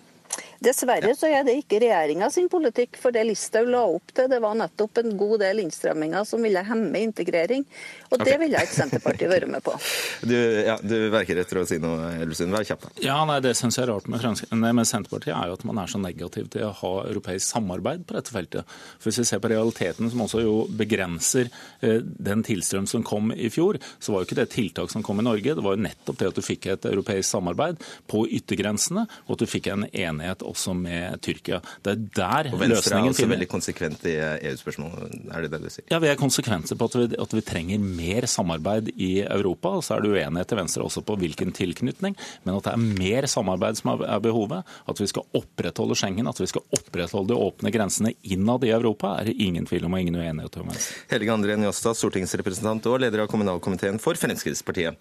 Dessverre 0.64 1.12
så 1.16 1.28
er 1.28 1.44
det 1.44 1.56
ikke 1.60 1.80
regjeringa 1.82 2.30
sin 2.32 2.48
politikk. 2.52 2.96
For 3.00 3.14
det 3.14 3.26
Listhaug 3.28 3.68
la 3.72 3.82
opp 3.84 4.14
til, 4.16 4.28
det 4.30 4.40
var 4.42 4.56
nettopp 4.58 5.02
en 5.02 5.12
god 5.18 5.42
del 5.44 5.60
innstramminger 5.64 6.24
som 6.28 6.42
ville 6.44 6.62
hemme 6.64 7.02
integrering. 7.04 7.66
Og 8.10 8.16
okay. 8.16 8.30
det 8.30 8.38
ville 8.40 8.62
ikke 8.64 8.78
Senterpartiet 8.78 9.32
være 9.32 9.50
med 9.50 9.64
på. 9.64 9.76
Du, 10.24 10.32
ja, 10.34 10.76
du 10.80 10.94
verker 11.12 11.36
etter 11.42 11.58
å 11.60 11.64
si 11.68 11.76
noe, 11.82 12.08
Elvestuen. 12.22 12.52
Vær 12.54 12.64
kjapp. 12.64 12.86
Ja, 13.02 13.16
nei, 13.28 13.36
Det 13.44 13.52
syns 13.58 13.76
jeg 13.76 13.84
er 13.84 13.90
rart 13.92 14.06
med, 14.08 14.22
med, 14.64 14.86
Senterpartiet, 14.88 15.34
er 15.36 15.50
jo 15.50 15.56
at 15.58 15.66
man 15.68 15.80
er 15.82 15.90
så 15.90 16.00
negativ 16.00 16.48
til 16.54 16.64
å 16.68 16.72
ha 16.78 16.92
europeisk 17.10 17.44
samarbeid 17.52 18.06
på 18.08 18.16
dette 18.16 18.32
feltet. 18.32 18.74
For 18.96 19.10
Hvis 19.10 19.20
vi 19.20 19.26
ser 19.28 19.42
på 19.44 19.50
realiteten, 19.52 20.08
som 20.10 20.22
også 20.24 20.42
jo 20.44 20.54
begrenser 20.80 21.50
eh, 21.84 22.00
den 22.00 22.44
tilstrøm 22.46 22.88
som 22.90 23.04
kom 23.06 23.34
i 23.34 23.50
fjor, 23.52 23.78
så 23.98 24.14
var 24.14 24.22
jo 24.22 24.30
ikke 24.30 24.40
det 24.40 24.48
tiltak 24.54 24.92
som 24.94 25.04
kom 25.04 25.20
i 25.20 25.26
Norge. 25.26 25.56
Det 25.58 25.64
var 25.64 25.76
jo 25.76 25.84
nettopp 25.84 26.20
det 26.22 26.30
at 26.32 26.40
du 26.40 26.44
fikk 26.44 26.70
et 26.72 26.88
europeisk 26.88 27.28
samarbeid 27.28 27.82
på 28.10 28.24
yttergrensene, 28.38 29.06
og 29.26 29.36
at 29.36 29.44
du 29.44 29.50
fikk 29.50 29.68
en 29.74 29.86
enighet 29.90 30.44
også 30.54 30.74
med 30.78 31.20
Tyrkia. 31.24 31.60
Det 31.84 31.94
er 31.94 32.02
der 32.16 32.50
og 32.52 32.60
Venstre 32.62 33.00
er 33.00 33.10
også 33.10 33.28
veldig 33.30 33.48
konsekvent 33.50 34.06
i 34.08 34.14
EU-spørsmål, 34.50 34.94
er 35.34 35.44
det 35.44 35.52
det 35.52 35.60
du 35.64 35.68
sier? 35.72 35.86
Ja, 35.92 36.00
vi 36.02 36.10
er 36.10 36.18
konsekvente 36.20 36.78
på 36.78 36.88
at 36.90 36.96
vi, 36.98 37.08
at 37.26 37.36
vi, 37.36 37.42
trenger 37.44 37.82
mer 37.84 38.26
samarbeid 38.30 38.90
i 38.94 39.12
Europa. 39.22 39.76
Så 39.84 39.96
er 39.96 40.04
det 40.04 40.14
uenighet 40.14 40.50
til 40.50 40.60
Venstre 40.60 40.86
også 40.86 41.04
på 41.06 41.18
hvilken 41.20 41.52
tilknytning, 41.56 42.16
men 42.44 42.56
at 42.56 42.66
det 42.68 42.74
er 42.74 42.82
mer 43.04 43.28
samarbeid 43.30 43.80
som 43.80 43.94
er 43.96 44.24
behovet. 44.24 44.64
At 44.88 45.00
vi 45.00 45.10
skal 45.10 45.26
opprettholde 45.36 45.98
Schengen, 45.98 46.30
at 46.30 46.40
vi 46.40 46.48
skal 46.50 46.64
opprettholde 46.74 47.34
de 47.34 47.38
åpne 47.38 47.72
grensene 47.74 48.14
innad 48.22 48.64
i 48.64 48.72
Europa, 48.74 49.16
er 49.20 49.30
det 49.30 49.38
ingen 49.42 49.68
tvil 49.68 49.88
om 49.88 49.96
og 49.96 50.04
ingen 50.04 50.18
uenighet 50.20 50.60
om. 50.60 50.74
Helge 51.12 51.36
André 51.36 51.58
Njåstad, 51.60 51.98
stortingsrepresentant 51.98 52.86
og 52.90 53.00
leder 53.02 53.24
av 53.24 53.32
kommunalkomiteen 53.32 54.00
for 54.02 54.18
Fremskrittspartiet. 54.18 55.00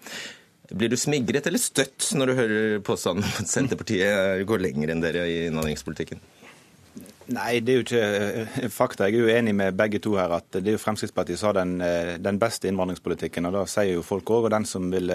Blir 0.72 0.88
du 0.88 0.96
smigret 0.96 1.44
eller 1.46 1.60
støtt 1.60 2.14
når 2.16 2.30
du 2.30 2.38
hører 2.38 2.78
påstanden 2.84 3.26
om 3.26 3.42
at 3.42 3.50
Senterpartiet 3.50 4.46
går 4.48 4.62
lenger 4.64 4.94
enn 4.94 5.02
dere 5.04 5.26
i 5.28 5.42
innvandringspolitikken? 5.50 6.22
Nei, 7.34 7.58
det 7.64 7.72
er 7.72 7.78
jo 7.78 7.84
ikke 7.84 8.68
fakta. 8.72 9.08
Jeg 9.08 9.16
er 9.16 9.24
jo 9.24 9.32
enig 9.32 9.54
med 9.56 9.76
begge 9.76 10.00
to 10.04 10.12
her 10.18 10.32
at 10.36 10.48
det 10.58 10.72
er 10.72 10.76
jo 10.76 10.82
Fremskrittspartiet 10.82 11.40
som 11.40 11.50
har 11.50 11.58
den, 11.62 11.78
den 12.20 12.40
beste 12.40 12.68
innvandringspolitikken. 12.68 13.48
og 13.48 13.56
Det 13.56 13.64
sier 13.72 13.94
jo 13.94 14.04
folk 14.04 14.28
òg. 14.28 14.48
Og 14.48 14.52
den 14.52 14.68
som 14.68 14.90
vil 14.92 15.12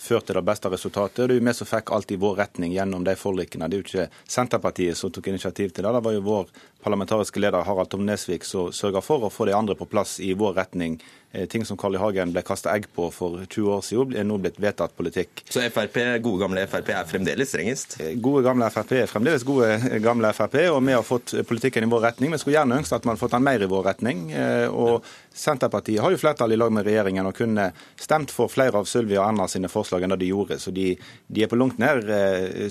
ført 0.00 0.26
til 0.26 0.38
det 0.38 0.44
beste 0.48 0.70
resultatet. 0.72 1.22
Det 1.28 1.36
er 1.36 1.40
jo 1.40 1.46
vi 1.46 1.54
som 1.56 1.68
fikk 1.68 1.92
alt 1.94 2.12
i 2.14 2.18
vår 2.20 2.38
retning 2.40 2.72
gjennom 2.74 3.04
de 3.04 3.14
forlikene. 3.20 3.68
Det 3.68 3.76
er 3.76 3.82
jo 3.82 3.88
ikke 3.88 4.26
Senterpartiet 4.36 4.98
som 4.98 5.12
tok 5.12 5.28
initiativ 5.32 5.74
til 5.74 5.84
det. 5.84 5.94
Det 5.96 6.04
var 6.06 6.16
jo 6.16 6.26
vår 6.26 6.52
parlamentariske 6.80 7.40
leder 7.42 7.66
Harald 7.66 7.92
Tom 7.92 8.06
Nesvik 8.08 8.46
som 8.48 8.72
sørga 8.72 9.02
for 9.04 9.26
å 9.26 9.32
få 9.32 9.48
de 9.50 9.56
andre 9.56 9.76
på 9.76 9.88
plass 9.90 10.18
i 10.24 10.32
vår 10.38 10.56
retning. 10.62 11.00
Eh, 11.32 11.46
ting 11.46 11.64
som 11.64 11.76
Carl 11.78 11.94
I. 11.94 12.00
Hagen 12.00 12.32
ble 12.34 12.42
kasta 12.42 12.72
egg 12.74 12.88
på 12.96 13.06
for 13.14 13.44
20 13.44 13.68
år 13.70 13.84
siden, 13.86 14.16
er 14.18 14.24
nå 14.26 14.38
blitt 14.42 14.58
vedtatt 14.58 14.96
politikk. 14.98 15.44
Så 15.46 15.62
FRP, 15.62 16.00
gode 16.24 16.42
gamle 16.42 16.64
Frp 16.66 16.90
er 16.90 17.06
fremdeles 17.06 17.52
strengest? 17.52 18.00
Eh, 18.02 18.16
gode 18.18 18.42
gamle 18.46 18.66
Frp 18.74 18.96
er 18.98 19.10
fremdeles 19.10 19.44
gode 19.46 20.00
gamle 20.02 20.32
Frp, 20.34 20.56
og 20.72 20.80
vi 20.88 20.96
har 20.96 21.06
fått 21.06 21.36
politikken 21.46 21.86
i 21.86 21.92
vår 21.92 22.08
retning. 22.08 22.34
Vi 22.34 22.40
skulle 22.42 22.56
gjerne 22.58 22.80
ønske 22.80 22.98
at 22.98 23.06
man 23.06 23.14
hadde 23.14 23.22
fått 23.22 23.36
den 23.36 23.46
mer 23.46 23.62
i 23.62 23.70
vår 23.70 23.86
retning. 23.92 24.24
Eh, 24.32 24.66
og 24.72 25.06
Senterpartiet 25.32 26.02
har 26.02 26.10
jo 26.10 26.18
flertall 26.18 26.52
i 26.52 26.56
lag 26.58 26.72
med 26.74 26.84
regjeringen 26.86 27.26
og 27.28 27.36
kunne 27.38 27.68
stemt 28.00 28.32
for 28.34 28.50
flere 28.50 28.80
av 28.80 28.88
Sylvi 28.90 29.14
og 29.14 29.24
Erna 29.28 29.46
sine 29.48 29.70
forslag 29.70 30.02
enn 30.02 30.14
det 30.14 30.20
de 30.24 30.30
gjorde. 30.32 30.58
Så 30.58 30.72
de, 30.74 30.90
de 31.30 31.44
er 31.44 31.50
på 31.50 31.58
langt 31.58 31.78
nær 31.78 32.02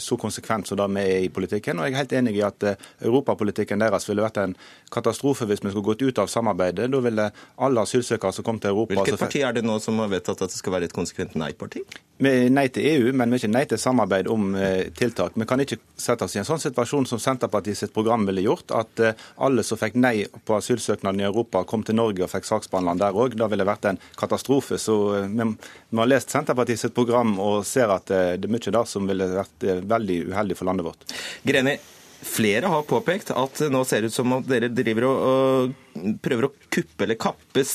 så 0.03 0.17
konsekvent 0.19 0.67
som 0.67 0.77
det 0.79 0.89
vi 0.97 1.05
er 1.05 1.23
i 1.25 1.31
politikken. 1.33 1.79
Og 1.79 1.87
jeg 1.87 1.95
er 1.95 2.01
helt 2.01 2.15
enig 2.19 2.35
i 2.35 2.43
at 2.45 2.67
europapolitikken 2.69 3.79
deres 3.79 4.09
ville 4.09 4.25
vært 4.25 4.41
en 4.43 4.57
katastrofe 4.91 5.47
hvis 5.47 5.63
vi 5.63 5.71
skulle 5.71 5.87
gått 5.87 6.03
ut 6.03 6.19
av 6.19 6.27
samarbeidet. 6.31 6.89
Da 6.91 7.01
ville 7.05 7.29
alle 7.63 7.85
asylsøkere 7.87 8.35
som 8.35 8.47
kom 8.47 8.59
til 8.59 8.73
Europa 8.73 8.99
Hvilket 8.99 9.23
parti 9.23 9.43
er 9.45 9.55
det 9.55 9.63
nå 9.65 9.79
som 9.83 9.99
har 10.03 10.11
vedtatt 10.11 10.43
at 10.43 10.51
det 10.51 10.59
skal 10.59 10.75
være 10.75 10.89
et 10.89 10.95
konsekvent 10.95 11.39
nei-parti? 11.39 11.85
Vi 12.19 12.33
er 12.35 12.51
nei 12.51 12.67
til 12.75 12.83
EU, 12.83 13.13
men 13.15 13.31
vi 13.31 13.39
er 13.39 13.45
ikke 13.45 13.53
nei 13.53 13.63
til 13.71 13.79
samarbeid 13.79 14.27
om 14.27 14.51
tiltak. 14.99 15.37
Vi 15.39 15.47
kan 15.47 15.63
ikke 15.63 15.79
sette 15.95 16.27
oss 16.27 16.35
i 16.35 16.41
en 16.43 16.47
sånn 16.47 16.59
situasjon 16.59 17.07
som 17.07 17.21
Senterpartiet 17.23 17.79
sitt 17.79 17.95
program 17.95 18.27
ville 18.27 18.43
gjort, 18.43 18.75
at 18.75 19.05
alle 19.39 19.63
som 19.63 19.79
fikk 19.79 19.95
nei 19.95 20.25
på 20.27 20.57
asylsøknaden 20.57 21.23
i 21.23 21.27
Europa, 21.29 21.63
kom 21.63 21.85
til 21.87 21.95
Norge 21.95 22.25
og 22.25 22.33
fikk 22.33 22.48
saksbehandlerne 22.49 23.03
der 23.03 23.19
òg. 23.19 23.37
Det 23.37 23.51
ville 23.53 23.67
vært 23.67 23.87
en 23.91 24.01
katastrofe. 24.19 24.79
Så 24.81 24.97
vi, 25.29 25.47
vi 25.89 26.01
har 26.01 26.09
lest 26.09 26.33
Senterpartiet 26.33 26.81
sitt 26.81 26.97
program 26.97 27.37
og 27.41 27.61
ser 27.67 27.93
at 27.93 28.09
det 28.09 28.49
er 28.49 28.51
mye 28.51 28.75
der 28.75 28.89
som 28.89 29.07
ville 29.09 29.29
vært 29.37 29.69
veldig 29.95 30.19
uheldig 30.33 30.59
for 30.59 30.69
landet 30.69 30.89
vårt. 30.89 31.07
Greni, 31.47 31.77
Flere 32.19 32.67
har 32.67 32.81
påpekt 32.83 33.29
at 33.31 33.61
nå 33.71 33.79
ser 33.87 34.03
det 34.03 34.09
ut 34.11 34.15
som 34.17 34.33
at 34.35 34.47
dere 34.49 34.67
driver 34.75 35.05
og, 35.07 35.21
og 35.23 36.15
prøver 36.19 36.49
å 36.49 36.53
kuppe 36.67 37.05
eller 37.05 37.15
kappes 37.15 37.71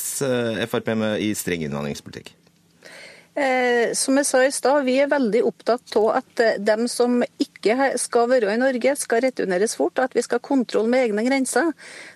Frp 0.69 0.91
med 0.93 1.23
i 1.25 1.31
streng 1.33 1.65
innvandringspolitikk. 1.65 2.29
Eh, 3.35 3.91
som 3.91 4.15
jeg 4.15 4.27
sa 4.29 4.39
i 4.45 4.51
stad, 4.55 4.85
vi 4.87 4.95
er 5.03 5.11
veldig 5.11 5.41
opptatt 5.43 5.95
av 5.99 6.21
at 6.21 6.43
dem 6.63 6.85
som 6.87 7.19
ikke 7.35 7.89
skal 7.99 8.29
være 8.31 8.53
i 8.53 8.59
Norge, 8.61 8.93
skal 8.95 9.23
returneres 9.25 9.73
fort, 9.75 9.97
og 9.97 10.05
at 10.07 10.15
vi 10.15 10.23
skal 10.23 10.39
ha 10.39 10.45
kontroll 10.45 10.87
med 10.87 11.09
egne 11.09 11.25
grenser. 11.25 11.73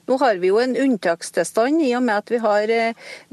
Nå 0.08 0.16
har 0.22 0.40
vi 0.40 0.52
jo 0.52 0.62
en 0.62 0.78
unntakstilstand 0.80 1.82
i 1.84 1.90
og 1.98 2.06
med 2.06 2.22
at 2.22 2.32
vi 2.32 2.40
har 2.44 2.72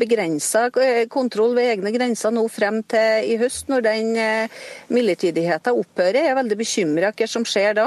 begrensa 0.00 0.64
kontroll 1.12 1.54
ved 1.54 1.76
egne 1.76 1.92
grenser 1.94 2.34
nå 2.34 2.42
frem 2.50 2.80
til 2.90 3.30
i 3.30 3.36
høst, 3.40 3.68
når 3.70 3.84
den 3.86 4.10
midlertidigheten 4.90 5.78
opphører. 5.78 6.22
Jeg 6.24 6.32
er 6.32 6.40
veldig 6.40 6.58
bekymra 6.58 7.12
hva 7.12 7.30
som 7.30 7.46
skjer 7.46 7.78
da. 7.78 7.86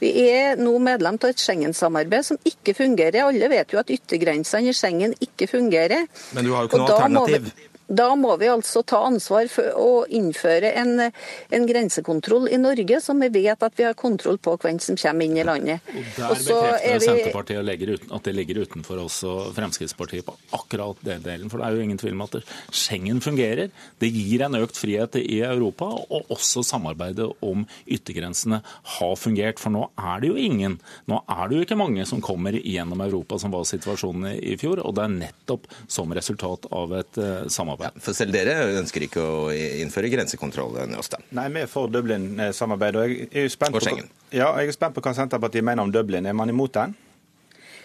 Vi 0.00 0.14
er 0.30 0.56
nå 0.62 0.72
medlem 0.78 1.20
av 1.20 1.34
et 1.34 1.42
Schengen-samarbeid 1.42 2.30
som 2.30 2.40
ikke 2.48 2.78
fungerer. 2.78 3.26
Alle 3.26 3.52
vet 3.52 3.74
jo 3.74 3.82
at 3.82 3.92
yttergrensene 3.92 4.70
i 4.70 4.76
Schengen 4.76 5.18
ikke 5.20 5.50
fungerer. 5.50 6.08
Men 6.32 6.46
du 6.46 6.54
har 6.54 6.64
jo 6.64 6.72
ikke 6.72 6.84
noe 6.86 6.96
alternativ? 6.96 7.70
Da 7.86 8.06
må 8.16 8.32
vi 8.40 8.48
altså 8.48 8.80
ta 8.86 9.02
ansvar 9.04 9.48
for 9.52 9.76
å 9.76 9.88
innføre 10.08 10.70
en, 10.80 10.92
en, 11.04 11.66
grensekontroll 11.68 12.48
i 12.48 12.58
Norge, 12.60 13.00
så 13.04 13.12
vi 13.18 13.28
vet 13.34 13.60
at 13.66 13.74
vi 13.76 13.84
har 13.84 13.96
kontroll 13.98 14.38
på 14.40 14.54
hvem 14.62 14.78
som 14.80 14.96
kommer 14.96 15.26
inn 15.26 15.36
i 15.36 15.44
landet. 15.44 15.84
Og 15.84 16.00
Der 16.00 16.30
bekrefter 16.40 16.94
vi... 16.94 17.04
Senterpartiet 17.04 18.06
at 18.14 18.24
det 18.24 18.34
ligger 18.36 18.62
utenfor 18.64 19.02
også 19.04 19.34
Fremskrittspartiet 19.56 20.24
på 20.24 20.36
akkurat 20.56 21.02
den 21.04 21.24
delen. 21.26 21.50
For 21.52 21.60
det 21.60 21.68
er 21.68 21.76
jo 21.76 21.84
ingen 21.84 22.00
tvil 22.00 22.16
om 22.16 22.24
at 22.24 22.38
Schengen 22.72 23.20
fungerer. 23.24 23.68
Det 24.00 24.08
gir 24.08 24.46
en 24.46 24.56
økt 24.62 24.80
frihet 24.80 25.20
i 25.20 25.42
Europa, 25.44 25.90
og 26.08 26.32
også 26.32 26.64
samarbeidet 26.64 27.28
om 27.44 27.66
yttergrensene 27.84 28.62
har 28.96 29.14
fungert. 29.20 29.60
For 29.60 29.74
nå 29.74 29.90
er 30.00 30.24
det 30.24 30.32
jo 30.32 30.40
ingen, 30.40 30.78
nå 31.10 31.20
er 31.28 31.44
det 31.50 31.60
jo 31.60 31.68
ikke 31.68 31.80
mange 31.80 32.08
som 32.08 32.24
kommer 32.24 32.56
gjennom 32.56 33.04
Europa, 33.04 33.38
som 33.42 33.52
var 33.52 33.68
situasjonen 33.68 34.38
i 34.40 34.56
fjor. 34.60 34.80
Og 34.80 34.96
det 34.96 35.04
er 35.04 35.16
nettopp 35.18 35.68
som 35.84 36.16
resultat 36.16 36.70
av 36.72 36.96
et 37.02 37.22
samarbeid 37.52 37.73
ja, 37.80 37.90
for 38.00 38.16
selv 38.16 38.34
dere 38.34 38.56
ønsker 38.80 39.06
ikke 39.06 39.22
å 39.22 39.48
innføre 39.54 40.10
grensekontroll? 40.12 40.76
Njåstad. 40.90 41.24
Nei, 41.36 41.48
vi 41.54 41.64
er 41.64 41.70
for 41.70 41.90
Dublin-samarbeidet. 41.92 43.00
Og 43.00 43.14
jeg 43.14 43.46
er 43.46 43.50
spent 43.52 43.74
på, 43.74 43.96
ja, 44.34 44.52
jeg 44.60 44.70
er 44.70 44.76
spent 44.76 44.96
på 44.96 45.04
hva 45.04 45.14
Senterpartiet 45.16 45.66
mener 45.66 45.86
om 45.86 45.92
Dublin. 45.94 46.26
Er 46.26 46.36
man 46.36 46.52
imot 46.52 46.76
den? 46.76 46.94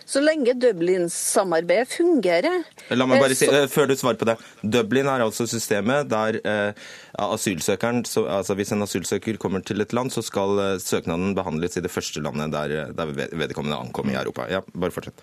Så 0.09 0.21
lenge 0.25 0.55
Dublin-samarbeidet 0.57 1.91
fungerer. 1.93 2.63
La 2.97 3.05
meg 3.05 3.21
bare 3.21 3.35
si, 3.37 3.45
Før 3.69 3.91
du 3.91 3.93
svarer 3.97 4.17
på 4.17 4.25
det. 4.25 4.39
Dublin 4.65 5.05
er 5.05 5.21
altså 5.21 5.45
systemet 5.45 6.09
der 6.09 6.39
eh, 6.41 6.87
asylsøkeren, 7.21 8.01
så, 8.09 8.25
altså 8.39 8.57
Hvis 8.57 8.73
en 8.73 8.81
asylsøker 8.87 9.37
kommer 9.37 9.61
til 9.61 9.85
et 9.85 9.93
land, 9.93 10.09
så 10.09 10.25
skal 10.25 10.57
eh, 10.63 10.75
søknaden 10.81 11.35
behandles 11.37 11.77
i 11.77 11.85
det 11.85 11.93
første 11.93 12.23
landet 12.25 12.55
der, 12.57 12.89
der 12.97 13.13
vedkommende 13.13 13.77
ankommer 13.77 14.17
i 14.17 14.21
Europa. 14.23 14.49
Ja, 14.49 14.63
Bare 14.73 14.95
fortsett. 14.95 15.21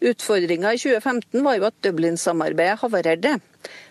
Utfordringa 0.00 0.74
i 0.74 0.80
2015 0.80 1.44
var 1.44 1.58
jo 1.58 1.68
at 1.68 1.80
Dublin-samarbeidet 1.84 2.80
havarerte. 2.80 3.38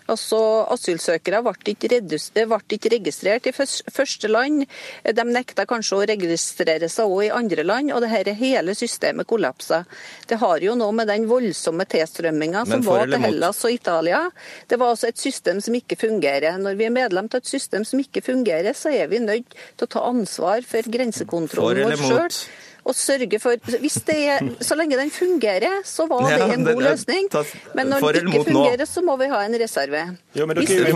Altså, 0.10 0.38
Asylsøkere 0.74 1.43
ble 1.45 1.51
ikke, 1.70 1.99
ble 2.01 2.57
ikke, 2.74 2.91
registrert 2.95 3.45
i 3.45 3.53
første 3.53 4.32
land. 4.32 4.64
De 5.05 5.26
nekta 5.28 5.68
kanskje 5.70 5.99
å 5.99 6.07
registrere 6.10 6.89
seg 6.89 7.12
òg 7.14 7.28
i 7.28 7.32
andre 7.36 7.66
land, 7.68 7.93
og 7.93 8.01
dette 8.01 8.34
hele 8.39 8.74
systemet 8.78 9.30
kollapsa. 9.30 9.84
Det 10.30 10.39
har 10.41 10.66
jo 10.66 10.74
noe 10.80 10.95
med 10.97 11.12
den 11.12 11.28
voldsomme 11.30 11.86
tilstrømminga 11.89 12.66
som 12.72 12.82
var 12.88 13.05
til 13.12 13.22
Hellas 13.28 13.62
og 13.68 13.76
Italia. 13.76 14.24
Det 14.66 14.80
var 14.82 14.95
altså 14.95 15.12
et 15.12 15.22
system 15.22 15.62
som 15.62 15.78
ikke 15.78 15.99
fungerer. 16.07 16.57
Når 16.57 16.80
vi 16.80 16.89
er 16.89 16.95
medlem 16.95 17.30
av 17.30 17.43
et 17.43 17.53
system 17.53 17.86
som 17.86 18.01
ikke 18.01 18.26
fungerer, 18.26 18.74
så 18.74 18.89
er 18.89 19.14
vi 19.14 19.22
nødt 19.22 19.53
til 19.53 19.86
å 19.86 19.93
ta 19.93 20.07
ansvar 20.10 20.66
for 20.66 20.89
grensekontrollen 20.89 21.93
vår 21.93 22.10
sjøl 22.10 22.41
og 22.90 22.98
sørge 22.98 23.40
for 23.42 23.78
hvis 23.80 24.00
det 24.08 24.18
er, 24.34 24.50
Så 24.66 24.76
lenge 24.78 24.98
den 24.98 25.12
fungerer, 25.14 25.82
så 25.86 26.06
var 26.10 26.26
det 26.30 26.54
en 26.56 26.66
god 26.66 26.82
løsning. 26.84 27.30
Men 27.78 27.92
når 27.94 28.20
den 28.20 28.28
ikke 28.32 28.44
fungerer, 28.50 28.86
så 28.90 29.04
må 29.06 29.16
vi 29.22 29.30
ha 29.32 29.42
en 29.46 29.58
reserve. 29.62 29.98
Er? 30.00 30.16
Hvis 30.60 30.70
vi, 30.70 30.92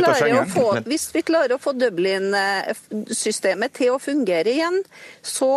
klarer 0.00 0.36
å 0.40 0.46
få, 0.50 0.66
hvis 0.86 1.06
vi 1.14 1.22
klarer 1.26 1.54
å 1.56 1.60
få 1.62 1.74
Dublin-systemet 1.78 3.76
til 3.78 3.94
å 3.94 3.98
fungere 4.02 4.54
igjen, 4.54 4.80
så, 5.22 5.50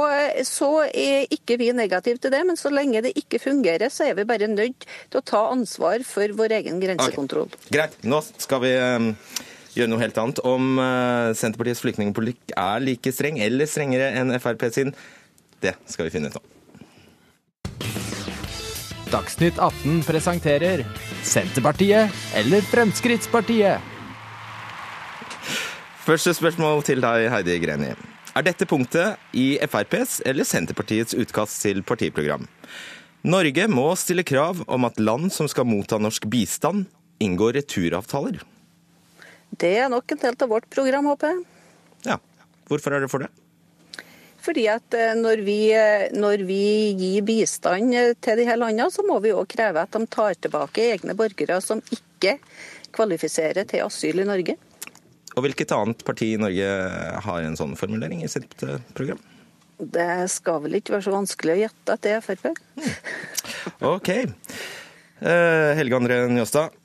så 0.47 0.71
er 0.89 1.27
ikke 1.33 1.57
vi 1.61 1.71
negative 1.75 2.21
til 2.23 2.33
det. 2.33 2.43
Men 2.47 2.59
så 2.59 2.69
lenge 2.73 3.03
det 3.05 3.15
ikke 3.19 3.41
fungerer, 3.43 3.89
så 3.93 4.09
er 4.09 4.19
vi 4.19 4.27
bare 4.29 4.47
nødt 4.51 4.85
til 4.85 5.21
å 5.21 5.25
ta 5.33 5.47
ansvar 5.53 6.05
for 6.07 6.37
vår 6.37 6.59
egen 6.61 6.79
grensekontroll. 6.83 7.49
Okay. 7.49 7.73
Greit. 7.77 7.99
Nå 8.03 8.21
skal 8.37 8.63
vi 8.63 8.73
gjøre 9.73 9.91
noe 9.91 10.01
helt 10.01 10.17
annet. 10.21 10.41
Om 10.45 10.79
uh, 10.79 11.33
Senterpartiets 11.37 11.83
flyktningpolitikk 11.83 12.55
er 12.57 12.83
like 12.83 13.13
streng 13.13 13.39
eller 13.43 13.69
strengere 13.69 14.11
enn 14.19 14.33
Frp 14.41 14.67
sin, 14.73 14.93
det 15.63 15.75
skal 15.89 16.07
vi 16.07 16.13
finne 16.15 16.31
ut 16.31 16.37
nå. 16.37 16.43
Dagsnytt 19.13 19.59
18 19.61 19.99
presenterer 20.07 20.81
Senterpartiet 21.21 22.09
eller 22.39 22.63
Fremskrittspartiet? 22.65 23.91
Første 26.03 26.33
spørsmål 26.35 26.81
til 26.83 27.03
deg, 27.03 27.29
Heidi 27.31 27.59
Greni. 27.63 27.93
Er 28.33 28.43
dette 28.43 28.65
punktet 28.65 29.21
i 29.37 29.53
FrPs 29.61 30.23
eller 30.25 30.47
Senterpartiets 30.49 31.13
utkast 31.13 31.61
til 31.61 31.83
partiprogram? 31.85 32.47
Norge 33.23 33.67
må 33.71 33.85
stille 33.95 34.25
krav 34.27 34.65
om 34.65 34.89
at 34.89 34.97
land 34.99 35.29
som 35.31 35.47
skal 35.47 35.69
motta 35.69 36.01
norsk 36.01 36.25
bistand, 36.27 36.89
inngår 37.23 37.61
returavtaler. 37.61 38.41
Det 39.59 39.75
er 39.83 39.89
nok 39.91 40.15
en 40.15 40.21
del 40.21 40.37
av 40.41 40.49
vårt 40.49 40.69
program, 40.73 41.07
håper 41.11 41.33
jeg. 41.33 41.41
Ja. 42.09 42.19
Hvorfor 42.69 42.95
er 42.95 43.03
det 43.03 43.09
for 43.11 43.23
det? 43.23 43.29
Fordi 44.43 44.65
at 44.71 44.95
eh, 44.97 45.13
når 45.15 45.43
vi, 45.45 45.57
eh, 45.77 46.09
når 46.15 46.43
vi 46.47 46.63
gir 46.99 47.25
bistand 47.27 47.93
til 48.23 48.39
de 48.39 48.47
her 48.47 48.59
landene, 48.59 48.89
så 48.91 49.05
må 49.07 49.19
vi 49.23 49.31
òg 49.35 49.47
kreve 49.53 49.85
at 49.85 49.95
de 49.95 50.07
tar 50.11 50.35
tilbake 50.35 50.89
egne 50.95 51.15
borgere 51.15 51.59
som 51.63 51.83
ikke 51.93 52.37
kvalifiserer 52.93 53.67
til 53.69 53.85
asyl 53.85 54.23
i 54.23 54.27
Norge. 54.27 54.57
Og 55.33 55.45
Hvilket 55.45 55.71
annet 55.73 56.03
parti 56.05 56.33
i 56.33 56.41
Norge 56.41 56.67
har 57.25 57.45
en 57.45 57.55
sånn 57.57 57.77
formulering 57.79 58.21
i 58.21 58.29
sitt 58.29 58.53
program? 58.93 59.21
Det 59.79 60.27
skal 60.29 60.59
vel 60.65 60.77
ikke 60.77 60.93
være 60.93 61.07
så 61.07 61.15
vanskelig 61.15 61.55
å 61.55 61.61
gjette 61.63 61.95
at 61.95 62.03
det 62.05 62.11
er 62.13 62.21
Frp. 62.21 62.51
Hmm. 62.77 62.91
OK. 63.95 64.11
Helge 65.23 65.97
André 65.97 66.19
Njåstad, 66.29 66.77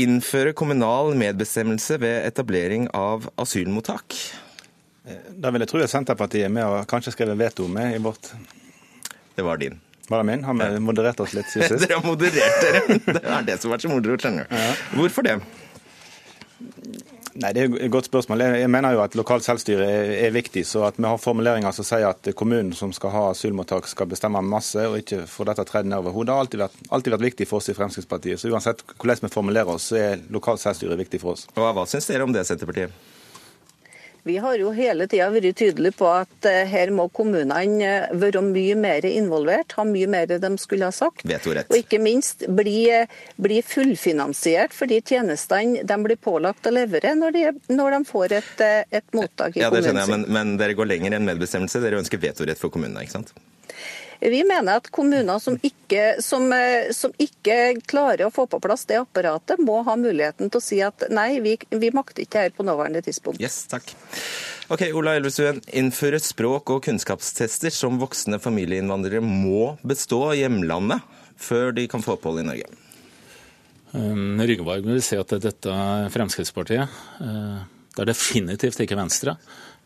innføre 0.00 0.52
kommunal 0.56 1.14
medbestemmelse 1.18 1.98
ved 2.02 2.26
etablering 2.28 2.88
av 2.96 3.28
asylmottak? 3.40 4.16
Da 5.36 5.50
vil 5.52 5.60
jeg 5.64 5.70
tro 5.70 5.82
at 5.84 5.92
Senterpartiet 5.92 6.46
er 6.48 6.52
med 6.52 6.64
og 6.64 6.86
kanskje 6.90 7.12
skrevet 7.14 7.36
veto 7.38 7.66
med 7.68 7.94
i 7.96 8.00
vårt 8.02 8.30
Det 9.36 9.44
var 9.44 9.58
din. 9.60 9.76
Var 10.08 10.20
det 10.20 10.26
min? 10.28 10.44
Har 10.44 10.54
vi 10.56 10.80
moderert 10.84 11.20
oss 11.20 11.34
litt 11.36 11.48
siden 11.52 11.68
sist? 11.74 11.84
dere 11.84 11.98
har 12.00 12.06
moderert 12.06 12.64
dere. 12.64 12.98
Det 13.06 13.20
er 13.24 13.46
det 13.46 13.58
som 13.60 13.70
har 13.70 13.76
vært 13.76 13.84
så 13.86 13.92
moro, 13.92 14.16
skjønner 14.20 14.48
du. 14.48 14.56
Ja. 14.56 14.72
Hvorfor 14.98 15.26
det? 15.26 15.38
Nei, 17.34 17.50
Det 17.52 17.62
er 17.62 17.72
et 17.82 17.90
godt 17.90 18.06
spørsmål. 18.06 18.40
Jeg 18.40 18.70
mener 18.70 18.94
jo 18.94 19.00
at 19.02 19.16
lokalt 19.18 19.44
selvstyre 19.44 19.86
er, 19.90 20.30
viktig. 20.30 20.62
så 20.66 20.84
At 20.86 20.98
vi 20.98 21.04
har 21.04 21.18
formuleringer 21.18 21.72
som 21.74 21.84
sier 21.84 22.06
at 22.08 22.28
kommunen 22.38 22.72
som 22.72 22.92
skal 22.92 23.10
ha 23.10 23.24
asylmottak 23.30 23.88
skal 23.90 24.06
bestemme 24.06 24.42
masse, 24.42 24.78
og 24.78 25.00
ikke 25.00 25.24
få 25.26 25.46
dette 25.48 25.64
tredd 25.66 25.90
nedover 25.90 26.14
hodet, 26.14 26.34
har 26.34 26.44
alltid 26.44 26.62
vært, 26.62 26.78
alltid 26.90 27.16
vært, 27.16 27.26
viktig 27.30 27.48
for 27.50 27.58
oss 27.58 27.68
i 27.68 27.74
Fremskrittspartiet. 27.74 28.38
Så 28.38 28.52
Uansett 28.52 28.84
hvordan 28.94 29.26
vi 29.26 29.32
formulerer 29.34 29.74
oss, 29.74 29.90
så 29.90 29.98
er 29.98 30.22
lokalt 30.30 30.62
selvstyre 30.62 30.98
viktig 31.00 31.20
for 31.20 31.34
oss. 31.34 31.48
Og 31.56 31.74
Hva 31.74 31.86
syns 31.90 32.06
dere 32.06 32.22
om 32.22 32.32
det, 32.32 32.46
Senterpartiet? 32.46 32.94
Vi 34.26 34.38
har 34.40 34.56
jo 34.56 34.70
hele 34.72 35.04
tida 35.04 35.26
vært 35.28 35.58
tydelige 35.60 35.98
på 35.98 36.06
at 36.08 36.46
eh, 36.48 36.62
her 36.70 36.88
må 36.96 37.10
kommunene 37.12 37.84
eh, 37.84 38.12
være 38.16 38.40
mye 38.46 38.76
mer 38.80 39.04
involvert, 39.04 39.74
ha 39.76 39.84
mye 39.84 40.08
mer 40.08 40.30
de 40.32 40.50
skulle 40.62 40.88
ha 40.88 40.94
sagt. 40.96 41.26
Og 41.28 41.76
ikke 41.76 42.00
minst 42.00 42.46
bli, 42.48 42.86
eh, 42.88 43.10
bli 43.36 43.60
fullfinansiert 43.60 44.72
for 44.72 44.88
de 44.88 45.02
tjenestene 45.04 45.84
de 45.84 45.98
blir 46.06 46.16
pålagt 46.16 46.64
å 46.64 46.72
levere 46.72 47.12
når 47.18 47.36
de, 47.36 47.44
når 47.76 47.98
de 47.98 48.00
får 48.08 48.36
et, 48.38 48.64
et, 48.64 49.04
mottak 49.12 49.58
i 49.58 49.60
kommunen. 49.60 49.66
ja, 49.66 49.70
det 49.76 49.84
skjønner 49.84 50.06
jeg, 50.06 50.12
men, 50.14 50.26
men 50.38 50.56
dere 50.62 50.78
går 50.78 50.88
lenger 50.94 51.18
enn 51.18 51.28
medbestemmelse. 51.28 51.84
Dere 51.84 52.00
ønsker 52.00 52.24
vetorett 52.24 52.64
for 52.64 52.72
kommunene, 52.72 53.04
ikke 53.04 53.18
sant? 53.18 53.36
Vi 54.24 54.40
mener 54.48 54.78
at 54.80 54.86
kommuner 54.94 55.38
som 55.42 55.58
ikke, 55.60 56.16
som, 56.24 56.48
som 56.96 57.12
ikke, 57.20 57.76
klarer 57.84 58.24
å 58.24 58.32
få 58.32 58.46
på 58.48 58.60
plass 58.64 58.86
det 58.88 58.96
apparatet, 59.02 59.60
må 59.60 59.82
ha 59.84 59.96
muligheten 60.00 60.48
til 60.48 60.62
å 60.62 60.64
si 60.64 60.78
at 60.84 61.04
nei, 61.12 61.42
vi, 61.44 61.58
vi 61.68 61.90
makter 61.92 62.24
ikke 62.24 62.46
her 62.46 62.54
på 62.56 62.64
nåværende 62.64 63.02
tidspunkt. 63.04 63.42
Yes, 63.42 63.66
takk. 63.68 63.92
Ok, 64.72 64.86
Ola 64.96 65.18
Elvestuen. 65.18 65.60
Innføre 65.76 66.22
språk- 66.24 66.72
og 66.72 66.80
kunnskapstester 66.86 67.74
som 67.74 68.00
voksne 68.00 68.40
familieinnvandrere 68.40 69.20
må 69.20 69.74
bestå 69.84 70.22
i 70.32 70.40
hjemlandet 70.40 71.04
før 71.36 71.74
de 71.76 71.84
kan 71.90 72.04
få 72.04 72.16
opphold 72.16 72.40
i 72.40 72.48
Norge. 72.48 72.72
Um, 73.92 74.40
Ryggvarg 74.40 74.88
vil 74.88 75.04
si 75.04 75.20
at 75.20 75.36
dette 75.44 75.70
er 75.70 76.08
Fremskrittspartiet. 76.10 76.98
Uh, 77.20 77.60
det 77.94 78.02
er 78.02 78.10
definitivt 78.10 78.80
ikke 78.82 78.98
Venstre, 78.98 79.36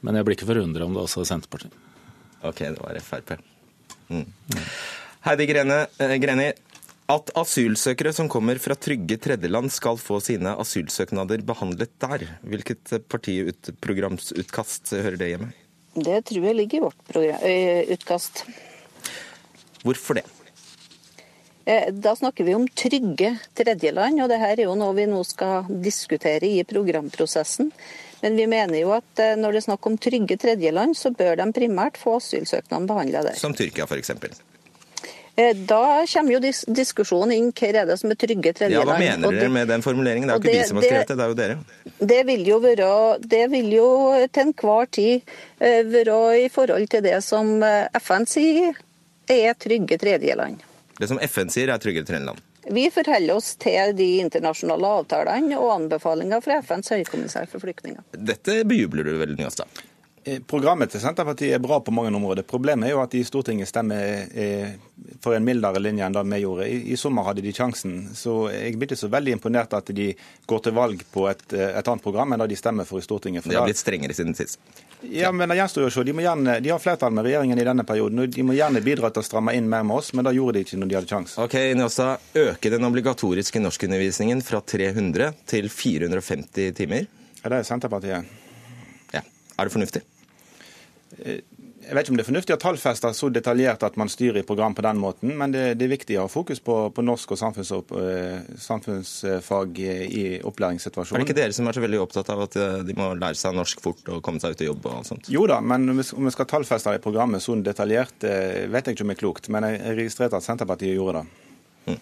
men 0.07 0.16
jeg 0.16 0.24
blir 0.24 0.39
ikke 0.39 0.49
forundra 0.49 0.86
om 0.86 0.95
det 0.95 1.03
også 1.03 1.26
er 1.26 1.32
Senterpartiet. 1.34 1.74
Ok, 2.47 2.62
det 2.62 2.78
var 2.78 3.03
Frp. 3.03 3.34
Mm. 4.09 4.27
Heidi 5.27 5.47
Grene, 5.51 5.79
eh, 6.01 6.17
Greni, 6.23 6.49
at 7.09 7.31
asylsøkere 7.41 8.13
som 8.13 8.29
kommer 8.29 8.61
fra 8.61 8.77
trygge 8.77 9.17
tredjeland 9.25 9.73
skal 9.73 9.97
få 10.01 10.21
sine 10.25 10.53
asylsøknader 10.61 11.45
behandlet 11.47 11.95
der. 12.05 12.27
Hvilket 12.45 12.99
partiprogramsutkast 13.09 14.93
hører 14.97 15.17
det 15.21 15.31
hjemme? 15.33 15.53
Det 15.99 16.19
tror 16.29 16.45
jeg 16.51 16.59
ligger 16.59 16.79
i 16.79 16.85
vårt 16.85 17.17
eh, 17.19 17.89
utkast. 17.97 18.45
Hvorfor 19.83 20.21
det? 20.21 20.27
Eh, 21.69 21.93
da 21.93 22.16
snakker 22.16 22.45
vi 22.45 22.55
om 22.55 22.69
trygge 22.69 23.35
tredjeland, 23.55 24.23
og 24.25 24.31
dette 24.33 24.47
er 24.55 24.61
jo 24.62 24.73
noe 24.79 24.95
vi 24.97 25.05
nå 25.05 25.21
skal 25.29 25.66
diskutere 25.85 26.49
i 26.49 26.62
programprosessen. 26.64 27.69
Men 28.23 28.39
vi 28.41 28.47
mener 28.49 28.79
jo 28.81 28.95
at 28.97 29.21
eh, 29.21 29.35
når 29.37 29.53
det 29.53 29.61
er 29.61 29.64
snakk 29.66 29.89
om 29.91 29.99
trygge 30.01 30.39
tredjeland, 30.41 30.97
så 30.97 31.12
bør 31.12 31.37
de 31.37 31.45
primært 31.53 31.99
få 32.01 32.14
asylsøknaden 32.23 32.87
behandla 32.89 33.21
der. 33.27 33.37
Som 33.37 33.53
Tyrkia 33.59 33.85
f.eks.? 33.85 34.14
Eh, 35.37 35.51
da 35.69 35.83
kommer 36.09 36.39
jo 36.39 36.41
dis 36.41 36.62
diskusjonen 36.81 37.35
inn 37.37 37.51
hva 37.53 37.69
er 37.69 37.91
det 37.91 37.99
som 38.01 38.14
er 38.14 38.19
trygge 38.23 38.55
tredjeland. 38.62 38.89
Ja, 38.89 38.89
Hva 38.89 39.19
mener 39.21 39.37
dere 39.37 39.51
med 39.59 39.69
den 39.69 39.85
formuleringen? 39.85 40.33
Det 40.33 40.39
er 40.39 40.41
jo 40.41 40.45
ikke 40.47 40.55
det, 40.55 40.62
vi 40.62 40.71
som 40.71 40.81
har 40.81 40.87
skrevet 40.89 41.12
det, 41.12 41.19
det 41.19 41.27
er 41.27 41.35
jo 41.35 41.39
dere. 41.43 42.07
Det 42.14 42.23
vil 42.31 42.49
jo, 42.49 42.59
være, 42.64 42.89
det 43.35 43.43
vil 43.53 43.69
jo 43.77 43.91
til 44.25 44.47
enhver 44.47 44.89
tid 44.97 45.37
være 45.93 46.16
i 46.47 46.49
forhold 46.49 46.89
til 46.97 47.05
det 47.11 47.21
som 47.29 47.53
FN 48.01 48.27
sier 48.33 48.81
er 49.29 49.53
trygge 49.61 50.01
tredjeland. 50.01 50.64
Det 50.99 51.09
som 51.11 51.20
FN 51.22 51.53
sier 51.55 51.70
er 51.70 51.82
tryggere 51.82 52.07
tredjeland? 52.09 52.40
Vi 52.68 52.88
forholder 52.92 53.38
oss 53.38 53.55
til 53.57 53.94
de 53.96 54.09
internasjonale 54.22 54.94
avtalene 55.01 55.61
og 55.61 55.70
anbefalinger 55.76 56.42
fra 56.44 56.59
FNs 56.64 56.90
høykommissær 56.92 57.46
for 57.49 57.64
flyktninger. 57.64 58.03
Dette 58.12 58.61
bejubler 58.68 59.09
du 59.09 59.14
vel, 59.20 59.38
Njåstad? 59.38 59.86
Eh, 60.28 60.40
programmet 60.44 60.90
til 60.92 61.01
Senterpartiet 61.01 61.55
er 61.57 61.62
bra 61.62 61.78
på 61.80 61.92
mange 61.94 62.11
områder. 62.12 62.44
Problemet 62.49 62.88
er 62.88 62.96
jo 62.96 63.01
at 63.01 63.14
de 63.14 63.22
i 63.22 63.26
Stortinget 63.26 63.70
stemmer 63.70 64.26
eh, 64.28 64.74
for 65.24 65.36
en 65.36 65.46
mildere 65.46 65.80
linje 65.80 66.05
enn 66.05 66.16
det 66.16 66.24
vi 66.28 66.40
gjorde. 66.42 66.66
I, 66.68 66.80
I, 66.92 66.99
sommer 67.01 67.24
hadde 67.28 67.44
de 67.44 67.55
sjansen. 67.55 67.94
Så 68.18 68.34
jeg 68.53 68.74
blir 68.76 68.90
ikke 68.90 69.01
så 69.01 69.12
veldig 69.12 69.38
imponert 69.38 69.76
at 69.78 69.94
de 69.94 70.11
går 70.51 70.64
til 70.66 70.76
valg 70.76 71.05
på 71.14 71.28
et, 71.30 71.46
eh, 71.55 71.70
et 71.78 71.88
annet 71.88 72.05
program 72.05 72.34
enn 72.34 72.44
det 72.44 72.51
de 72.53 72.61
stemmer 72.61 72.88
for 72.88 73.01
i 73.01 73.07
Stortinget. 73.07 73.46
For 73.46 73.55
de 73.55 73.61
har 73.61 73.68
blitt 73.68 73.80
strengere 73.80 74.16
siden 74.18 74.36
sist. 74.36 74.61
Ja, 75.01 75.30
men 75.32 75.49
det 75.49 75.57
gjenstår 75.59 75.84
jo 75.84 75.88
å 75.90 75.92
se. 75.94 76.03
De, 76.07 76.12
gjerne, 76.24 76.57
de 76.62 76.70
har 76.72 76.80
flertall 76.82 77.12
med 77.14 77.26
regjeringen 77.28 77.61
i 77.61 77.66
denne 77.66 77.84
perioden. 77.86 78.24
og 78.24 78.32
De 78.34 78.44
må 78.46 78.57
gjerne 78.57 78.82
bidra 78.82 79.12
til 79.14 79.22
å 79.22 79.26
stramme 79.26 79.55
inn 79.55 79.68
mer 79.70 79.84
med 79.86 80.01
oss, 80.01 80.11
men 80.16 80.26
det 80.26 80.34
gjorde 80.34 80.59
de 80.59 80.64
ikke 80.66 80.80
når 80.80 80.90
de 80.90 80.99
hadde 80.99 81.12
sjanse. 81.12 81.38
Ok, 81.44 81.55
Njåstad. 81.78 82.26
Øke 82.42 82.72
den 82.74 82.88
obligatoriske 82.88 83.62
norskundervisningen 83.62 84.42
fra 84.46 84.61
300 84.61 85.30
til 85.49 85.70
450 85.70 86.74
timer? 86.80 87.07
Ja, 87.44 87.53
det 87.53 87.61
er 87.61 87.68
Senterpartiet. 87.68 88.34
Ja. 89.14 89.22
Er 89.22 89.68
det 89.68 89.74
fornuftig? 89.74 90.03
Eh, 91.89 91.93
jeg 91.93 91.97
vet 91.97 92.07
ikke 92.07 92.12
om 92.12 92.18
det 92.18 92.24
er 92.24 92.28
fornuftig 92.28 92.55
å 92.55 92.61
tallfeste 92.61 93.11
så 93.16 93.30
detaljert 93.32 93.84
at 93.86 93.97
man 94.01 94.11
styrer 94.12 94.41
i 94.43 94.47
program 94.47 94.74
på 94.76 94.84
den 94.84 95.01
måten, 95.01 95.32
men 95.39 95.53
det, 95.55 95.64
det 95.80 95.86
er 95.86 95.93
viktig 95.95 96.18
å 96.18 96.26
ha 96.26 96.32
fokus 96.32 96.61
på, 96.61 96.76
på 96.95 97.05
norsk 97.05 97.32
og 97.34 97.41
samfunns, 97.41 97.72
eh, 97.72 98.45
samfunnsfag 98.61 99.80
i 99.80 100.24
opplæringssituasjonen. 100.47 101.18
Er 101.18 101.24
det 101.24 101.28
ikke 101.28 101.41
dere 101.41 101.57
som 101.57 101.68
er 101.68 101.78
så 101.78 101.84
veldig 101.84 102.03
opptatt 102.05 102.32
av 102.34 102.45
at 102.45 102.59
eh, 102.61 102.78
de 102.89 102.97
må 102.99 103.11
lære 103.16 103.41
seg 103.41 103.57
norsk 103.57 103.82
fort 103.84 104.12
og 104.12 104.22
komme 104.24 104.43
seg 104.43 104.55
ut 104.55 104.64
i 104.64 104.70
jobb 104.70 104.86
og 104.86 105.01
alt 105.01 105.12
sånt? 105.12 105.32
Jo 105.32 105.47
da, 105.51 105.61
men 105.64 105.89
om 105.97 106.03
vi 106.03 106.34
skal 106.34 106.51
tallfeste 106.51 106.95
det 106.95 107.01
i 107.01 107.05
programmet 107.05 107.45
så 107.45 107.57
detaljert, 107.59 108.22
vet 108.22 108.89
jeg 108.89 108.97
ikke 108.97 109.07
om 109.07 109.12
det 109.12 109.18
er 109.18 109.22
klokt. 109.22 109.49
Men 109.53 109.66
jeg 109.68 109.97
registrerte 109.99 110.39
at 110.39 110.47
Senterpartiet 110.47 110.97
gjorde 110.97 111.22
det. 111.22 111.45
Mm. 111.89 112.01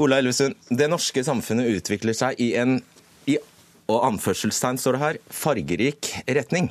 Ola 0.00 0.20
Elvestuen, 0.20 0.54
det 0.68 0.88
norske 0.88 1.24
samfunnet 1.24 1.68
utvikler 1.80 2.16
seg 2.16 2.38
i 2.40 2.52
en 2.60 2.78
i, 3.28 3.36
og 3.90 4.04
anførselstegn 4.06 4.78
står 4.78 4.96
det 4.96 5.02
her, 5.02 5.18
fargerik 5.34 6.12
retning. 6.30 6.70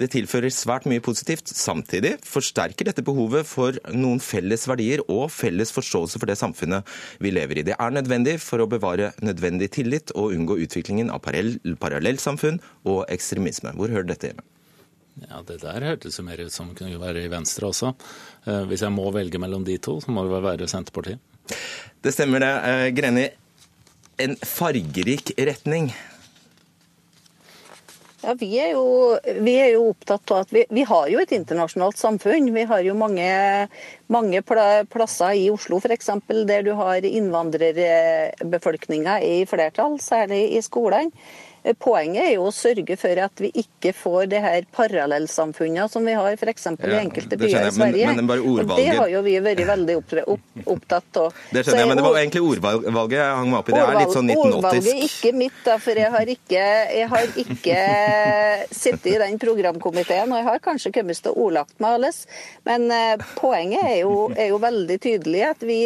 Det 0.00 0.08
tilfører 0.14 0.52
svært 0.54 0.86
mye 0.90 1.02
positivt. 1.04 1.50
Samtidig 1.52 2.16
forsterker 2.26 2.88
dette 2.88 3.04
behovet 3.04 3.46
for 3.48 3.78
noen 3.94 4.20
felles 4.22 4.64
verdier 4.70 5.02
og 5.06 5.28
felles 5.34 5.72
forståelse 5.74 6.20
for 6.20 6.30
det 6.30 6.38
samfunnet 6.40 6.88
vi 7.22 7.32
lever 7.34 7.60
i. 7.60 7.66
Det 7.68 7.76
er 7.76 7.94
nødvendig 7.94 8.38
for 8.42 8.62
å 8.62 8.68
bevare 8.70 9.12
nødvendig 9.24 9.70
tillit 9.78 10.14
og 10.16 10.34
unngå 10.36 10.58
utviklingen 10.64 11.12
av 11.14 11.22
parallellsamfunn 11.24 12.62
og 12.88 13.04
ekstremisme. 13.12 13.74
Hvor 13.78 13.92
hører 13.92 14.08
dette 14.12 14.32
hjemme? 14.32 14.46
Ja, 15.26 15.42
Det 15.42 15.58
der 15.64 15.82
hørtes 15.82 16.18
jo 16.18 16.24
mer 16.26 16.38
ut 16.38 16.54
som 16.54 16.70
kunne 16.78 17.00
være 17.00 17.24
i 17.26 17.32
Venstre 17.32 17.72
også. 17.72 17.94
Eh, 18.46 18.64
hvis 18.70 18.84
jeg 18.86 18.94
må 18.94 19.08
velge 19.14 19.40
mellom 19.42 19.64
de 19.66 19.74
to, 19.82 19.98
så 20.00 20.14
må 20.14 20.22
det 20.22 20.42
være 20.44 20.68
Senterpartiet. 20.70 21.18
Det 22.04 22.12
stemmer 22.14 22.44
det. 22.44 22.52
Eh, 22.70 22.90
Greni, 22.94 23.26
en 24.22 24.36
fargerik 24.36 25.34
retning. 25.38 25.90
Ja, 28.18 28.32
vi 28.34 28.48
er, 28.58 28.72
jo, 28.74 29.14
vi 29.46 29.52
er 29.62 29.76
jo, 29.76 29.92
opptatt 29.92 30.26
av 30.34 30.40
at 30.42 30.50
vi, 30.50 30.64
vi, 30.74 30.82
har 30.88 31.06
jo 31.06 31.20
et 31.22 31.30
internasjonalt 31.36 31.94
samfunn. 32.00 32.48
Vi 32.50 32.64
har 32.66 32.80
jo 32.82 32.96
mange, 32.98 33.28
mange 34.10 34.40
plasser 34.42 35.38
i 35.38 35.46
Oslo 35.52 35.78
f.eks. 35.78 36.10
der 36.48 36.64
du 36.66 36.72
har 36.80 36.98
innvandrerbefolkninga 37.06 39.20
i 39.22 39.46
flertall, 39.46 40.02
særlig 40.02 40.58
i 40.58 40.62
skolene. 40.66 41.14
Poenget 41.82 42.22
er 42.22 42.32
jo 42.36 42.46
å 42.48 42.52
sørge 42.54 42.96
for 43.00 43.20
at 43.20 43.42
vi 43.42 43.50
ikke 43.60 43.92
får 43.96 44.28
det 44.32 44.40
her 44.44 44.66
parallellsamfunnene 44.74 45.88
som 45.90 46.06
vi 46.06 46.14
har 46.16 46.36
f.eks. 46.38 46.68
Ja, 46.70 46.74
i 46.88 46.98
enkelte 47.02 47.38
byer 47.40 47.68
i 47.68 47.72
Sverige. 47.74 48.12
Men, 48.14 48.26
men 48.28 48.44
og 48.48 48.72
det 48.76 48.86
har 48.94 49.10
jo 49.12 49.22
vi 49.26 49.34
vært 49.42 49.64
veldig 49.68 49.96
opptatt 50.74 51.20
av. 51.22 51.36
Det 51.52 51.64
skjønner 51.66 51.82
jeg, 51.82 51.90
men 51.90 52.00
det 52.00 52.06
var 52.06 52.18
egentlig 52.22 52.44
ordvalget 52.46 53.18
jeg 53.18 53.36
hang 53.40 53.52
meg 53.52 53.60
opp 53.60 53.70
i. 53.70 53.76
Det 53.76 53.84
er 53.84 53.98
litt 53.98 54.16
sånn 54.16 54.32
1980 54.32 54.58
Ordvalget 54.58 54.90
er 54.92 55.04
ikke 55.08 55.34
mitt, 55.42 55.60
da, 55.66 55.78
for 55.82 56.02
jeg 56.02 56.14
har 56.14 56.34
ikke, 56.34 56.64
jeg 56.98 57.12
har 57.14 57.38
ikke 57.44 57.78
sittet 58.82 59.12
i 59.12 59.16
den 59.24 59.38
programkomiteen. 59.42 60.32
Og 60.32 60.42
jeg 60.42 60.48
har 60.50 60.64
kanskje 60.64 60.94
kommet 60.94 61.22
til 61.22 61.34
å 61.34 61.48
ordlagt 61.48 61.78
meg 61.82 61.98
alles, 61.98 62.24
men 62.68 62.90
eh, 62.94 63.30
poenget 63.38 63.82
er 63.84 63.98
jo, 64.04 64.28
er 64.34 64.52
jo 64.52 64.60
veldig 64.62 65.00
tydelig 65.02 65.48
at 65.50 65.66
vi 65.66 65.80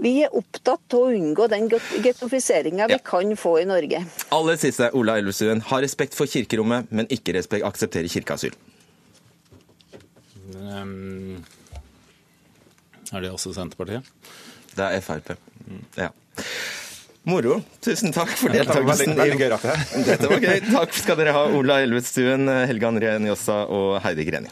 vi 0.00 0.14
er 0.24 0.34
opptatt 0.36 0.96
av 0.96 1.06
å 1.06 1.12
unngå 1.12 1.46
den 1.52 1.68
gettofiseringa 1.70 2.88
vi 2.90 2.96
ja. 2.96 3.02
kan 3.04 3.34
få 3.38 3.58
i 3.62 3.66
Norge. 3.68 4.02
Aller 4.34 4.60
siste, 4.60 4.90
Ola 4.96 5.18
Elvestuen. 5.20 5.62
Ha 5.68 5.80
respekt 5.84 6.16
for 6.18 6.30
kirkerommet, 6.30 6.90
men 6.90 7.10
ikke 7.12 7.36
respekt, 7.36 7.66
akseptere 7.66 8.10
kirkeasyl. 8.12 8.56
Um, 10.52 11.42
er 13.12 13.24
det 13.24 13.32
også 13.32 13.52
Senterpartiet? 13.56 14.08
Det 14.72 14.88
er 14.88 15.04
Frp. 15.04 15.34
Ja. 15.98 16.08
Moro. 17.28 17.60
Tusen 17.84 18.14
takk 18.14 18.32
for 18.34 18.50
deltakelsen. 18.50 19.14
Veldig, 19.14 19.38
veldig 19.38 19.50
dette. 19.52 20.04
dette 20.08 20.30
var 20.32 20.42
gøy. 20.42 20.62
Takk 20.72 20.96
skal 20.96 21.20
dere 21.20 21.36
ha, 21.36 21.44
Ola 21.54 21.78
Elvestuen, 21.84 22.50
Helge 22.66 22.88
André 22.88 23.14
Njåstad 23.22 23.70
og 23.70 24.00
Heidi 24.02 24.26
Greni. 24.26 24.50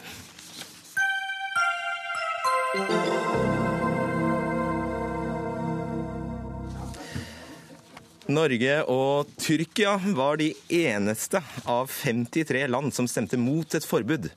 Norge 8.31 8.75
og 8.91 9.31
Tyrkia 9.41 9.97
var 10.15 10.39
de 10.39 10.51
eneste 10.71 11.41
av 11.69 11.91
53 11.91 12.63
land 12.71 12.93
som 12.95 13.07
stemte 13.09 13.39
mot 13.39 13.75
et 13.75 13.87
forbud 13.87 14.29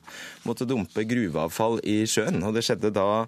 mot 0.45 0.61
å 0.61 0.67
dumpe 0.67 1.05
gruveavfall 1.07 1.79
i 1.87 2.01
sjøen. 2.09 2.43
Og 2.43 2.55
det 2.55 2.65
skjedde 2.67 2.93
da 2.95 3.25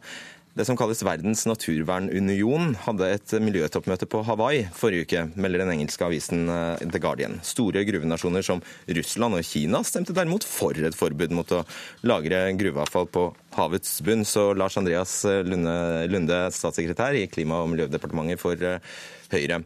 Det 0.57 0.65
som 0.65 0.73
kalles 0.73 1.03
Verdens 1.05 1.43
naturvernunion, 1.45 2.71
hadde 2.81 3.11
et 3.13 3.33
miljøtoppmøte 3.45 4.07
på 4.09 4.23
Hawaii 4.25 4.63
forrige 4.73 5.05
uke, 5.05 5.21
melder 5.37 5.61
den 5.61 5.75
engelske 5.75 6.07
avisen 6.07 6.49
eh, 6.49 6.81
The 6.81 6.97
Guardian. 6.97 7.37
Store 7.45 7.83
gruvenasjoner 7.85 8.41
som 8.41 8.63
Russland 8.89 9.37
og 9.37 9.45
Kina 9.45 9.83
stemte 9.85 10.17
derimot 10.17 10.47
for 10.49 10.73
et 10.73 10.97
forbud 10.97 11.37
mot 11.37 11.53
å 11.53 11.61
lagre 12.09 12.47
gruveavfall 12.57 13.05
på 13.13 13.29
havets 13.53 13.99
bunn. 14.01 14.25
Så 14.25 14.49
Lars 14.57 14.81
Andreas 14.81 15.19
Lunde, 15.45 15.77
Lunde 16.09 16.47
statssekretær 16.49 17.21
i 17.21 17.27
Klima- 17.29 17.61
og 17.61 17.75
miljødepartementet 17.75 18.41
for 18.41 18.57
eh, 18.57 18.81
Høyre. 19.29 19.61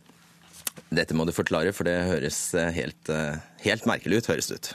Dette 0.91 1.15
må 1.15 1.25
du 1.27 1.33
forklare, 1.35 1.73
for 1.75 1.87
det 1.87 1.97
høres 2.07 2.39
eh, 2.57 2.71
helt, 2.75 3.11
helt 3.65 3.87
merkelig 3.89 4.21
ut, 4.21 4.31
høres 4.33 4.51
ut. 4.51 4.71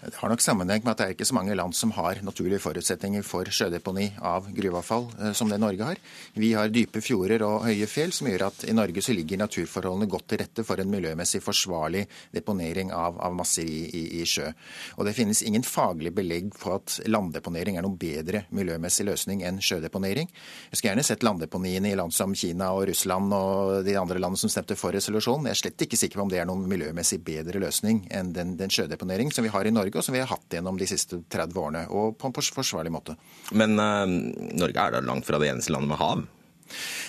Det 0.00 0.16
har 0.16 0.30
nok 0.32 0.40
sammenheng 0.40 0.80
med 0.80 0.94
at 0.94 1.00
det 1.00 1.06
er 1.06 1.12
ikke 1.12 1.26
så 1.28 1.34
mange 1.36 1.52
land 1.52 1.74
som 1.76 1.90
har 1.92 2.22
naturlige 2.24 2.62
forutsetninger 2.64 3.24
for 3.26 3.44
sjødeponi 3.52 4.06
av 4.24 4.46
gruveavfall 4.56 5.02
eh, 5.18 5.32
som 5.36 5.50
det 5.52 5.58
Norge 5.60 5.84
har. 5.84 5.98
Vi 6.32 6.54
har 6.56 6.70
dype 6.72 7.02
fjorder 7.04 7.42
og 7.44 7.66
høye 7.66 7.88
fjell, 7.90 8.14
som 8.16 8.30
gjør 8.30 8.46
at 8.46 8.64
i 8.64 8.72
Norge 8.72 9.04
så 9.04 9.12
ligger 9.12 9.42
naturforholdene 9.42 10.08
godt 10.08 10.30
til 10.32 10.40
rette 10.40 10.64
for 10.64 10.80
en 10.80 10.88
miljømessig 10.88 11.42
forsvarlig 11.44 12.06
deponering 12.32 12.94
av, 12.96 13.18
av 13.20 13.34
masser 13.36 13.68
i, 13.68 13.82
i, 13.92 14.02
i, 14.22 14.24
sjø. 14.24 14.46
Og 14.96 15.04
Det 15.04 15.14
finnes 15.18 15.42
ingen 15.44 15.66
faglig 15.68 16.14
belegg 16.16 16.48
for 16.56 16.78
at 16.78 16.96
landdeponering 17.04 17.76
er 17.76 17.84
noen 17.84 18.00
bedre 18.00 18.46
miljømessig 18.56 19.04
løsning 19.10 19.44
enn 19.44 19.60
sjødeponering. 19.60 20.32
Jeg 20.70 20.80
skulle 20.80 20.94
gjerne 20.94 21.06
sett 21.10 21.28
landdeponiene 21.28 21.92
i 21.92 22.00
land 22.00 22.16
som 22.16 22.32
Kina 22.32 22.70
og 22.72 22.86
Russland 22.88 23.36
og 23.36 23.84
de 23.84 23.98
andre 24.00 24.16
landene 24.16 24.40
som 24.40 24.54
stemte 24.56 24.80
for 24.80 24.96
resolusjonen. 24.96 25.50
Jeg 25.50 25.58
er 25.58 25.62
slett 25.66 25.86
ikke 25.88 26.00
sikker 26.00 26.22
på 26.22 26.24
om 26.24 26.32
det 26.32 26.40
er 26.40 26.48
noen 26.48 26.64
miljømessig 26.72 27.20
bedre 27.26 27.60
løsning 27.60 28.06
enn 28.08 28.32
den, 28.32 28.56
den 28.56 28.72
sjødeponering 28.72 29.28
som 29.34 29.44
vi 29.44 29.52
har 29.52 29.68
i 29.68 29.76
Norge 29.76 29.89
Norge, 29.90 29.98
og 29.98 30.04
som 30.06 30.14
vi 30.14 30.20
har 30.22 30.30
hatt 30.30 30.54
gjennom 30.54 30.78
de 30.78 30.86
siste 30.86 31.18
30 31.28 31.58
årene, 31.58 31.88
og 31.90 32.16
på 32.18 32.26
en 32.28 32.34
forsvarlig 32.34 32.92
måte. 32.92 33.16
Men 33.52 33.78
uh, 33.78 34.06
Norge 34.06 34.78
er 34.78 34.90
da 34.94 35.00
langt 35.02 35.26
fra 35.26 35.38
det 35.38 35.48
eneste 35.50 35.72
landet 35.72 35.88
med 35.90 35.98
hav? 35.98 36.22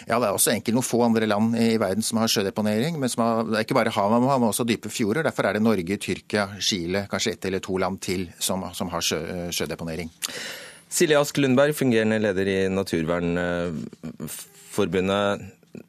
Ja, 0.07 0.17
Det 0.17 0.25
er 0.25 0.33
også 0.33 0.51
enkelt 0.55 0.73
noen 0.73 0.85
få 0.85 1.03
andre 1.05 1.27
land 1.29 1.55
i 1.55 1.77
verden 1.77 2.01
som 2.01 2.17
har 2.17 2.27
sjødeponering. 2.27 2.99
men 2.99 3.09
som 3.09 3.23
har, 3.23 3.43
Det 3.43 3.55
er 3.57 3.61
ikke 3.61 3.75
bare 3.77 3.91
hav 3.93 4.09
man 4.09 4.23
har, 4.23 4.39
men 4.39 4.49
også 4.49 4.63
dype 4.65 4.89
fjorder. 4.89 5.23
Derfor 5.23 5.43
er 5.45 5.53
det 5.53 5.61
Norge, 5.61 5.97
Tyrkia, 5.97 6.47
Chile, 6.59 7.07
kanskje 7.11 7.31
ett 7.33 7.45
eller 7.45 7.59
to 7.59 7.77
land 7.77 8.01
til 8.01 8.29
som, 8.39 8.73
som 8.73 8.89
har 8.89 9.01
sjø, 9.01 9.51
sjødeponering. 9.51 10.09
Silje 10.89 11.19
Ask 11.19 11.37
Lundberg, 11.37 11.75
fungerende 11.75 12.19
leder 12.19 12.47
i 12.47 12.67
Naturvernforbundet. 12.67 15.41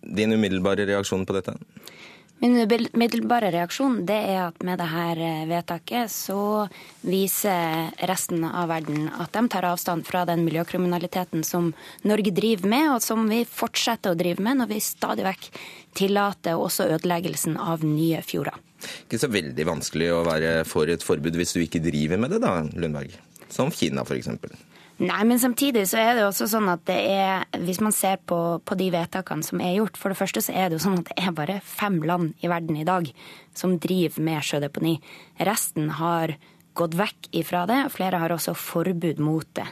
Din 0.05 0.33
umiddelbare 0.33 0.87
reaksjon 0.87 1.27
på 1.27 1.33
dette? 1.35 1.55
Min 2.43 2.57
umiddelbare 2.59 3.53
reaksjon 3.55 4.01
det 4.03 4.17
er 4.33 4.41
at 4.49 4.65
med 4.67 4.81
dette 4.83 5.03
eh, 5.23 5.45
vedtaket 5.47 6.11
så 6.11 6.67
viser 7.07 7.93
resten 8.11 8.43
av 8.49 8.67
verden 8.73 9.05
at 9.15 9.31
de 9.37 9.43
tar 9.53 9.69
avstand 9.69 10.03
fra 10.09 10.25
den 10.27 10.43
miljøkriminaliteten 10.49 11.45
som 11.47 11.69
Norge 12.03 12.33
driver 12.35 12.67
med, 12.73 12.89
og 12.97 13.05
som 13.07 13.23
vi 13.31 13.45
fortsetter 13.47 14.11
å 14.11 14.19
drive 14.19 14.43
med 14.43 14.59
når 14.59 14.73
vi 14.73 14.81
stadig 14.83 15.29
vekk 15.29 15.49
tillater 16.03 16.59
også 16.59 16.89
ødeleggelsen 16.97 17.55
av 17.63 17.87
nye 17.87 18.25
fjorder. 18.27 18.59
Ikke 19.07 19.23
så 19.23 19.31
veldig 19.31 19.69
vanskelig 19.69 20.11
å 20.11 20.25
være 20.27 20.53
for 20.67 20.91
et 20.91 21.07
forbud 21.07 21.39
hvis 21.39 21.55
du 21.55 21.63
ikke 21.63 21.85
driver 21.87 22.19
med 22.19 22.35
det, 22.35 22.43
da, 22.43 22.57
Lundberg? 22.75 23.15
Som 23.55 23.71
Kina, 23.71 24.03
f.eks. 24.03 24.35
Nei, 25.01 25.23
men 25.25 25.41
samtidig 25.41 25.87
så 25.89 25.99
er 25.99 26.17
det 26.19 26.25
også 26.27 26.47
sånn 26.53 26.69
at 26.69 26.83
det 26.87 26.99
er 27.11 27.47
Hvis 27.65 27.81
man 27.83 27.95
ser 27.97 28.21
på, 28.29 28.61
på, 28.61 28.77
de 28.79 28.91
vedtakene 28.93 29.47
som 29.47 29.63
er 29.65 29.79
gjort 29.79 29.97
For 29.99 30.13
det 30.13 30.19
første 30.19 30.43
så 30.45 30.53
er 30.53 30.69
det 30.69 30.77
jo 30.79 30.85
sånn 30.85 31.01
at 31.01 31.09
det 31.09 31.17
er 31.17 31.37
bare 31.37 31.61
fem 31.65 32.01
land 32.05 32.35
i 32.45 32.51
verden 32.53 32.77
i 32.77 32.87
dag 32.87 33.09
som 33.57 33.75
driver 33.77 34.25
med 34.25 34.45
sjødeponi. 34.47 34.95
Resten 35.45 35.91
har 35.99 36.37
gått 36.79 36.97
vekk 36.99 37.31
ifra 37.43 37.67
det, 37.69 37.83
flere 37.93 38.21
har 38.23 38.33
også 38.35 38.55
forbud 38.57 39.21
mot 39.23 39.49
det. 39.59 39.69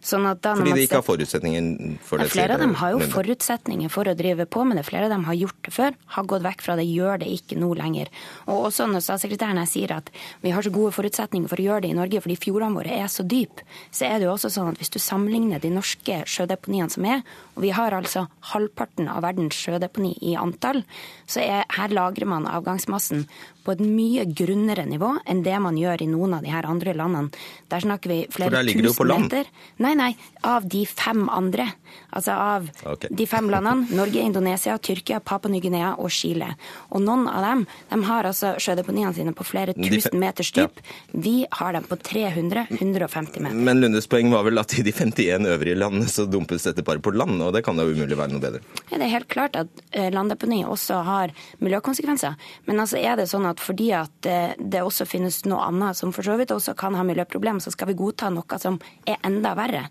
Sånn 0.00 0.24
Fordi 0.24 0.72
de 0.72 0.84
ikke 0.86 0.96
har 0.96 1.04
forutsetninger 1.04 1.98
for 2.00 2.22
det? 2.22 2.30
Flere 2.32 2.56
av 2.56 2.62
dem 2.62 2.72
har 2.80 2.94
jo 2.94 3.02
forutsetninger 3.12 3.90
for 3.92 4.08
å 4.08 4.14
drive 4.16 4.46
på 4.48 4.62
med 4.64 4.78
det. 4.80 4.84
Flere 4.88 5.10
av 5.10 5.12
dem 5.12 5.26
har 5.28 5.36
gjort 5.36 5.58
det 5.66 5.72
før, 5.76 5.98
har 6.14 6.28
gått 6.30 6.44
vekk 6.46 6.64
fra 6.64 6.76
det, 6.80 6.86
gjør 6.88 7.20
det 7.20 7.28
ikke 7.34 7.58
nå 7.60 7.68
lenger. 7.76 8.08
Og 8.46 8.70
også 8.70 8.86
når 8.88 9.04
statssekretæren 9.04 9.60
sier 9.68 9.92
at 9.98 10.08
vi 10.40 10.54
har 10.56 10.64
så 10.64 10.72
gode 10.72 10.94
forutsetninger 10.96 11.52
for 11.52 11.60
å 11.60 11.66
gjøre 11.68 11.84
det 11.84 11.92
i 11.92 11.98
Norge 12.00 12.24
fordi 12.24 12.38
fjordene 12.40 12.80
våre 12.80 12.96
er 12.96 13.12
så 13.12 13.26
dype, 13.28 13.66
så 13.92 14.08
er 14.08 14.16
det 14.16 14.28
jo 14.30 14.32
også 14.32 14.52
sånn 14.56 14.72
at 14.72 14.80
hvis 14.80 14.94
du 14.96 14.98
sammenligner 15.04 15.60
de 15.60 15.74
norske 15.74 16.22
sjødeponiene 16.24 16.96
som 16.96 17.04
er, 17.04 17.20
og 17.58 17.66
vi 17.66 17.74
har 17.76 17.92
altså 17.92 18.24
halvparten 18.54 19.12
av 19.12 19.20
verdens 19.28 19.60
sjødeponi 19.60 20.14
i 20.32 20.36
antall, 20.40 20.80
så 21.28 21.44
er, 21.44 21.68
her 21.76 21.92
lagrer 21.92 22.30
man 22.30 22.48
avgangsmassen 22.48 23.28
på 23.70 23.76
et 23.76 23.84
mye 23.84 24.26
grunnere 24.26 24.86
nivå 24.88 25.14
enn 25.30 25.44
det 25.46 25.56
man 25.62 25.78
gjør 25.78 26.02
i 26.02 26.10
noen 26.10 26.34
av 26.38 26.44
de 26.46 26.50
her 26.50 26.66
andre 26.66 26.96
landene. 26.98 27.30
Der 27.70 27.86
snakker 27.86 28.10
vi 28.10 28.20
flere 28.32 28.64
tusen 28.66 29.14
meter. 29.14 29.50
Nei, 29.78 29.90
Nei, 29.90 29.96
nei. 29.98 30.10
Av 30.46 30.66
de 30.70 30.84
fem 30.86 31.24
andre. 31.30 31.66
Altså 32.14 32.34
av 32.38 32.68
okay. 32.86 33.10
de 33.10 33.26
fem 33.26 33.48
landene. 33.50 33.88
Norge, 33.96 34.22
Indonesia, 34.22 34.76
Tyrkia, 34.78 35.20
Papua 35.20 35.50
Ny-Guinea 35.50 35.94
og 35.98 36.10
Chile. 36.14 36.52
Og 36.94 37.02
noen 37.02 37.26
av 37.30 37.42
dem 37.44 37.64
de 37.90 37.98
har 38.06 38.28
altså 38.28 38.52
sjødeponiene 38.62 39.12
sine 39.16 39.34
på 39.36 39.46
flere 39.46 39.74
tusen 39.74 40.18
meters 40.20 40.52
dyp. 40.54 40.82
Vi 41.10 41.44
har 41.58 41.74
dem 41.74 41.86
på 41.88 41.98
300-150 41.98 43.42
meter. 43.42 43.58
Men 43.70 43.82
Lundes 43.82 44.06
poeng 44.10 44.30
var 44.32 44.46
vel 44.46 44.62
at 44.62 44.76
i 44.78 44.84
de 44.86 44.94
51 44.94 45.48
øvrige 45.50 45.78
landene 45.78 46.10
så 46.10 46.26
dumpes 46.30 46.66
dette 46.68 46.84
bare 46.86 47.02
på 47.02 47.14
land, 47.14 47.40
og 47.42 47.54
det 47.56 47.64
kan 47.66 47.78
da 47.78 47.86
umulig 47.88 48.18
være 48.18 48.34
noe 48.34 48.42
bedre? 48.42 48.62
Ja, 48.90 48.98
det 48.98 49.06
er 49.06 49.14
helt 49.16 49.30
klart 49.32 49.58
at 49.58 49.84
eh, 49.90 50.10
landdeponi 50.14 50.62
også 50.66 51.02
har 51.06 51.34
miljøkonsekvenser. 51.62 52.38
Men 52.70 52.84
altså 52.84 53.00
er 53.00 53.18
det 53.18 53.30
sånn 53.30 53.48
at 53.50 53.59
fordi 53.60 53.90
at 53.96 54.28
eh, 54.28 54.54
det 54.58 54.82
også 54.84 55.06
finnes 55.08 55.42
noe 55.48 55.62
annet 55.68 55.98
som 55.98 56.14
for 56.14 56.26
så 56.26 56.36
vidt 56.40 56.52
også 56.54 56.74
kan 56.78 56.96
ha 56.98 57.04
miljøproblemer, 57.06 57.62
så 57.62 57.72
skal 57.74 57.90
vi 57.90 57.98
godta 57.98 58.30
noe 58.32 58.58
som 58.62 58.78
er 59.08 59.20
enda 59.26 59.54
verre. 59.58 59.86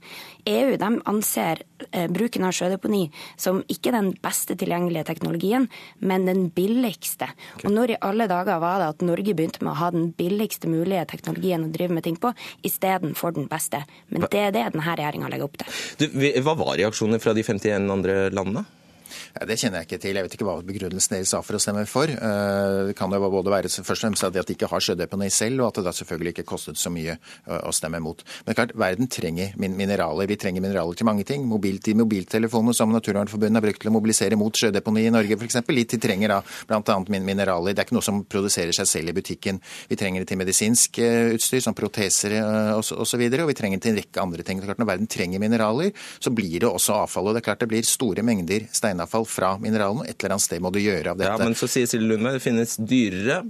EU 0.49 0.75
de 0.79 0.89
anser 1.09 1.63
eh, 1.91 2.07
bruken 2.11 2.47
av 2.47 2.55
sjødeponi 2.55 3.05
som 3.39 3.61
ikke 3.71 3.93
den 3.95 4.11
beste 4.23 4.57
tilgjengelige 4.59 5.05
teknologien, 5.11 5.69
men 5.99 6.27
den 6.29 6.47
billigste. 6.55 7.29
Og 7.63 7.71
når 7.73 7.95
i 7.95 7.99
alle 8.09 8.29
dager 8.31 8.61
var 8.61 8.81
det 8.81 8.89
at 8.95 9.05
Norge 9.05 9.35
begynte 9.35 9.63
med 9.63 9.73
å 9.73 9.79
ha 9.83 9.91
den 9.95 10.09
billigste 10.17 10.71
mulige 10.71 11.05
teknologien 11.13 11.67
å 11.67 11.71
drive 11.73 11.95
med 11.95 12.07
ting 12.07 12.19
på, 12.19 12.33
istedenfor 12.65 13.37
den 13.37 13.49
beste? 13.51 13.83
Men 14.09 14.27
det 14.27 14.43
er 14.47 14.55
det 14.55 14.67
denne 14.73 14.97
regjeringa 14.99 15.31
legger 15.31 15.49
opp 15.49 15.61
til. 15.61 15.79
Du, 15.99 16.09
hva 16.43 16.57
var 16.59 16.77
reaksjonene 16.79 17.21
fra 17.21 17.35
de 17.37 17.45
51 17.45 17.89
andre 17.93 18.19
landene? 18.33 18.65
Ja, 19.35 19.47
det 19.49 19.59
kjenner 19.61 19.81
jeg 19.81 19.89
ikke 19.89 20.01
til. 20.03 20.19
Jeg 20.19 20.27
vet 20.27 20.37
ikke 20.37 20.47
hva 20.47 20.57
begrunnelsen 20.65 21.15
deres 21.17 21.33
sa 21.33 21.41
for 21.45 21.57
å 21.57 21.61
stemme 21.61 21.85
for. 21.89 22.11
Eh, 22.11 22.79
det 22.89 22.95
kan 22.99 23.11
jo 23.13 23.21
både 23.29 23.53
være 23.53 23.71
først 23.71 23.89
og 23.89 23.99
fremst 23.99 24.27
at 24.27 24.35
de 24.35 24.55
ikke 24.55 24.69
har 24.71 24.83
sjødeponi 24.83 25.29
selv, 25.33 25.63
og 25.63 25.71
at 25.71 25.79
det 25.79 25.87
da 25.89 25.95
selvfølgelig 25.95 26.35
ikke 26.35 26.47
kostet 26.49 26.79
så 26.79 26.91
mye 26.93 27.17
å 27.49 27.71
stemme 27.75 28.01
mot. 28.03 28.21
Men 28.47 28.57
klart, 28.57 28.73
verden 28.77 29.09
trenger 29.11 29.55
mineraler. 29.59 30.27
Vi 30.29 30.37
trenger 30.39 30.63
mineraler 30.63 30.97
til 30.97 31.07
mange 31.07 31.25
ting. 31.27 31.45
Mobil, 31.49 31.79
til 31.83 31.97
mobiltelefoner, 31.99 32.75
som 32.77 32.93
Naturvernforbundet 32.93 33.59
har 33.59 33.65
brukt 33.65 33.83
til 33.83 33.91
å 33.91 33.95
mobilisere 33.95 34.37
mot 34.39 34.55
sjødeponi 34.55 35.05
i 35.07 35.13
Norge 35.13 35.37
f.eks. 35.39 35.61
De 35.69 35.99
trenger 36.01 36.33
da 36.33 36.39
bl.a. 36.69 36.97
mineraler. 37.09 37.73
Det 37.73 37.83
er 37.83 37.87
ikke 37.87 37.97
noe 37.97 38.05
som 38.05 38.21
produserer 38.29 38.75
seg 38.75 38.89
selv 38.89 39.13
i 39.13 39.17
butikken. 39.19 39.61
Vi 39.89 39.97
trenger 39.99 40.23
det 40.23 40.31
til 40.31 40.39
medisinsk 40.41 41.01
eh, 41.03 41.33
utstyr, 41.35 41.63
som 41.65 41.77
proteser 41.77 42.37
osv., 42.75 42.97
og, 42.99 43.07
så 43.09 43.17
videre, 43.19 43.45
og 43.45 43.51
vi 43.51 43.57
trenger 43.57 43.79
det 43.79 43.85
til 43.85 43.95
en 43.95 44.01
rekke 44.01 44.23
andre 44.23 44.45
ting. 44.45 44.59
Det 44.59 44.67
er 44.67 44.71
klart, 44.71 44.81
Når 44.83 44.91
verden 44.91 45.09
trenger 45.09 45.41
mineraler, 45.41 45.93
så 46.19 46.33
blir 46.35 46.59
det 46.59 46.69
også 46.69 46.99
avfall. 47.03 47.29
og 47.29 47.35
det 47.35 47.41
er 47.43 47.47
klart 47.49 47.63
det 47.63 47.69
blir 47.71 47.87
store 47.87 48.25
mengder 48.25 48.67
stein 48.75 48.98
steinavfall 48.99 49.25
fra 49.25 49.57
mineralene. 49.59 50.07
Et 50.09 50.15
eller 50.19 50.35
annet 50.35 50.43
sted 50.45 50.61
må 50.61 50.71
du 50.71 50.79
gjøre 50.79 51.11
av 51.13 51.17
dette. 51.19 51.31
Ja, 51.31 51.37
Men 51.37 51.55
så 51.55 51.67
sier 51.69 51.87
Silje 51.87 52.07
Lundberg 52.07 52.39
det 52.39 52.43
finnes 52.43 52.75
dyrere 52.77 53.43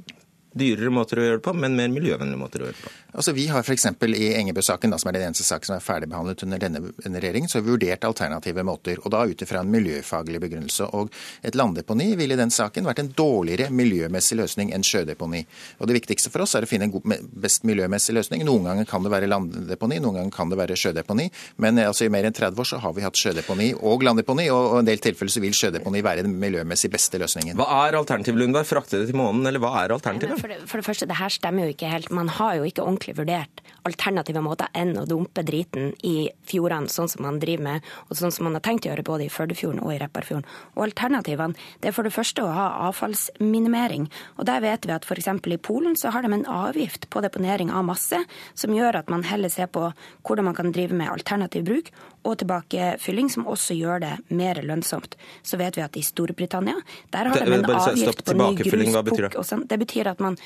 dyrere 0.58 0.90
måter 0.94 1.20
å 1.20 1.26
gjøre 1.26 1.38
det 1.40 1.46
på, 1.46 1.54
men 1.54 1.76
mer 1.78 1.92
miljøvennlige 1.94 2.40
måter 2.40 2.64
å 2.64 2.68
gjøre 2.68 2.78
det 2.78 2.86
på. 2.86 2.92
Altså, 3.10 3.34
vi 3.38 3.46
har 3.50 3.66
f.eks. 3.66 3.86
i 4.08 4.30
Engebø-saken, 4.38 4.94
som 5.02 5.10
er 5.10 5.18
den 5.18 5.28
eneste 5.28 5.46
saken 5.46 5.70
som 5.70 5.76
er 5.76 5.86
ferdigbehandlet 5.86 6.44
under 6.46 6.62
denne, 6.62 6.82
regjeringen, 7.06 7.50
så 7.50 7.60
har 7.60 7.66
vi 7.66 7.74
vurdert 7.74 8.06
alternative 8.06 8.66
måter, 8.66 9.02
og 9.04 9.14
da 9.14 9.24
ut 9.30 9.44
ifra 9.46 9.62
en 9.64 9.72
miljøfaglig 9.74 10.42
begrunnelse. 10.42 10.90
Og 10.98 11.14
et 11.46 11.58
landdeponi 11.58 12.12
ville 12.20 12.38
i 12.38 12.40
den 12.40 12.54
saken 12.54 12.90
vært 12.90 13.04
en 13.04 13.12
dårligere 13.18 13.70
miljømessig 13.74 14.40
løsning 14.40 14.74
enn 14.74 14.86
sjødeponi. 14.86 15.44
Og 15.80 15.90
Det 15.90 15.98
viktigste 16.00 16.34
for 16.34 16.46
oss 16.46 16.56
er 16.58 16.66
å 16.66 16.70
finne 16.70 16.90
en 16.90 16.94
god, 16.94 17.06
best 17.46 17.66
miljømessig 17.70 18.18
løsning. 18.18 18.46
Noen 18.48 18.70
ganger 18.70 18.90
kan 18.90 19.06
det 19.06 19.14
være 19.14 19.30
landdeponi, 19.30 20.02
noen 20.02 20.22
ganger 20.22 20.36
kan 20.36 20.54
det 20.54 20.60
være 20.62 20.78
sjødeponi. 20.78 21.30
Men 21.62 21.82
altså, 21.86 22.06
i 22.06 22.14
mer 22.14 22.30
enn 22.30 22.38
30 22.38 22.62
år 22.62 22.72
så 22.74 22.82
har 22.82 22.94
vi 22.98 23.06
hatt 23.06 23.18
sjødeponi 23.18 23.72
og 23.86 24.06
landdeponi, 24.06 24.50
og 24.54 24.78
i 24.78 24.82
en 24.84 24.90
del 24.90 25.02
tilfeller 25.04 25.34
så 25.34 25.46
vil 25.46 25.58
sjødeponi 25.58 26.06
være 26.06 26.26
den 26.26 26.38
miljømessig 26.42 26.94
beste 26.94 27.22
løsningen. 27.22 27.58
Hva 27.60 27.86
er 27.88 27.98
alternativet, 28.00 28.42
Lundberg? 28.42 28.70
Frakte 28.70 29.02
det 29.02 29.10
til 29.10 29.18
månen, 29.18 29.46
eller 29.50 29.62
hva 29.62 29.74
er 29.82 29.98
alternativet? 29.98 30.39
For 30.40 30.52
det, 30.52 30.60
for 30.72 30.80
det 30.80 30.88
første, 30.88 31.08
det 31.10 31.20
her 31.20 31.34
stemmer 31.34 31.68
jo 31.68 31.74
ikke 31.74 31.92
helt. 31.92 32.12
Man 32.16 32.30
har 32.32 32.56
jo 32.60 32.68
ikke 32.68 32.86
ordentlig 32.86 33.18
vurdert 33.18 33.64
alternative 33.88 34.42
måter 34.44 34.70
enn 34.78 34.96
å 35.00 35.06
dumpe 35.10 35.44
driten 35.46 35.94
i 36.06 36.30
fjordene, 36.50 36.92
sånn 36.92 37.10
som 37.12 37.24
man 37.26 37.40
driver 37.42 37.66
med, 37.66 37.90
og 38.08 38.20
sånn 38.20 38.34
som 38.34 38.48
man 38.48 38.58
har 38.58 38.64
tenkt 38.66 38.86
å 38.86 38.92
gjøre 38.92 39.06
både 39.08 39.26
i 39.26 39.34
Førdefjorden 39.34 39.82
og 39.84 39.94
i 39.94 40.00
Repparfjorden. 40.02 40.48
Og 40.76 40.86
alternativene 40.88 41.58
det 41.82 41.92
er 41.92 41.96
for 41.96 42.08
det 42.08 42.14
første 42.16 42.46
å 42.46 42.54
ha 42.54 42.68
avfallsminimering. 42.90 44.10
Og 44.38 44.48
der 44.50 44.64
vet 44.66 44.88
vi 44.88 44.96
at 44.96 45.08
f.eks. 45.08 45.30
i 45.30 45.62
Polen 45.70 45.98
så 46.00 46.14
har 46.14 46.26
de 46.26 46.34
en 46.36 46.48
avgift 46.50 47.10
på 47.10 47.24
deponering 47.26 47.74
av 47.74 47.88
masse, 47.88 48.22
som 48.54 48.76
gjør 48.76 49.02
at 49.02 49.12
man 49.12 49.26
heller 49.28 49.52
ser 49.54 49.72
på 49.72 49.90
hvordan 50.28 50.50
man 50.50 50.58
kan 50.58 50.74
drive 50.76 50.96
med 50.96 51.12
alternativ 51.12 51.66
bruk 51.70 51.94
og 52.24 52.38
tilbakefylling, 52.42 53.30
som 53.32 53.48
også 53.50 53.78
gjør 53.78 54.04
det 54.04 54.14
mer 54.36 54.62
lønnsomt. 54.66 55.16
Så 55.44 55.60
vet 55.62 55.78
vi 55.80 55.86
at 55.86 55.96
i 56.00 56.04
Storbritannia 56.06 56.76
der 57.14 57.32
har 57.32 57.40
det, 57.40 57.46
de 57.46 57.60
en 57.60 57.80
avgift 57.80 58.26
på 58.26 58.36
ny 58.36 58.50
gruspukk. 58.60 59.38
Det? 59.40 59.62
Det 59.70 59.80
betyr 59.86 60.12
at 60.12 60.24
man 60.24 60.38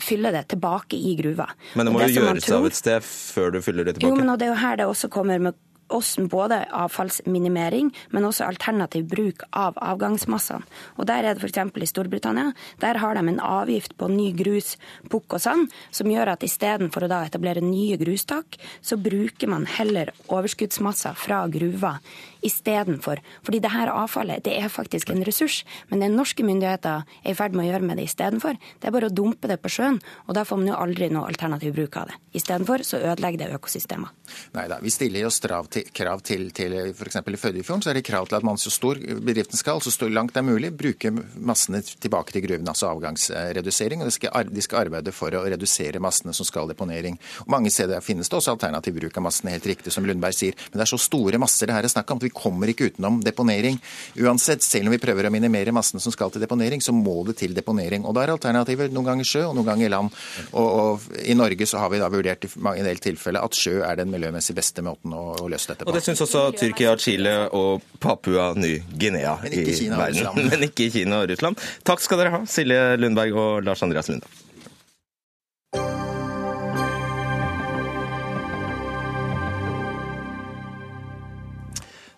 fylle 0.00 0.32
det 0.34 0.48
tilbake 0.50 0.98
i 0.98 1.14
gruva. 1.16 1.48
Men 1.74 1.86
det 1.86 1.94
må 1.94 2.02
jo 2.02 2.18
gjøres 2.18 2.50
av 2.52 2.66
et 2.68 2.78
sted 2.78 3.04
før 3.06 3.54
du 3.54 3.60
fyller 3.62 3.86
det 3.86 3.96
tilbake? 3.98 4.10
Jo, 4.10 4.18
men 4.18 4.32
det 4.38 4.48
er 4.48 4.52
jo 4.54 4.58
her 4.58 4.80
det 4.80 4.88
også 4.90 5.10
kommer 5.12 5.38
med 5.38 5.58
hvordan 5.88 6.28
både 6.28 6.60
avfallsminimering, 6.72 7.90
men 8.10 8.24
også 8.24 8.46
alternativ 8.46 9.06
bruk 9.10 9.44
av 9.52 9.78
avgangsmassene. 9.78 10.64
Og 10.98 11.06
Der 11.06 11.24
er 11.24 11.34
det 11.34 11.42
f.eks. 11.44 11.72
i 11.76 11.86
Storbritannia. 11.86 12.52
Der 12.80 12.98
har 12.98 13.14
de 13.14 13.28
en 13.28 13.40
avgift 13.40 13.96
på 13.96 14.08
ny 14.08 14.32
grus, 14.32 14.76
pukk 15.10 15.34
og 15.34 15.40
sand, 15.40 15.70
som 15.90 16.10
gjør 16.10 16.34
at 16.34 16.42
istedenfor 16.42 17.04
å 17.04 17.08
da 17.08 17.24
etablere 17.24 17.60
nye 17.60 17.96
grustak, 17.96 18.58
så 18.80 18.96
bruker 18.96 19.48
man 19.48 19.66
heller 19.66 20.12
overskuddsmasser 20.28 21.14
fra 21.14 21.46
gruver 21.48 22.00
istedenfor. 22.44 23.22
Fordi 23.44 23.60
det 23.64 23.72
her 23.72 23.92
avfallet 23.92 24.44
det 24.44 24.56
er 24.58 24.72
faktisk 24.72 25.10
en 25.10 25.24
ressurs, 25.26 25.62
men 25.90 26.02
det 26.02 26.10
norske 26.12 26.44
myndigheter 26.46 27.04
er 27.24 27.32
i 27.32 27.36
ferd 27.36 27.56
med 27.56 27.66
å 27.66 27.68
gjøre 27.72 27.88
med 27.88 28.00
det 28.00 28.08
istedenfor, 28.08 28.58
det 28.80 28.88
er 28.88 28.94
bare 28.94 29.10
å 29.10 29.14
dumpe 29.14 29.50
det 29.50 29.58
på 29.62 29.72
sjøen, 29.72 30.00
og 30.28 30.36
da 30.36 30.44
får 30.46 30.60
man 30.60 30.70
jo 30.72 30.78
aldri 30.78 31.10
noe 31.12 31.28
alternativ 31.30 31.74
bruk 31.76 31.98
av 32.00 32.10
det. 32.10 32.18
Istedenfor 32.38 32.84
så 32.86 33.00
ødelegger 33.00 33.44
det 33.44 33.50
økosystemer. 33.56 34.12
Nei 34.56 34.66
da, 34.70 34.80
vi 34.82 34.92
stiller 34.92 35.24
jo 35.24 35.32
strav 35.32 35.68
til, 35.72 35.86
krav 35.94 36.22
til, 36.26 36.48
til 36.56 36.76
f.eks. 36.92 37.20
i 37.20 37.40
Førdefjorden, 37.40 37.84
så 37.84 37.92
er 37.92 37.98
det 37.98 38.06
krav 38.06 38.28
til 38.28 38.38
at 38.38 38.46
man 38.46 38.60
så 38.60 38.72
stor 38.72 38.98
bedriften 38.98 39.60
skal, 39.60 39.82
så 39.84 39.92
stor 39.94 40.12
langt 40.12 40.34
det 40.34 40.42
er 40.42 40.48
mulig, 40.48 40.72
bruke 40.74 41.12
massene 41.14 41.80
tilbake 41.84 42.34
til 42.34 42.44
gruven, 42.46 42.68
altså 42.70 42.90
avgangsredusering. 42.90 44.02
og 44.02 44.10
de 44.10 44.16
skal, 44.16 44.50
de 44.50 44.64
skal 44.64 44.84
arbeide 44.84 45.14
for 45.14 45.34
å 45.36 45.44
redusere 45.46 46.02
massene 46.02 46.34
som 46.36 46.48
skal 46.48 46.70
deponering. 46.70 47.18
Og 47.46 47.52
Mange 47.54 47.70
steder 47.70 48.02
finnes 48.04 48.30
det 48.30 48.38
også 48.38 48.56
alternativ 48.56 48.98
bruk 48.98 49.16
av 49.20 49.26
massene, 49.28 49.54
helt 49.54 49.68
riktig 49.70 49.92
som 49.94 50.06
Lundberg 50.08 50.36
sier. 50.36 50.58
Men 50.70 50.80
det 50.80 50.86
er 50.88 50.92
så 50.94 51.00
store 51.00 51.40
masser 51.42 51.70
det 51.70 51.76
her 51.76 51.86
er 51.86 51.92
snakk 51.92 52.10
om 52.10 52.20
at 52.20 52.26
vi 52.26 52.33
kommer 52.34 52.70
ikke 52.70 52.90
utenom 52.90 53.20
deponering. 53.24 53.78
Uansett, 54.20 54.64
selv 54.64 54.90
om 54.90 54.94
vi 54.94 55.00
prøver 55.02 55.28
å 55.28 55.32
minimere 55.34 55.74
massene 55.74 56.02
som 56.02 56.14
skal 56.14 56.32
til 56.34 56.44
deponering, 56.44 56.82
så 56.84 56.94
må 56.96 57.20
det 57.28 57.38
til 57.40 57.54
deponering. 57.56 58.04
Og 58.04 58.16
da 58.16 58.24
er 58.24 58.34
alternativer 58.34 58.92
noen 58.92 59.08
ganger 59.12 59.28
sjø 59.28 59.44
og 59.48 59.56
noen 59.58 59.70
ganger 59.72 59.92
land. 59.94 60.22
Og, 60.52 60.68
og 60.68 61.18
I 61.22 61.36
Norge 61.38 61.68
så 61.70 61.82
har 61.82 61.92
vi 61.94 62.02
da 62.02 62.10
vurdert 62.12 62.46
i 62.46 62.52
en 62.54 62.88
del 62.88 63.02
tilfeller 63.02 63.44
at 63.44 63.58
sjø 63.58 63.80
er 63.86 64.00
den 64.00 64.12
miljømessig 64.12 64.56
beste 64.56 64.84
måten 64.84 65.14
å, 65.16 65.24
å 65.40 65.50
løse 65.50 65.72
dette 65.72 65.86
på. 65.86 65.92
Og 65.92 65.98
det 65.98 66.04
syns 66.06 66.24
også 66.26 66.46
Tyrkia, 66.58 66.96
Chile 67.00 67.34
og 67.54 67.84
Papua 68.02 68.52
Ny-Guinea 68.58 69.38
i 69.50 69.66
verden. 69.90 70.40
Men 70.50 70.68
ikke 70.68 70.90
Kina 70.94 71.22
og 71.22 71.30
Russland. 71.32 71.60
Takk 71.86 72.04
skal 72.04 72.22
dere 72.22 72.38
ha, 72.38 72.42
Silje 72.50 72.96
Lundberg 73.00 73.38
og 73.38 73.62
Lars 73.66 73.84
Andreas 73.86 74.10
Lunde. 74.12 74.43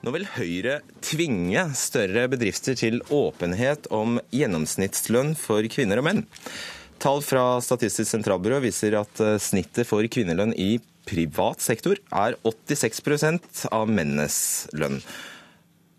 Nå 0.07 0.13
vil 0.15 0.29
Høyre 0.37 0.77
tvinge 1.03 1.65
større 1.75 2.29
bedrifter 2.31 2.77
til 2.79 3.01
åpenhet 3.11 3.89
om 3.91 4.21
gjennomsnittslønn 4.31 5.33
for 5.35 5.67
kvinner 5.67 5.99
og 5.99 6.07
menn. 6.07 6.21
Tall 7.03 7.25
fra 7.27 7.57
Statistisk 7.59 8.13
sentralbyrå 8.13 8.61
viser 8.63 8.95
at 9.01 9.19
eh, 9.19 9.35
snittet 9.43 9.89
for 9.91 10.07
kvinnelønn 10.07 10.55
i 10.55 10.77
privat 11.11 11.59
sektor 11.59 11.99
er 12.15 12.39
86% 12.47 13.67
av 13.75 13.91
mennenes 13.91 14.39
lønn. 14.79 15.01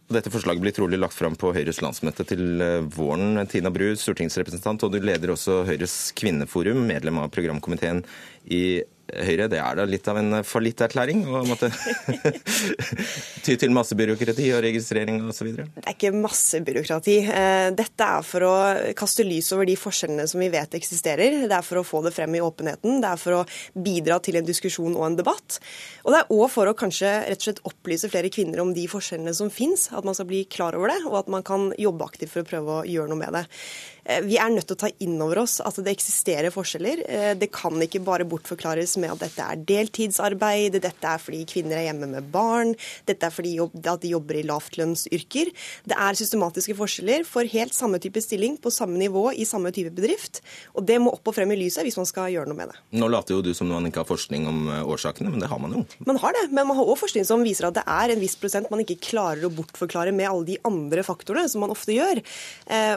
Dette 0.08 0.32
forslaget 0.32 0.64
blir 0.64 0.78
trolig 0.78 1.02
lagt 1.02 1.20
fram 1.20 1.36
på 1.36 1.52
Høyres 1.52 1.84
landsmøte 1.84 2.24
til 2.32 2.64
eh, 2.64 2.88
våren. 2.96 3.44
Tina 3.52 3.76
Bru, 3.76 3.90
stortingsrepresentant, 4.00 4.88
og 4.88 4.96
du 4.96 5.04
leder 5.04 5.36
også 5.36 5.66
Høyres 5.68 6.14
kvinneforum, 6.16 6.86
medlem 6.88 7.20
av 7.26 7.34
programkomiteen 7.36 8.06
i 8.48 8.86
Høyre, 9.08 9.46
det 9.48 9.60
er 9.64 9.78
da 9.80 9.86
litt 9.88 10.08
av 10.12 10.18
en 10.20 10.42
fallitterklæring 10.44 11.22
å 11.32 11.44
måtte 11.48 11.70
ty 13.46 13.56
til 13.56 13.72
masse 13.72 13.96
byråkrati 13.96 14.50
og 14.52 14.64
registrering 14.66 15.22
osv.? 15.32 15.54
Det 15.56 15.84
er 15.84 15.96
ikke 15.96 16.12
masse 16.12 16.60
byråkrati. 16.68 17.16
Eh, 17.32 17.68
dette 17.78 18.08
er 18.18 18.26
for 18.28 18.44
å 18.44 18.54
kaste 19.00 19.24
lys 19.24 19.54
over 19.56 19.70
de 19.70 19.78
forskjellene 19.80 20.28
som 20.28 20.44
vi 20.44 20.50
vet 20.52 20.76
eksisterer. 20.76 21.40
Det 21.48 21.56
er 21.56 21.64
for 21.64 21.80
å 21.80 21.86
få 21.88 22.04
det 22.04 22.12
frem 22.18 22.36
i 22.36 22.44
åpenheten. 22.44 23.00
Det 23.04 23.14
er 23.14 23.22
for 23.22 23.40
å 23.40 23.42
bidra 23.80 24.20
til 24.24 24.42
en 24.42 24.50
diskusjon 24.50 25.00
og 25.00 25.08
en 25.08 25.18
debatt. 25.22 25.62
Og 26.04 26.12
det 26.12 26.22
er 26.22 26.36
òg 26.36 26.48
for 26.52 26.68
å 26.68 26.76
kanskje 26.78 27.14
rett 27.30 27.40
og 27.40 27.48
slett 27.48 27.64
opplyse 27.72 28.12
flere 28.12 28.32
kvinner 28.34 28.60
om 28.64 28.76
de 28.76 28.90
forskjellene 28.92 29.36
som 29.40 29.54
fins. 29.54 29.88
At 29.96 30.08
man 30.08 30.18
skal 30.18 30.28
bli 30.28 30.44
klar 30.52 30.76
over 30.76 30.92
det, 30.92 31.00
og 31.08 31.22
at 31.24 31.32
man 31.32 31.48
kan 31.48 31.72
jobbe 31.80 32.12
aktivt 32.12 32.36
for 32.36 32.44
å 32.44 32.52
prøve 32.52 32.82
å 32.82 32.88
gjøre 32.88 33.14
noe 33.14 33.24
med 33.24 33.40
det. 33.40 33.48
Eh, 34.08 34.24
vi 34.24 34.38
er 34.40 34.52
nødt 34.54 34.70
til 34.70 34.78
å 34.78 34.82
ta 34.86 34.90
inn 35.04 35.18
over 35.24 35.42
oss 35.44 35.58
at 35.64 35.78
det 35.84 35.92
eksisterer 35.92 36.54
forskjeller. 36.54 37.04
Eh, 37.08 37.34
det 37.40 37.50
kan 37.56 37.76
ikke 37.84 38.02
bare 38.06 38.28
bortforklares 38.30 38.96
med 39.02 39.12
at 39.12 39.26
dette 39.26 39.44
er 39.44 39.64
deltidsarbeid, 39.68 40.80
dette 40.80 41.12
er 41.12 41.22
fordi 41.22 41.44
kvinner 41.50 41.80
er 41.80 41.90
hjemme 41.90 42.08
med 42.14 42.30
barn, 42.32 42.74
dette 43.10 43.28
er 43.28 43.34
fordi 43.34 43.58
at 43.60 44.04
de 44.04 44.14
jobber 44.14 44.40
i 44.40 44.46
lavtlønnsyrker. 44.48 45.52
Det 45.92 45.98
er 45.98 46.20
systematiske 46.20 46.78
forskjeller 46.78 47.28
for 47.28 47.48
helt 47.52 47.76
samme 47.76 48.00
type 48.04 48.22
stilling 48.24 48.56
på 48.62 48.72
samme 48.72 49.00
nivå 49.02 49.28
i 49.36 49.48
samme 49.48 49.74
type 49.76 49.92
bedrift. 49.98 50.42
Og 50.78 50.88
det 50.88 51.00
må 51.04 51.12
opp 51.12 51.28
og 51.28 51.36
frem 51.36 51.52
i 51.52 51.60
lyset 51.60 51.84
hvis 51.84 52.00
man 52.00 52.08
skal 52.08 52.32
gjøre 52.32 52.48
noe 52.48 52.58
med 52.62 52.72
det. 52.72 52.80
Nå 53.02 53.12
later 53.12 53.38
jo 53.38 53.44
du 53.44 53.52
som 53.58 53.68
man 53.72 53.90
ikke 53.90 54.06
har 54.06 54.10
forskning 54.10 54.48
om 54.48 54.64
eh, 54.72 54.88
årsakene, 54.88 55.34
men 55.34 55.44
det 55.44 55.52
har 55.52 55.60
man 55.60 55.76
jo. 55.76 55.84
Man 56.08 56.22
har 56.24 56.36
det, 56.38 56.48
men 56.54 56.70
man 56.72 56.80
har 56.80 56.88
òg 56.88 57.00
forskning 57.04 57.28
som 57.28 57.44
viser 57.44 57.68
at 57.68 57.76
det 57.82 57.84
er 57.84 58.16
en 58.16 58.24
viss 58.24 58.38
prosent 58.40 58.72
man 58.72 58.84
ikke 58.84 59.02
klarer 59.10 59.44
å 59.44 59.52
bortforklare 59.52 60.16
med 60.16 60.30
alle 60.30 60.48
de 60.48 60.58
andre 60.68 61.04
faktorene 61.04 61.52
som 61.52 61.64
man 61.64 61.74
ofte 61.74 61.96
gjør. 61.96 62.22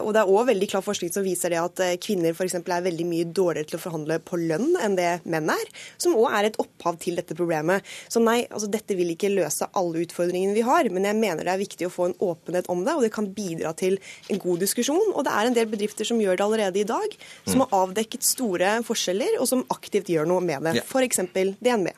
Og 0.05 0.11
det 0.15 0.21
er 0.23 0.31
òg 0.31 0.49
veldig 0.51 0.69
klar 0.71 0.85
forskning 0.85 1.00
forskning 1.01 1.13
som 1.13 1.25
viser 1.25 1.51
det 1.51 1.61
at 1.61 1.81
eh, 1.81 1.97
kvinner 2.01 2.35
f.eks. 2.35 2.55
er 2.61 2.85
veldig 2.85 3.07
mye 3.09 3.29
dårligere 3.33 3.69
til 3.71 3.79
å 3.79 3.83
forhandle 3.83 4.19
på 4.21 4.37
lønn 4.37 4.77
enn 4.81 4.97
det 4.99 5.21
menn 5.25 5.49
er, 5.51 5.71
som 5.99 6.17
òg 6.17 6.33
er 6.37 6.49
et 6.51 6.59
opphav 6.61 6.99
til 7.01 7.17
dette 7.17 7.35
problemet. 7.35 7.85
Så 8.09 8.21
nei, 8.21 8.45
altså 8.51 8.69
dette 8.71 8.97
vil 8.99 9.13
ikke 9.15 9.33
løse 9.33 9.69
alle 9.73 10.05
utfordringene 10.05 10.55
vi 10.57 10.65
har, 10.67 10.89
men 10.91 11.09
jeg 11.09 11.19
mener 11.19 11.45
det 11.45 11.55
er 11.55 11.63
viktig 11.63 11.89
å 11.89 11.93
få 11.93 12.11
en 12.11 12.19
åpenhet 12.21 12.69
om 12.71 12.85
det, 12.85 12.95
og 12.95 13.07
det 13.07 13.13
kan 13.15 13.31
bidra 13.33 13.73
til 13.73 13.99
en 14.29 14.43
god 14.43 14.61
diskusjon. 14.61 15.15
Og 15.15 15.25
det 15.27 15.35
er 15.35 15.49
en 15.49 15.57
del 15.57 15.71
bedrifter 15.71 16.09
som 16.09 16.21
gjør 16.21 16.39
det 16.39 16.47
allerede 16.47 16.83
i 16.83 16.89
dag, 16.89 17.17
som 17.49 17.65
har 17.65 17.75
avdekket 17.85 18.27
store 18.27 18.77
forskjeller, 18.87 19.41
og 19.41 19.49
som 19.51 19.67
aktivt 19.73 20.13
gjør 20.13 20.29
noe 20.29 20.45
med 20.45 20.69
det. 20.69 20.85
F.eks. 20.85 21.25
DNB. 21.61 21.93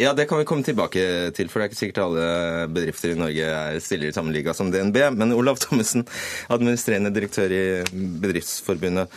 Ja, 0.00 0.14
det 0.16 0.26
kan 0.30 0.40
vi 0.40 0.46
komme 0.48 0.66
tilbake 0.66 1.04
til, 1.36 1.50
for 1.50 1.60
det 1.60 1.66
er 1.66 1.72
ikke 1.72 1.80
sikkert 1.80 2.02
alle 2.06 2.26
bedrifter 2.72 3.12
i 3.12 3.18
Norge 3.18 3.52
stiller 3.84 4.10
i 4.10 4.16
samme 4.16 4.34
liga 4.34 4.54
som 4.56 4.72
DNB. 4.72 4.98
Men 5.16 5.36
Olav 5.36 5.60
Thommessen, 5.62 6.06
administrerende 6.52 7.12
direktør 7.14 7.52
i 7.52 7.64
Bedriftsforbundet. 8.22 9.12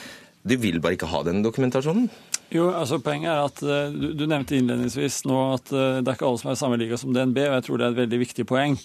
Du 0.45 0.57
vil 0.61 0.77
bare 0.81 0.93
ikke 0.97 1.09
ha 1.09 1.23
den 1.25 1.41
dokumentasjonen? 1.45 2.09
Jo, 2.53 2.69
altså 2.69 2.99
Poenget 3.01 3.31
er 3.31 3.41
at 3.41 3.61
uh, 3.65 3.93
du, 3.93 4.11
du, 4.13 4.25
nevnte 4.29 4.57
innledningsvis 4.57 5.23
nå 5.25 5.39
at 5.55 5.71
uh, 5.73 5.97
det 5.99 6.11
er 6.11 6.17
ikke 6.17 6.27
alle 6.29 6.41
som 6.41 6.51
er 6.51 6.57
i 6.57 6.61
samme 6.61 6.77
liga 6.77 6.99
som 7.01 7.13
DNB, 7.15 7.39
og 7.47 7.55
jeg 7.57 7.65
tror 7.65 7.81
det 7.81 7.87
er 7.87 7.95
et 7.95 8.01
veldig 8.03 8.19
viktig 8.21 8.45
poeng. 8.49 8.77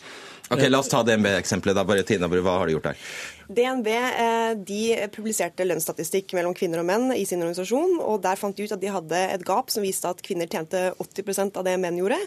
Ok, 0.51 0.65
La 0.69 0.81
oss 0.83 0.89
ta 0.91 1.03
DNB-eksempelet. 1.07 1.77
da, 1.79 1.85
bare 1.87 2.03
Tina, 2.03 2.27
Hva 2.29 2.59
har 2.59 2.67
de 2.67 2.75
gjort 2.75 2.91
der? 2.91 3.05
DNB 3.51 3.87
eh, 3.91 4.53
de 4.63 4.81
publiserte 5.11 5.67
lønnsstatistikk 5.67 6.37
mellom 6.39 6.55
kvinner 6.55 6.83
og 6.83 6.87
menn 6.87 7.11
i 7.17 7.25
sin 7.27 7.43
organisasjon. 7.43 7.99
og 7.99 8.23
Der 8.23 8.39
fant 8.39 8.57
de 8.57 8.67
ut 8.67 8.75
at 8.77 8.83
de 8.83 8.91
hadde 8.95 9.23
et 9.35 9.45
gap 9.47 9.71
som 9.75 9.83
viste 9.83 10.07
at 10.07 10.23
kvinner 10.23 10.51
tjente 10.51 10.91
80% 11.03 11.59
av 11.59 11.67
det 11.67 11.77
menn 11.83 11.99
gjorde. 11.99 12.19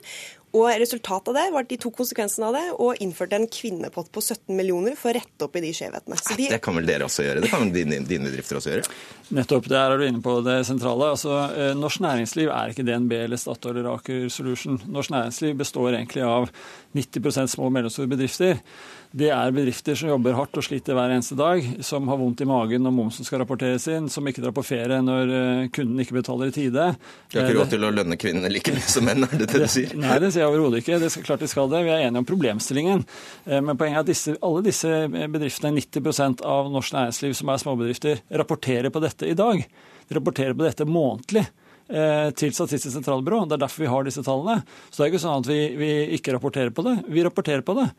Og 0.54 0.68
Resultatet 0.78 1.32
av 1.32 1.38
det 1.40 1.46
var 1.50 1.64
at 1.66 1.70
de 1.72 1.80
tok 1.82 1.96
konsekvensen 1.98 2.44
av 2.46 2.54
det 2.54 2.66
og 2.76 3.00
innførte 3.02 3.40
en 3.40 3.48
kvinnepott 3.50 4.12
på 4.14 4.22
17 4.22 4.52
millioner 4.54 4.94
for 5.00 5.10
å 5.10 5.16
rette 5.18 5.48
opp 5.48 5.56
i 5.58 5.64
de 5.64 5.72
skjevhetene. 5.74 6.20
De... 6.38 6.50
Det 6.52 6.60
kan 6.62 6.78
vel 6.78 6.86
dere 6.86 7.08
også 7.08 7.26
gjøre? 7.26 7.42
Det 7.42 7.50
kan 7.50 7.64
vel 7.64 7.72
dine, 7.74 8.04
dine 8.06 8.30
bedrifter 8.30 8.60
også 8.60 8.74
gjøre? 8.76 8.92
Nettopp. 9.34 9.70
Der 9.72 9.96
er 9.96 9.98
du 9.98 10.06
inne 10.06 10.22
på 10.22 10.36
det 10.46 10.60
sentrale. 10.70 11.08
Altså, 11.16 11.40
eh, 11.56 11.72
Norsk 11.80 12.04
næringsliv 12.06 12.52
er 12.54 12.76
ikke 12.76 12.86
DNB 12.86 13.16
eller 13.24 13.42
Statoil 13.42 13.80
eller 13.80 13.96
Aker 13.96 14.28
Solution. 14.30 14.78
Norsk 14.94 15.16
næringsliv 15.16 15.58
består 15.64 15.96
egentlig 15.96 16.22
av 16.28 16.52
90% 16.94 17.56
små 17.56 17.72
og 17.72 17.74
mellomstore 17.80 18.13
bedrifter. 18.14 18.62
Det 19.14 19.28
er 19.30 19.52
bedrifter 19.54 19.94
som 19.94 20.10
jobber 20.10 20.34
hardt 20.34 20.58
og 20.58 20.66
sliter 20.66 20.96
hver 20.98 21.12
eneste 21.14 21.36
dag, 21.38 21.62
som 21.86 22.08
har 22.10 22.18
vondt 22.18 22.42
i 22.42 22.48
magen 22.50 22.82
når 22.82 22.96
momsen 22.96 23.28
skal 23.28 23.44
rapporteres 23.44 23.86
inn, 23.94 24.08
som 24.10 24.26
ikke 24.26 24.42
drar 24.42 24.56
på 24.58 24.64
ferie 24.66 24.98
når 25.06 25.34
eh, 25.38 25.68
kunden 25.76 26.02
ikke 26.02 26.16
betaler 26.18 26.50
i 26.50 26.56
tide. 26.56 26.88
De 27.30 27.38
har 27.38 27.46
ikke 27.46 27.60
råd 27.60 27.74
til 27.76 27.86
å 27.86 27.92
lønne 27.94 28.18
kvinnene 28.18 28.50
like 28.50 28.74
mye 28.74 28.90
som 28.90 29.06
menn, 29.06 29.28
er 29.28 29.36
det 29.38 29.52
det 29.52 29.62
du 29.62 29.70
sier? 29.70 29.94
Nei, 30.02 30.18
det 30.24 30.32
sier 30.34 30.48
jeg 30.48 30.50
overhodet 30.50 30.82
ikke. 30.82 30.98
Det 30.98 31.12
er 31.12 31.28
klart 31.30 31.46
de 31.46 31.52
skal 31.52 31.70
det. 31.70 31.84
Vi 31.86 31.94
er 31.94 32.08
enige 32.08 32.24
om 32.24 32.30
problemstillingen. 32.32 33.06
Eh, 33.46 33.62
men 33.62 33.78
poenget 33.78 34.00
er 34.00 34.08
at 34.08 34.10
disse, 34.10 34.34
alle 34.50 34.66
disse 34.66 35.04
bedriftene, 35.14 35.76
90% 35.78 36.42
av 36.56 36.74
norsk 36.74 36.98
næringsliv 36.98 37.38
som 37.38 37.54
er 37.54 37.62
småbedrifter, 37.62 38.26
rapporterer 38.42 38.90
på 38.90 39.04
dette 39.06 39.30
i 39.30 39.38
dag. 39.38 39.62
De 40.10 40.18
rapporterer 40.18 40.58
på 40.58 40.66
dette 40.66 40.90
månedlig. 40.90 41.46
Eh, 41.92 42.30
til 42.40 42.54
Statistisk 42.56 42.96
sentralbyrå. 42.96 43.42
Det 43.48 43.58
er 43.58 43.64
derfor 43.66 43.84
vi 43.84 43.92
har 43.92 44.06
disse 44.08 44.24
tallene. 44.24 44.64
Så 44.90 45.02
det 45.02 45.06
er 45.06 45.12
ikke 45.12 45.24
sånn 45.26 45.44
at 45.44 45.50
vi, 45.50 45.60
vi 45.76 45.92
ikke 46.16 46.36
rapporterer 46.38 46.72
på 46.76 46.86
det. 46.86 46.96
Vi 47.12 47.26
rapporterer 47.26 47.66
på 47.66 47.76
det. 47.76 47.90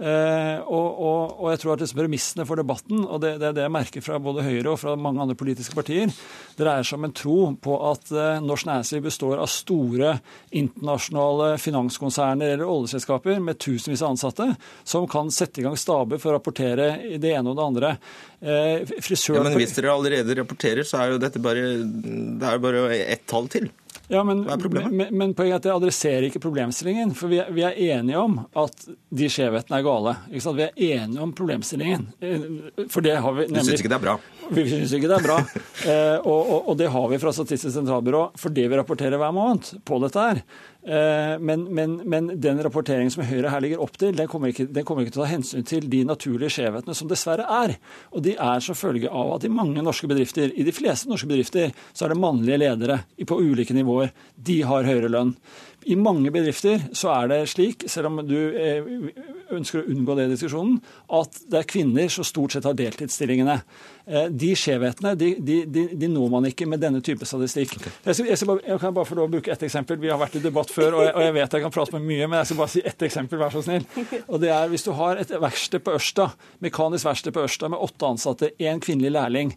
Eh, 0.00 0.58
og, 0.64 0.86
og, 0.96 1.32
og, 1.42 1.46
jeg 1.52 1.60
tror 1.60 1.74
at 1.74 1.82
disse 1.82 1.96
premissene 1.96 2.46
for 2.48 2.56
debatten, 2.56 3.02
og 3.04 3.20
det, 3.20 3.34
det 3.42 3.50
er 3.50 3.56
det 3.58 3.64
jeg 3.66 3.74
merker 3.74 4.04
fra 4.04 4.16
både 4.22 4.44
Høyre 4.46 4.72
og 4.72 4.78
fra 4.80 4.94
mange 4.96 5.20
andre 5.20 5.36
politiske 5.36 5.76
partier, 5.76 6.08
dreier 6.56 6.86
seg 6.86 6.96
om 6.96 7.08
en 7.10 7.16
tro 7.16 7.36
på 7.60 7.76
at 7.90 8.12
eh, 8.14 8.40
norsk 8.44 8.68
næringsliv 8.70 9.04
består 9.10 9.42
av 9.42 9.50
store 9.52 10.14
internasjonale 10.56 11.50
finanskonserner 11.60 12.54
eller 12.54 12.64
oljeselskaper 12.64 13.42
med 13.44 13.60
tusenvis 13.60 14.04
av 14.06 14.14
ansatte, 14.14 14.48
som 14.88 15.04
kan 15.10 15.28
sette 15.34 15.60
i 15.60 15.66
gang 15.68 15.76
staber 15.80 16.22
for 16.22 16.32
å 16.32 16.38
rapportere 16.38 17.18
det 17.20 17.34
ene 17.34 17.52
og 17.52 17.60
det 17.60 17.66
andre. 17.66 17.92
Frisør... 19.04 19.36
Ja, 19.36 19.44
men 19.44 19.58
hvis 19.60 19.76
dere 19.76 19.92
allerede 19.92 20.38
rapporterer, 20.38 20.86
så 20.88 21.02
er 21.02 21.12
jo 21.12 21.20
dette 21.20 21.42
bare, 21.44 21.74
det 21.84 22.48
er 22.48 22.62
bare 22.62 22.88
ett 23.04 23.26
tall 23.28 23.50
til. 23.52 23.68
Ja, 24.10 24.24
men, 24.26 24.42
Hva 24.42 24.56
er 24.56 24.62
problemet? 24.62 24.90
Men, 24.92 25.12
men 25.14 25.32
poenget 25.38 25.54
er 25.54 25.60
at 25.60 25.66
det 25.68 25.72
adresserer 25.72 26.26
ikke 26.26 26.42
problemstillingen. 26.42 27.12
For 27.14 27.30
vi 27.30 27.38
er, 27.42 27.50
vi 27.54 27.62
er 27.66 27.78
enige 27.94 28.18
om 28.18 28.40
at 28.58 28.86
de 29.14 29.28
skjevhetene 29.30 29.78
er 29.78 29.86
gale. 29.86 30.14
Vi 30.32 30.64
er 30.66 30.72
enige 30.74 31.22
om 31.22 31.34
problemstillingen. 31.36 32.08
For 32.90 33.06
det 33.06 33.14
har 33.22 33.36
vi 33.36 33.46
nemlig... 33.46 33.62
Du 33.62 33.70
syns 33.70 33.84
ikke 33.84 33.92
det 33.92 33.98
er 34.00 34.06
bra? 34.08 34.16
Vi 34.50 34.64
syns 34.66 34.94
ikke 34.98 35.10
det 35.12 35.20
er 35.20 35.28
bra. 35.28 35.40
Eh, 35.80 36.18
og, 36.28 36.40
og, 36.52 36.66
og, 36.68 36.74
det 36.76 36.90
har 36.92 37.06
vi 37.08 37.16
fra 37.22 37.30
Statistisk 37.32 37.72
sentralbyrå 37.72 38.18
fordi 38.38 38.66
vi 38.68 38.76
rapporterer 38.76 39.16
hver 39.16 39.32
måned 39.32 39.70
på 39.88 39.96
dette 40.02 40.24
her. 40.26 40.40
Eh, 40.82 41.38
men, 41.38 41.64
men, 41.74 41.96
men, 42.08 42.40
den 42.40 42.62
rapporteringen 42.64 43.12
som 43.12 43.24
Høyre 43.28 43.50
her 43.52 43.60
ligger 43.60 43.82
opp 43.84 43.98
til, 44.00 44.14
den 44.16 44.28
kommer, 44.30 44.52
ikke, 44.52 44.64
den 44.72 44.86
kommer 44.88 45.04
ikke 45.04 45.12
til 45.12 45.22
å 45.22 45.26
ta 45.26 45.32
hensyn 45.34 45.66
til 45.68 45.88
de 45.92 46.00
naturlige 46.08 46.54
skjevhetene 46.56 46.96
som 46.96 47.10
dessverre 47.10 47.44
er. 47.60 47.74
Og 48.14 48.24
de 48.24 48.36
er 48.40 48.64
som 48.64 48.78
følge 48.78 49.10
av 49.12 49.34
at 49.36 49.44
i 49.44 49.52
mange 49.52 49.84
norske 49.84 50.08
bedrifter, 50.10 50.52
i 50.54 50.64
de 50.64 50.74
fleste 50.74 51.10
norske 51.10 51.28
bedrifter, 51.28 51.74
så 51.92 52.06
er 52.06 52.14
det 52.14 52.22
mannlige 52.22 52.62
ledere 52.62 53.02
på 53.28 53.40
ulike 53.42 53.76
nivåer. 53.76 54.14
De 54.36 54.62
har 54.64 54.88
høyere 54.88 55.12
lønn. 55.12 55.34
I 55.88 55.96
mange 55.96 56.28
bedrifter 56.32 56.82
så 56.96 57.08
er 57.14 57.30
det 57.30 57.38
slik, 57.48 57.86
selv 57.88 58.10
om 58.10 58.20
du 58.28 58.36
eh, 58.36 58.84
ønsker 59.56 59.80
å 59.80 59.86
unngå 59.88 60.16
det 60.16 60.26
i 60.26 60.32
diskusjonen, 60.34 60.76
at 61.16 61.40
det 61.48 61.62
er 61.62 61.70
kvinner 61.70 62.10
som 62.12 62.26
stort 62.28 62.52
sett 62.52 62.68
har 62.68 62.76
deltidsstillingene. 62.76 63.56
Eh, 64.10 64.26
de 64.42 64.50
skjevhetene 64.58 65.14
de, 65.18 65.28
de, 65.38 65.56
de, 65.70 65.84
de, 65.94 66.08
når 66.10 66.30
man 66.32 66.48
ikke 66.48 66.66
med 66.66 66.82
denne 66.82 67.02
type 67.04 67.26
statistikk. 67.28 67.76
Okay. 67.78 67.92
Jeg, 68.06 68.16
skal, 68.18 68.28
jeg, 68.30 68.38
skal 68.40 68.50
bare, 68.50 68.64
jeg, 68.66 68.82
kan 68.82 68.94
bare 68.96 69.08
få 69.08 69.18
lov 69.18 69.28
å 69.28 69.32
bruke 69.36 69.52
ett 69.54 69.64
eksempel. 69.66 70.00
Vi 70.02 70.10
har 70.10 70.18
vært 70.20 70.38
i 70.40 70.44
debatt 70.44 70.72
før, 70.74 70.98
og 70.98 71.04
jeg, 71.06 71.14
og 71.14 71.24
jeg, 71.26 71.34
vet 71.36 71.56
jeg 71.56 71.64
kan 71.66 71.74
prate 71.74 71.96
med 71.96 72.06
mye, 72.08 72.26
men 72.26 72.40
jeg 72.40 72.50
skal 72.50 72.60
bare 72.62 72.74
si 72.74 72.84
ett 72.90 73.06
eksempel, 73.06 73.40
vær 73.40 73.54
så 73.54 73.64
snill. 73.66 73.86
Og 74.26 74.40
det 74.42 74.52
er 74.54 74.70
Hvis 74.72 74.86
du 74.86 74.92
har 74.98 75.20
et 75.20 75.30
verksted 75.30 75.84
på 75.86 75.94
Ørsta, 75.98 76.30
mekanisk 76.64 77.08
verksted 77.08 77.36
på 77.36 77.44
Ørsta 77.46 77.70
med 77.70 77.82
åtte 77.86 78.10
ansatte, 78.10 78.52
én 78.58 78.82
kvinnelig 78.82 79.14
lærling. 79.14 79.54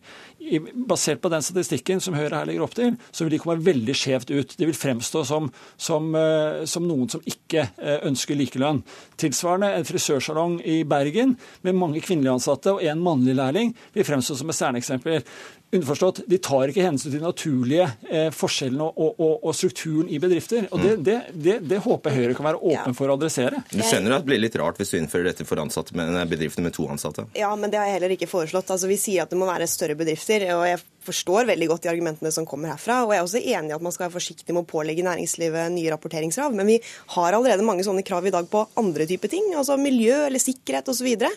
Basert 0.89 1.24
på 1.24 1.32
den 1.34 1.45
statistikken 1.45 2.04
som 2.04 2.18
Høyre 2.18 2.41
her 2.41 2.49
legger 2.49 2.68
opp 2.68 2.78
til, 2.78 2.93
så 3.12 3.26
vil 3.26 3.36
de 3.36 3.41
komme 3.41 3.58
veldig 3.64 3.97
skjevt 3.97 4.34
ut. 4.34 4.58
De 4.60 4.70
vil 4.70 4.78
fremstå 4.78 5.26
som, 5.30 5.49
som 5.82 6.14
Eh, 6.24 6.66
som 6.70 6.86
noen 6.88 7.10
som 7.12 7.24
ikke 7.28 7.66
eh, 7.78 7.99
ønsker 8.08 8.38
likelønn. 8.38 8.82
Tilsvarende 9.20 9.72
en 9.78 9.88
frisørsalong 9.88 10.60
i 10.68 10.82
Bergen 10.88 11.36
med 11.66 11.78
mange 11.78 12.01
kvinnelige 12.04 12.36
ansatte 12.38 12.76
og 12.76 12.84
én 12.84 13.01
mannlig 13.04 13.36
lærling 13.38 13.74
vil 13.95 14.08
fremstå 14.08 14.38
som 14.39 14.43
et 14.52 14.58
stjerneeksempel. 14.58 15.28
Underforstått, 15.74 16.22
de 16.30 16.38
tar 16.38 16.70
ikke 16.70 16.86
hensyn 16.86 17.10
til 17.10 17.18
de 17.18 17.24
naturlige 17.24 17.88
eh, 18.10 18.28
forskjellene 18.36 18.86
og, 18.91 19.16
og, 19.18 19.34
og, 19.39 19.56
strukturen 19.58 20.10
i 20.12 20.20
bedrifter. 20.22 20.68
og 20.70 20.84
det, 20.84 20.91
mm. 20.98 21.04
det, 21.08 21.18
det, 21.34 21.56
det, 21.72 21.80
håper 21.86 22.14
Høyre 22.14 22.38
kan 22.38 22.50
være 22.52 22.62
åpen 22.62 22.94
ja. 22.94 22.98
for 22.98 23.10
å 23.10 23.18
adressere. 23.18 23.64
Du 23.72 23.82
skjønner 23.82 24.18
at 24.18 24.26
det 24.26 24.30
blir 24.30 24.44
litt 24.44 24.58
rart 24.62 24.82
hvis 24.82 24.94
du 24.94 25.00
innfører 25.00 25.32
dette 25.32 25.48
for 25.50 25.62
ansatte 25.64 25.98
med 25.98 26.14
bedrifter 26.30 26.66
med 26.66 26.76
to 26.78 26.86
ansatte? 26.94 27.26
Ja, 27.38 27.50
men 27.58 27.74
det 27.74 27.82
har 27.82 27.89
jeg 27.89 27.98
heller 27.98 28.14
ikke 28.18 28.30
foreslått. 28.30 28.70
Altså, 28.70 28.91
Vi 28.91 29.00
sier 29.02 29.26
at 29.26 29.34
det 29.34 29.39
må 29.39 29.50
være 29.50 29.70
større 29.72 29.98
bedrifter. 29.98 30.46
og 30.58 30.68
jeg 30.70 30.84
forstår 31.06 31.49
veldig 31.51 31.70
godt 31.72 31.86
de 31.86 31.91
argumentene 31.93 32.32
som 32.34 32.47
kommer 32.49 32.74
herfra. 32.74 33.01
Og 33.06 33.14
jeg 33.14 33.22
er 33.22 33.28
også 33.28 33.43
enig 33.43 33.74
i 33.74 33.78
at 33.78 33.86
man 33.86 33.95
skal 33.95 34.08
være 34.08 34.18
forsiktig 34.18 34.56
med 34.56 34.64
å 34.64 34.70
pålegge 34.70 35.06
næringslivet 35.06 35.74
nye 35.76 35.93
rapporteringskrav. 35.93 36.56
Men 36.58 36.70
vi 36.72 36.80
har 37.18 37.38
allerede 37.38 37.66
mange 37.68 37.86
sånne 37.88 38.06
krav 38.08 38.28
i 38.28 38.34
dag 38.34 38.49
på 38.51 38.66
andre 38.80 39.08
typer 39.10 39.32
ting, 39.32 39.51
altså 39.58 39.78
miljø 39.80 40.26
eller 40.28 40.41
sikkerhet 40.41 40.91
osv. 40.93 41.10
Og, 41.14 41.24
så 41.24 41.32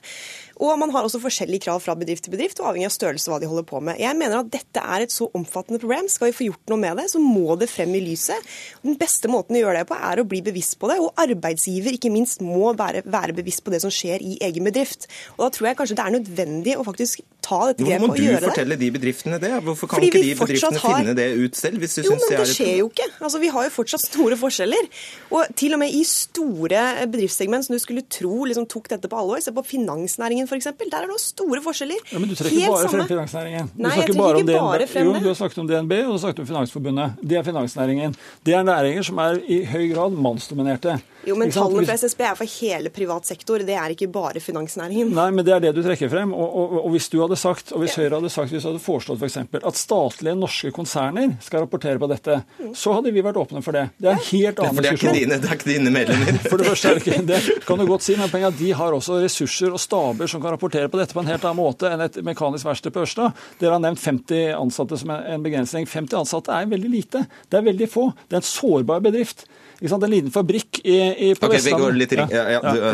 og 0.57 0.79
man 0.81 0.93
har 0.95 1.05
også 1.05 1.21
forskjellige 1.21 1.67
krav 1.67 1.83
fra 1.85 1.95
bedrift 1.99 2.25
til 2.25 2.33
bedrift, 2.33 2.61
og 2.63 2.71
avhengig 2.71 2.89
av 2.89 2.95
størrelse 2.95 3.29
hva 3.29 3.39
de 3.43 3.49
holder 3.51 3.67
på 3.69 3.81
med. 3.85 4.01
Jeg 4.01 4.17
mener 4.17 4.41
at 4.41 4.49
dette 4.53 4.81
er 4.81 5.05
et 5.05 5.13
så 5.13 5.29
omfattende 5.37 5.81
problem. 5.83 6.09
Skal 6.09 6.31
vi 6.31 6.37
få 6.39 6.47
gjort 6.47 6.73
noe 6.73 6.81
med 6.81 6.97
det, 7.01 7.11
så 7.13 7.21
må 7.21 7.59
det 7.61 7.69
frem 7.69 7.93
i 7.99 8.01
lyset. 8.01 8.57
Den 8.87 8.97
beste 9.01 9.29
måten 9.33 9.59
å 9.59 9.61
gjøre 9.61 9.83
det 9.83 9.91
på, 9.91 9.99
er 10.01 10.23
å 10.23 10.27
bli 10.29 10.41
bevisst 10.47 10.79
på 10.81 10.89
det. 10.89 10.97
Og 11.05 11.13
arbeidsgiver 11.27 11.99
ikke 11.99 12.13
minst 12.15 12.45
må 12.45 12.73
være, 12.79 13.05
være 13.05 13.37
bevisst 13.37 13.67
på 13.67 13.75
det 13.75 13.83
som 13.85 13.93
skjer 13.93 14.25
i 14.25 14.39
egen 14.49 14.69
bedrift. 14.71 15.11
Og 15.37 15.45
da 15.45 15.53
tror 15.53 15.71
jeg 15.71 15.81
kanskje 15.83 15.99
det 15.99 16.07
er 16.07 16.17
nødvendig 16.17 16.79
å 16.81 16.87
faktisk 16.87 17.21
ta 17.45 17.61
dette 17.71 17.85
grepet 17.85 18.09
og 18.09 18.17
gjøre 18.17 18.25
det. 18.25 18.25
Nå 18.25 18.41
må 18.41 18.41
du 18.41 18.49
fortelle 18.49 18.81
de 18.81 18.91
bedriftene 18.97 19.41
det? 19.43 19.53
Hvorfor 19.65 19.91
kan 19.91 19.99
Fordi 19.99 20.11
ikke 20.11 20.23
de 20.23 20.35
bedriftene 20.41 20.81
har... 20.83 20.99
finne 21.01 21.15
det 21.19 21.27
ut 21.41 21.57
selv? 21.59 21.79
hvis 21.83 21.97
du 21.99 22.03
jo, 22.07 22.15
men 22.17 22.23
det, 22.31 22.39
det 22.41 22.49
skjer 22.53 22.73
jo 22.81 22.89
ikke. 22.91 23.07
Altså, 23.21 23.41
Vi 23.43 23.51
har 23.53 23.67
jo 23.67 23.73
fortsatt 23.75 24.05
store 24.07 24.39
forskjeller. 24.41 24.89
Og 25.31 25.57
til 25.59 25.77
og 25.77 25.83
med 25.83 25.95
i 25.95 26.03
store 26.09 26.83
bedriftssegment 27.13 27.67
som 27.67 27.77
du 27.77 27.83
skulle 27.83 28.05
tro 28.11 28.45
liksom, 28.49 28.69
tok 28.71 28.91
dette 28.93 29.11
på 29.13 29.19
alvor, 29.21 29.41
se 29.45 29.55
på 29.57 29.65
finansnæringen 29.67 30.49
f.eks., 30.49 30.71
der 30.77 30.99
er 31.01 31.11
det 31.11 31.21
store 31.23 31.63
forskjeller. 31.65 32.01
Ja, 32.13 32.21
men 32.23 32.31
du 32.31 32.37
trekker 32.39 32.57
Helt 32.57 32.73
bare 32.75 32.93
frem 32.93 33.11
finansnæringen. 33.11 33.73
Du 33.75 33.83
Nei, 33.83 33.95
snakker 33.97 34.21
bare 34.21 34.45
ikke 34.45 34.61
bare. 34.61 34.89
Jo, 35.07 35.17
du 35.19 35.29
har 35.31 35.39
snakket 35.41 35.63
om 35.65 35.71
DNB 35.71 35.99
og 36.05 36.07
du 36.07 36.15
har 36.17 36.23
snakket 36.27 36.45
om 36.45 36.51
Finansforbundet. 36.53 37.21
Det 37.23 37.41
er 37.41 37.47
finansnæringen. 37.47 38.17
Det 38.47 38.55
er 38.55 38.67
næringer 38.67 39.07
som 39.07 39.21
er 39.23 39.41
i 39.47 39.63
høy 39.69 39.87
grad 39.93 40.17
mannsdominerte. 40.17 40.99
Jo, 41.27 41.35
men 41.39 41.51
tallene 41.51 41.83
fra 41.89 41.97
SSB 41.99 42.21
er 42.23 42.37
for 42.39 42.57
hele 42.61 42.91
privat 42.95 43.27
sektor, 43.27 43.63
det 43.67 43.75
er 43.75 43.95
ikke 43.95 44.07
bare 44.15 44.41
finansnæringen. 44.43 45.11
Nei, 45.17 45.27
men 45.35 45.47
det 45.47 45.57
er 45.57 45.65
det 45.65 45.73
du 45.75 45.83
trekker 45.83 46.11
frem. 46.13 46.31
Og, 46.37 46.47
og, 46.47 46.77
og 46.85 46.93
hvis 46.95 47.09
du 47.11 47.19
hadde 47.19 47.39
sagt, 47.41 47.73
og 47.75 47.83
hvis 47.83 47.97
Høyre 47.99 48.21
hadde 48.21 48.31
sagt, 48.31 48.55
hvis 48.55 48.63
du 48.63 48.71
hadde 48.71 48.83
foreslått 48.83 49.23
f.eks. 49.23 49.39
For 49.51 49.67
at 49.71 49.81
statlige 49.81 50.37
norske 50.39 50.71
konserner 50.77 51.35
skal 51.43 51.65
rapportere 51.65 51.99
på 52.03 52.09
dette, 52.13 52.39
mm. 52.61 52.71
så 52.79 52.95
hadde 52.95 53.13
vi 53.17 53.25
vært 53.27 53.41
åpne 53.43 53.63
for 53.67 53.75
det. 53.75 53.89
Det 53.99 54.13
er 54.13 54.21
en 54.21 54.25
helt 54.29 54.63
annen 54.63 54.87
diskusjon. 54.87 55.19
Det, 55.19 55.41
det 55.43 55.51
er 55.51 55.59
ikke 55.59 55.71
dine 55.73 55.95
medlemmer. 55.95 56.41
For 56.51 56.63
det 56.63 56.71
første 56.71 56.93
er 56.93 57.01
det 57.01 57.05
ikke 57.05 57.27
det. 57.33 57.41
kan 57.67 57.83
du 57.83 57.87
godt 57.91 58.07
si, 58.07 58.15
men 58.19 58.31
poenget 58.31 58.53
er 58.53 58.55
at 58.55 58.63
de 58.63 58.71
har 58.79 58.97
også 58.97 59.19
ressurser 59.25 59.75
og 59.75 59.83
staber 59.83 60.31
som 60.31 60.43
kan 60.45 60.55
rapportere 60.55 60.91
på 60.93 61.01
dette 61.01 61.17
på 61.17 61.25
en 61.25 61.31
helt 61.33 61.45
annen 61.45 61.59
måte 61.59 61.91
enn 61.91 62.07
et 62.07 62.21
mekanisk 62.27 62.69
verksted 62.69 62.95
på 62.95 63.03
Ørsta. 63.03 63.33
Dere 63.61 63.75
har 63.75 63.83
nevnt 63.83 64.03
50 64.03 64.55
ansatte 64.57 65.01
som 65.03 65.11
en 65.17 65.45
begrensning. 65.45 65.89
50 65.91 66.23
ansatte 66.23 66.55
er 66.55 66.71
veldig 66.71 66.93
lite. 66.93 67.27
Det 67.51 67.59
er 67.59 67.67
veldig 67.67 67.91
få. 67.91 68.11
Det 68.27 68.39
er 68.39 68.45
en 68.45 68.51
sårbar 68.55 69.03
bedrift. 69.05 69.49
En 69.81 70.11
liten 70.11 70.33
fabrikk 70.33 70.81
i, 70.85 70.97
i, 70.97 71.29
på 71.37 71.51
okay, 71.51 71.61
Vestlandet. 71.61 72.15
Ja, 72.33 72.45
ja, 72.57 72.61
ja, 72.65 72.93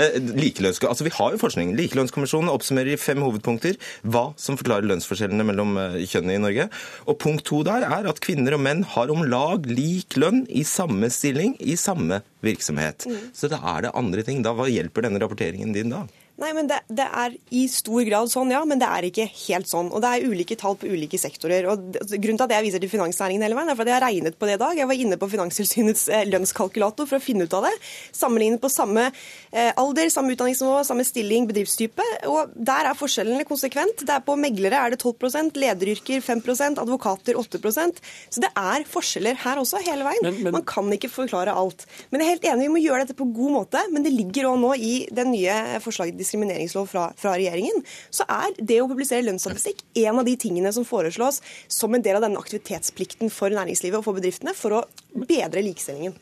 eh, 0.00 0.88
altså 0.88 1.04
Vi 1.04 1.12
har 1.12 1.34
jo 1.34 1.40
forskning. 1.40 1.74
Likelønnskommisjonen 1.76 2.48
oppsummerer 2.52 2.94
i 2.94 3.00
fem 3.00 3.20
hovedpunkter 3.24 3.76
hva 4.02 4.30
som 4.40 4.56
forklarer 4.60 4.88
lønnsforskjellene 4.88 5.46
mellom 5.48 5.76
eh, 5.76 6.00
kjønnene 6.08 6.38
i 6.38 6.42
Norge. 6.46 6.68
Og 7.06 7.20
Punkt 7.22 7.44
to 7.48 7.62
der 7.66 7.84
er 7.84 8.08
at 8.08 8.22
kvinner 8.24 8.56
og 8.56 8.64
menn 8.64 8.86
har 8.94 9.12
om 9.12 9.26
lag 9.28 9.68
lik 9.68 10.16
lønn 10.16 10.46
i 10.48 10.64
samme 10.66 11.12
stilling 11.12 11.54
i 11.60 11.76
samme 11.78 12.22
virksomhet. 12.44 13.06
Mm. 13.08 13.30
Så 13.36 13.50
da 13.52 13.60
er 13.74 13.86
det 13.86 13.94
andre 13.98 14.26
ting. 14.26 14.42
Da, 14.44 14.54
Hva 14.56 14.68
hjelper 14.70 15.06
denne 15.06 15.22
rapporteringen 15.22 15.74
din 15.76 15.94
da? 15.94 16.04
Nei, 16.40 16.48
men 16.56 16.66
det, 16.66 16.78
det, 16.90 17.04
er 17.04 17.34
i 17.54 17.66
stor 17.70 18.02
grad 18.08 18.30
sånn, 18.32 18.50
ja. 18.54 18.62
Men 18.66 18.80
det 18.80 18.88
er 18.88 19.06
ikke 19.06 19.26
helt 19.28 19.68
sånn. 19.68 19.90
Og 19.92 20.00
det 20.02 20.10
er 20.10 20.30
ulike 20.32 20.56
tall 20.58 20.78
på 20.80 20.88
ulike 20.88 21.20
sektorer. 21.20 21.68
Og 21.70 21.92
Grunnen 21.92 22.40
til 22.40 22.46
at 22.46 22.54
jeg 22.56 22.66
viser 22.66 22.82
til 22.82 22.90
finansnæringen 22.90 23.44
hele 23.44 23.58
veien, 23.58 23.70
er 23.70 23.78
fordi 23.78 23.92
jeg 23.92 23.98
har 23.98 24.06
regnet 24.06 24.38
på 24.40 24.48
det 24.48 24.56
i 24.56 24.62
dag. 24.62 24.80
Jeg 24.80 24.88
var 24.90 25.02
inne 25.04 25.18
på 25.20 25.28
Finanstilsynets 25.32 26.06
eh, 26.10 26.24
lønnskalkulator 26.30 27.08
for 27.10 27.20
å 27.20 27.22
finne 27.22 27.46
ut 27.46 27.56
av 27.58 27.68
det. 27.68 27.72
Sammenlignet 28.16 28.62
på 28.62 28.70
samme 28.72 29.04
eh, 29.10 29.70
alder, 29.78 30.08
samme 30.14 30.34
utdanningsnivå, 30.34 30.80
samme 30.88 31.06
stilling, 31.06 31.46
bedriftstype. 31.50 32.08
Og 32.32 32.56
der 32.56 32.90
er 32.90 32.98
forskjellene 32.98 33.46
konsekvent. 33.48 34.02
Det 34.02 34.16
er 34.16 34.24
På 34.24 34.38
meglere 34.40 34.80
er 34.80 34.96
det 34.96 35.02
12% 35.02 35.60
lederyrker 35.60 36.24
5% 36.24 36.80
advokater 36.80 37.36
8% 37.38 38.02
Så 38.32 38.42
det 38.42 38.50
er 38.56 38.88
forskjeller 38.88 39.38
her 39.44 39.60
også, 39.60 39.84
hele 39.84 40.08
veien. 40.08 40.24
Men, 40.24 40.40
men... 40.48 40.56
Man 40.56 40.66
kan 40.66 40.88
ikke 40.96 41.12
forklare 41.12 41.54
alt. 41.54 41.84
Men 42.10 42.24
jeg 42.24 42.31
er 42.32 42.38
helt 42.38 42.48
enig, 42.48 42.66
vi 42.68 42.72
må 42.72 42.80
gjøre 42.82 43.04
dette 43.04 43.16
på 43.18 43.26
god 43.34 43.54
måte. 43.58 43.82
Men 43.92 44.04
det 44.06 44.14
ligger 44.14 44.48
òg 44.50 44.58
nå 44.62 44.72
i 44.76 44.92
den 45.12 45.32
nye 45.34 45.80
forslaget 45.84 46.18
diskrimineringslov 46.18 46.88
fra, 46.90 47.06
fra, 47.18 47.36
regjeringen, 47.36 47.84
så 48.12 48.26
er 48.30 48.56
det 48.58 48.80
å 48.82 48.88
publisere 48.90 49.24
lønnsstatistikk 49.26 49.84
en 50.04 50.20
av 50.22 50.26
de 50.28 50.36
tingene 50.40 50.72
som 50.74 50.86
foreslås 50.88 51.42
som 51.68 51.94
en 51.94 52.04
del 52.04 52.18
av 52.18 52.26
denne 52.26 52.40
aktivitetsplikten 52.40 53.32
for 53.32 53.52
næringslivet 53.52 54.00
og 54.00 54.06
for 54.06 54.18
bedriftene 54.18 54.56
for 54.56 54.80
å 54.80 54.84
bedre 55.28 55.64
likestillingen. 55.64 56.16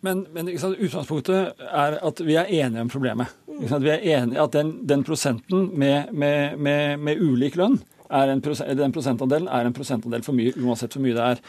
Men, 0.00 0.24
men 0.32 0.48
utgangspunktet 0.48 1.60
er 1.60 1.98
at 2.00 2.20
vi 2.24 2.36
er 2.40 2.48
enige 2.48 2.86
om 2.86 2.92
problemet. 2.92 3.32
Vi 3.60 3.90
er 3.92 4.06
enige 4.16 4.40
at 4.40 4.54
den, 4.56 4.78
den 4.88 5.04
prosenten 5.04 5.68
med, 5.76 6.14
med, 6.16 6.56
med, 6.56 7.02
med, 7.04 7.20
ulik 7.20 7.58
lønn 7.60 7.76
en 8.10 8.40
prosent, 8.42 8.72
den 8.74 8.94
prosentandelen 8.94 9.46
er 9.52 9.68
en 9.68 9.74
prosentandel 9.76 10.24
for 10.26 10.34
mye, 10.34 10.50
uansett 10.58 10.96
hvor 10.96 11.04
mye 11.04 11.14
det 11.14 11.26
er. 11.26 11.42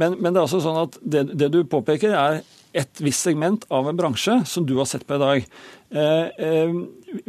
Men, 0.00 0.16
men 0.18 0.32
det 0.32 0.40
er 0.40 0.48
også 0.48 0.62
sånn 0.64 0.80
at 0.80 0.96
det, 1.04 1.28
det 1.38 1.52
du 1.54 1.60
påpeker, 1.68 2.16
er 2.16 2.40
et 2.72 3.00
visst 3.04 3.26
segment 3.26 3.64
av 3.72 3.88
en 3.88 3.98
bransje 3.98 4.38
som 4.48 4.66
du 4.66 4.74
har 4.78 4.88
sett 4.88 5.06
på 5.06 5.16
i 5.18 5.22
dag. 5.22 5.48
Eh, 5.92 6.48
eh, 6.48 6.74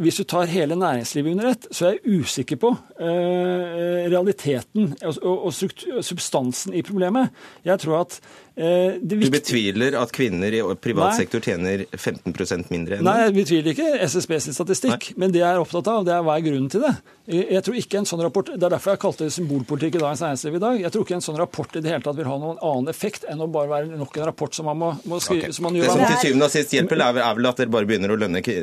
hvis 0.00 0.16
du 0.16 0.24
tar 0.24 0.48
hele 0.48 0.76
næringslivet 0.80 1.34
under 1.34 1.50
ett, 1.50 1.66
så 1.70 1.90
er 1.90 1.98
jeg 1.98 2.22
usikker 2.22 2.56
på 2.62 2.70
eh, 2.96 4.06
realiteten 4.08 4.94
og, 5.04 5.50
substansen 5.52 6.72
i 6.72 6.80
problemet. 6.86 7.34
Jeg 7.66 7.84
tror 7.84 8.04
at 8.06 8.18
du 8.54 9.16
betviler 9.34 9.96
at 9.98 10.12
kvinner 10.14 10.54
i 10.54 10.60
privat 10.78 11.16
sektor 11.18 11.42
tjener 11.42 11.82
15% 11.90 12.68
mindre 12.70 13.00
enn 13.00 13.02
Nei, 13.02 13.16
jeg 13.24 13.34
betviler 13.34 13.72
ikke 13.72 13.88
SSB 14.06 14.36
sin 14.44 14.54
statistikk, 14.54 15.08
Nei. 15.10 15.16
men 15.18 15.34
det 15.34 15.42
jeg 15.42 15.48
er 15.48 15.58
opptatt 15.58 15.90
av, 15.90 16.04
det 16.06 16.14
er 16.14 16.22
hva 16.22 16.36
er 16.38 16.44
grunnen 16.46 16.70
til 16.70 16.84
det. 16.86 16.92
Jeg 17.34 17.64
tror 17.66 17.80
ikke 17.80 17.98
en 17.98 18.06
sånn 18.06 18.22
rapport, 18.22 18.52
Det 18.54 18.62
er 18.62 18.74
derfor 18.76 18.94
jeg 18.94 19.02
kalte 19.02 19.26
det 19.26 19.34
symbolpolitikk 19.34 19.98
i 19.98 20.04
Dagens 20.04 20.22
Næringsliv 20.22 20.54
i 20.54 20.62
dag. 20.62 20.80
Jeg 20.84 20.94
tror 20.94 21.06
ikke 21.08 21.16
en 21.18 21.26
sånn 21.26 21.40
rapport 21.40 21.74
i 21.74 21.82
det 21.82 21.90
hele 21.90 22.06
tatt 22.06 22.20
vil 22.20 22.30
ha 22.30 22.38
noen 22.44 22.62
annen 22.62 22.92
effekt 22.94 23.26
enn 23.26 23.42
å 23.42 23.50
bare 23.50 23.72
være 23.72 23.98
nok 23.98 24.20
en 24.20 24.28
rapport 24.30 24.54
som 24.54 24.70
man 24.70 24.78
må, 24.78 24.92
må 25.10 25.18
skrive. 25.24 25.48
Okay. 25.48 25.58
Som 25.58 25.66
man 25.66 25.80
gjør. 25.80 25.90
Det 25.90 25.96
som 25.96 26.04
til 26.06 26.22
syvende 26.22 26.48
og 26.48 26.54
sist 26.54 26.78
hjelper, 26.78 27.04
er 27.08 27.18
vel 27.18 27.50
at 27.50 27.58
dere 27.58 27.74
bare 27.74 27.90
begynner 27.90 28.14
å 28.14 28.20
lønne 28.22 28.44
kvinner 28.44 28.53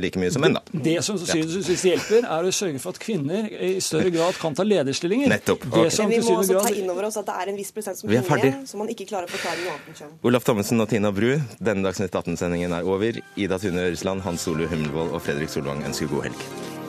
like 0.00 0.20
mye 0.20 0.32
som 0.34 0.44
menn, 0.44 0.56
da. 0.58 0.62
Det 0.72 0.96
som 1.06 1.18
synes 1.20 1.84
hjelper, 1.86 2.24
er 2.24 2.48
å 2.48 2.52
sørge 2.54 2.82
for 2.82 2.94
at 2.94 3.00
kvinner 3.02 3.48
i 3.50 3.72
større 3.84 4.12
grad 4.14 4.38
kan 4.40 4.56
ta 4.56 4.66
lederstillinger. 4.66 5.30
Nettopp. 5.32 5.66
Okay. 5.70 5.90
Men 6.00 6.14
vi 6.14 6.20
må 6.24 6.36
også 6.40 6.56
grad... 6.56 6.68
ta 6.68 6.74
inn 6.82 6.90
over 6.92 7.08
oss 7.10 7.20
at 7.20 7.28
det 7.30 7.38
er 7.42 7.52
en 7.52 7.60
viss 7.60 7.72
prosent 7.76 8.00
som 8.00 8.10
kvinner, 8.10 8.44
igjen, 8.44 8.66
som 8.70 8.82
man 8.82 8.92
ikke 8.92 9.08
klarer 9.10 9.30
å 9.30 9.34
forklare 9.34 9.62
noe 9.62 9.76
annet 9.76 9.92
enn 9.92 10.00
kjønn. 10.02 10.18
Olaf 10.30 10.48
Thommessen 10.48 10.82
og 10.82 10.90
Tina 10.92 11.14
Bru, 11.14 11.32
denne 11.60 11.86
Dagsnytt 11.86 12.14
18-sendingen 12.14 12.76
er 12.80 12.88
over. 12.88 13.22
Ida 13.40 13.60
Tune 13.62 13.88
Øresland, 13.88 14.24
Hans 14.26 14.46
Ole 14.50 14.70
Hummelvold 14.70 15.16
og 15.16 15.24
Fredrik 15.24 15.52
Solvang 15.52 15.84
ønsker 15.88 16.10
god 16.12 16.30
helg. 16.30 16.79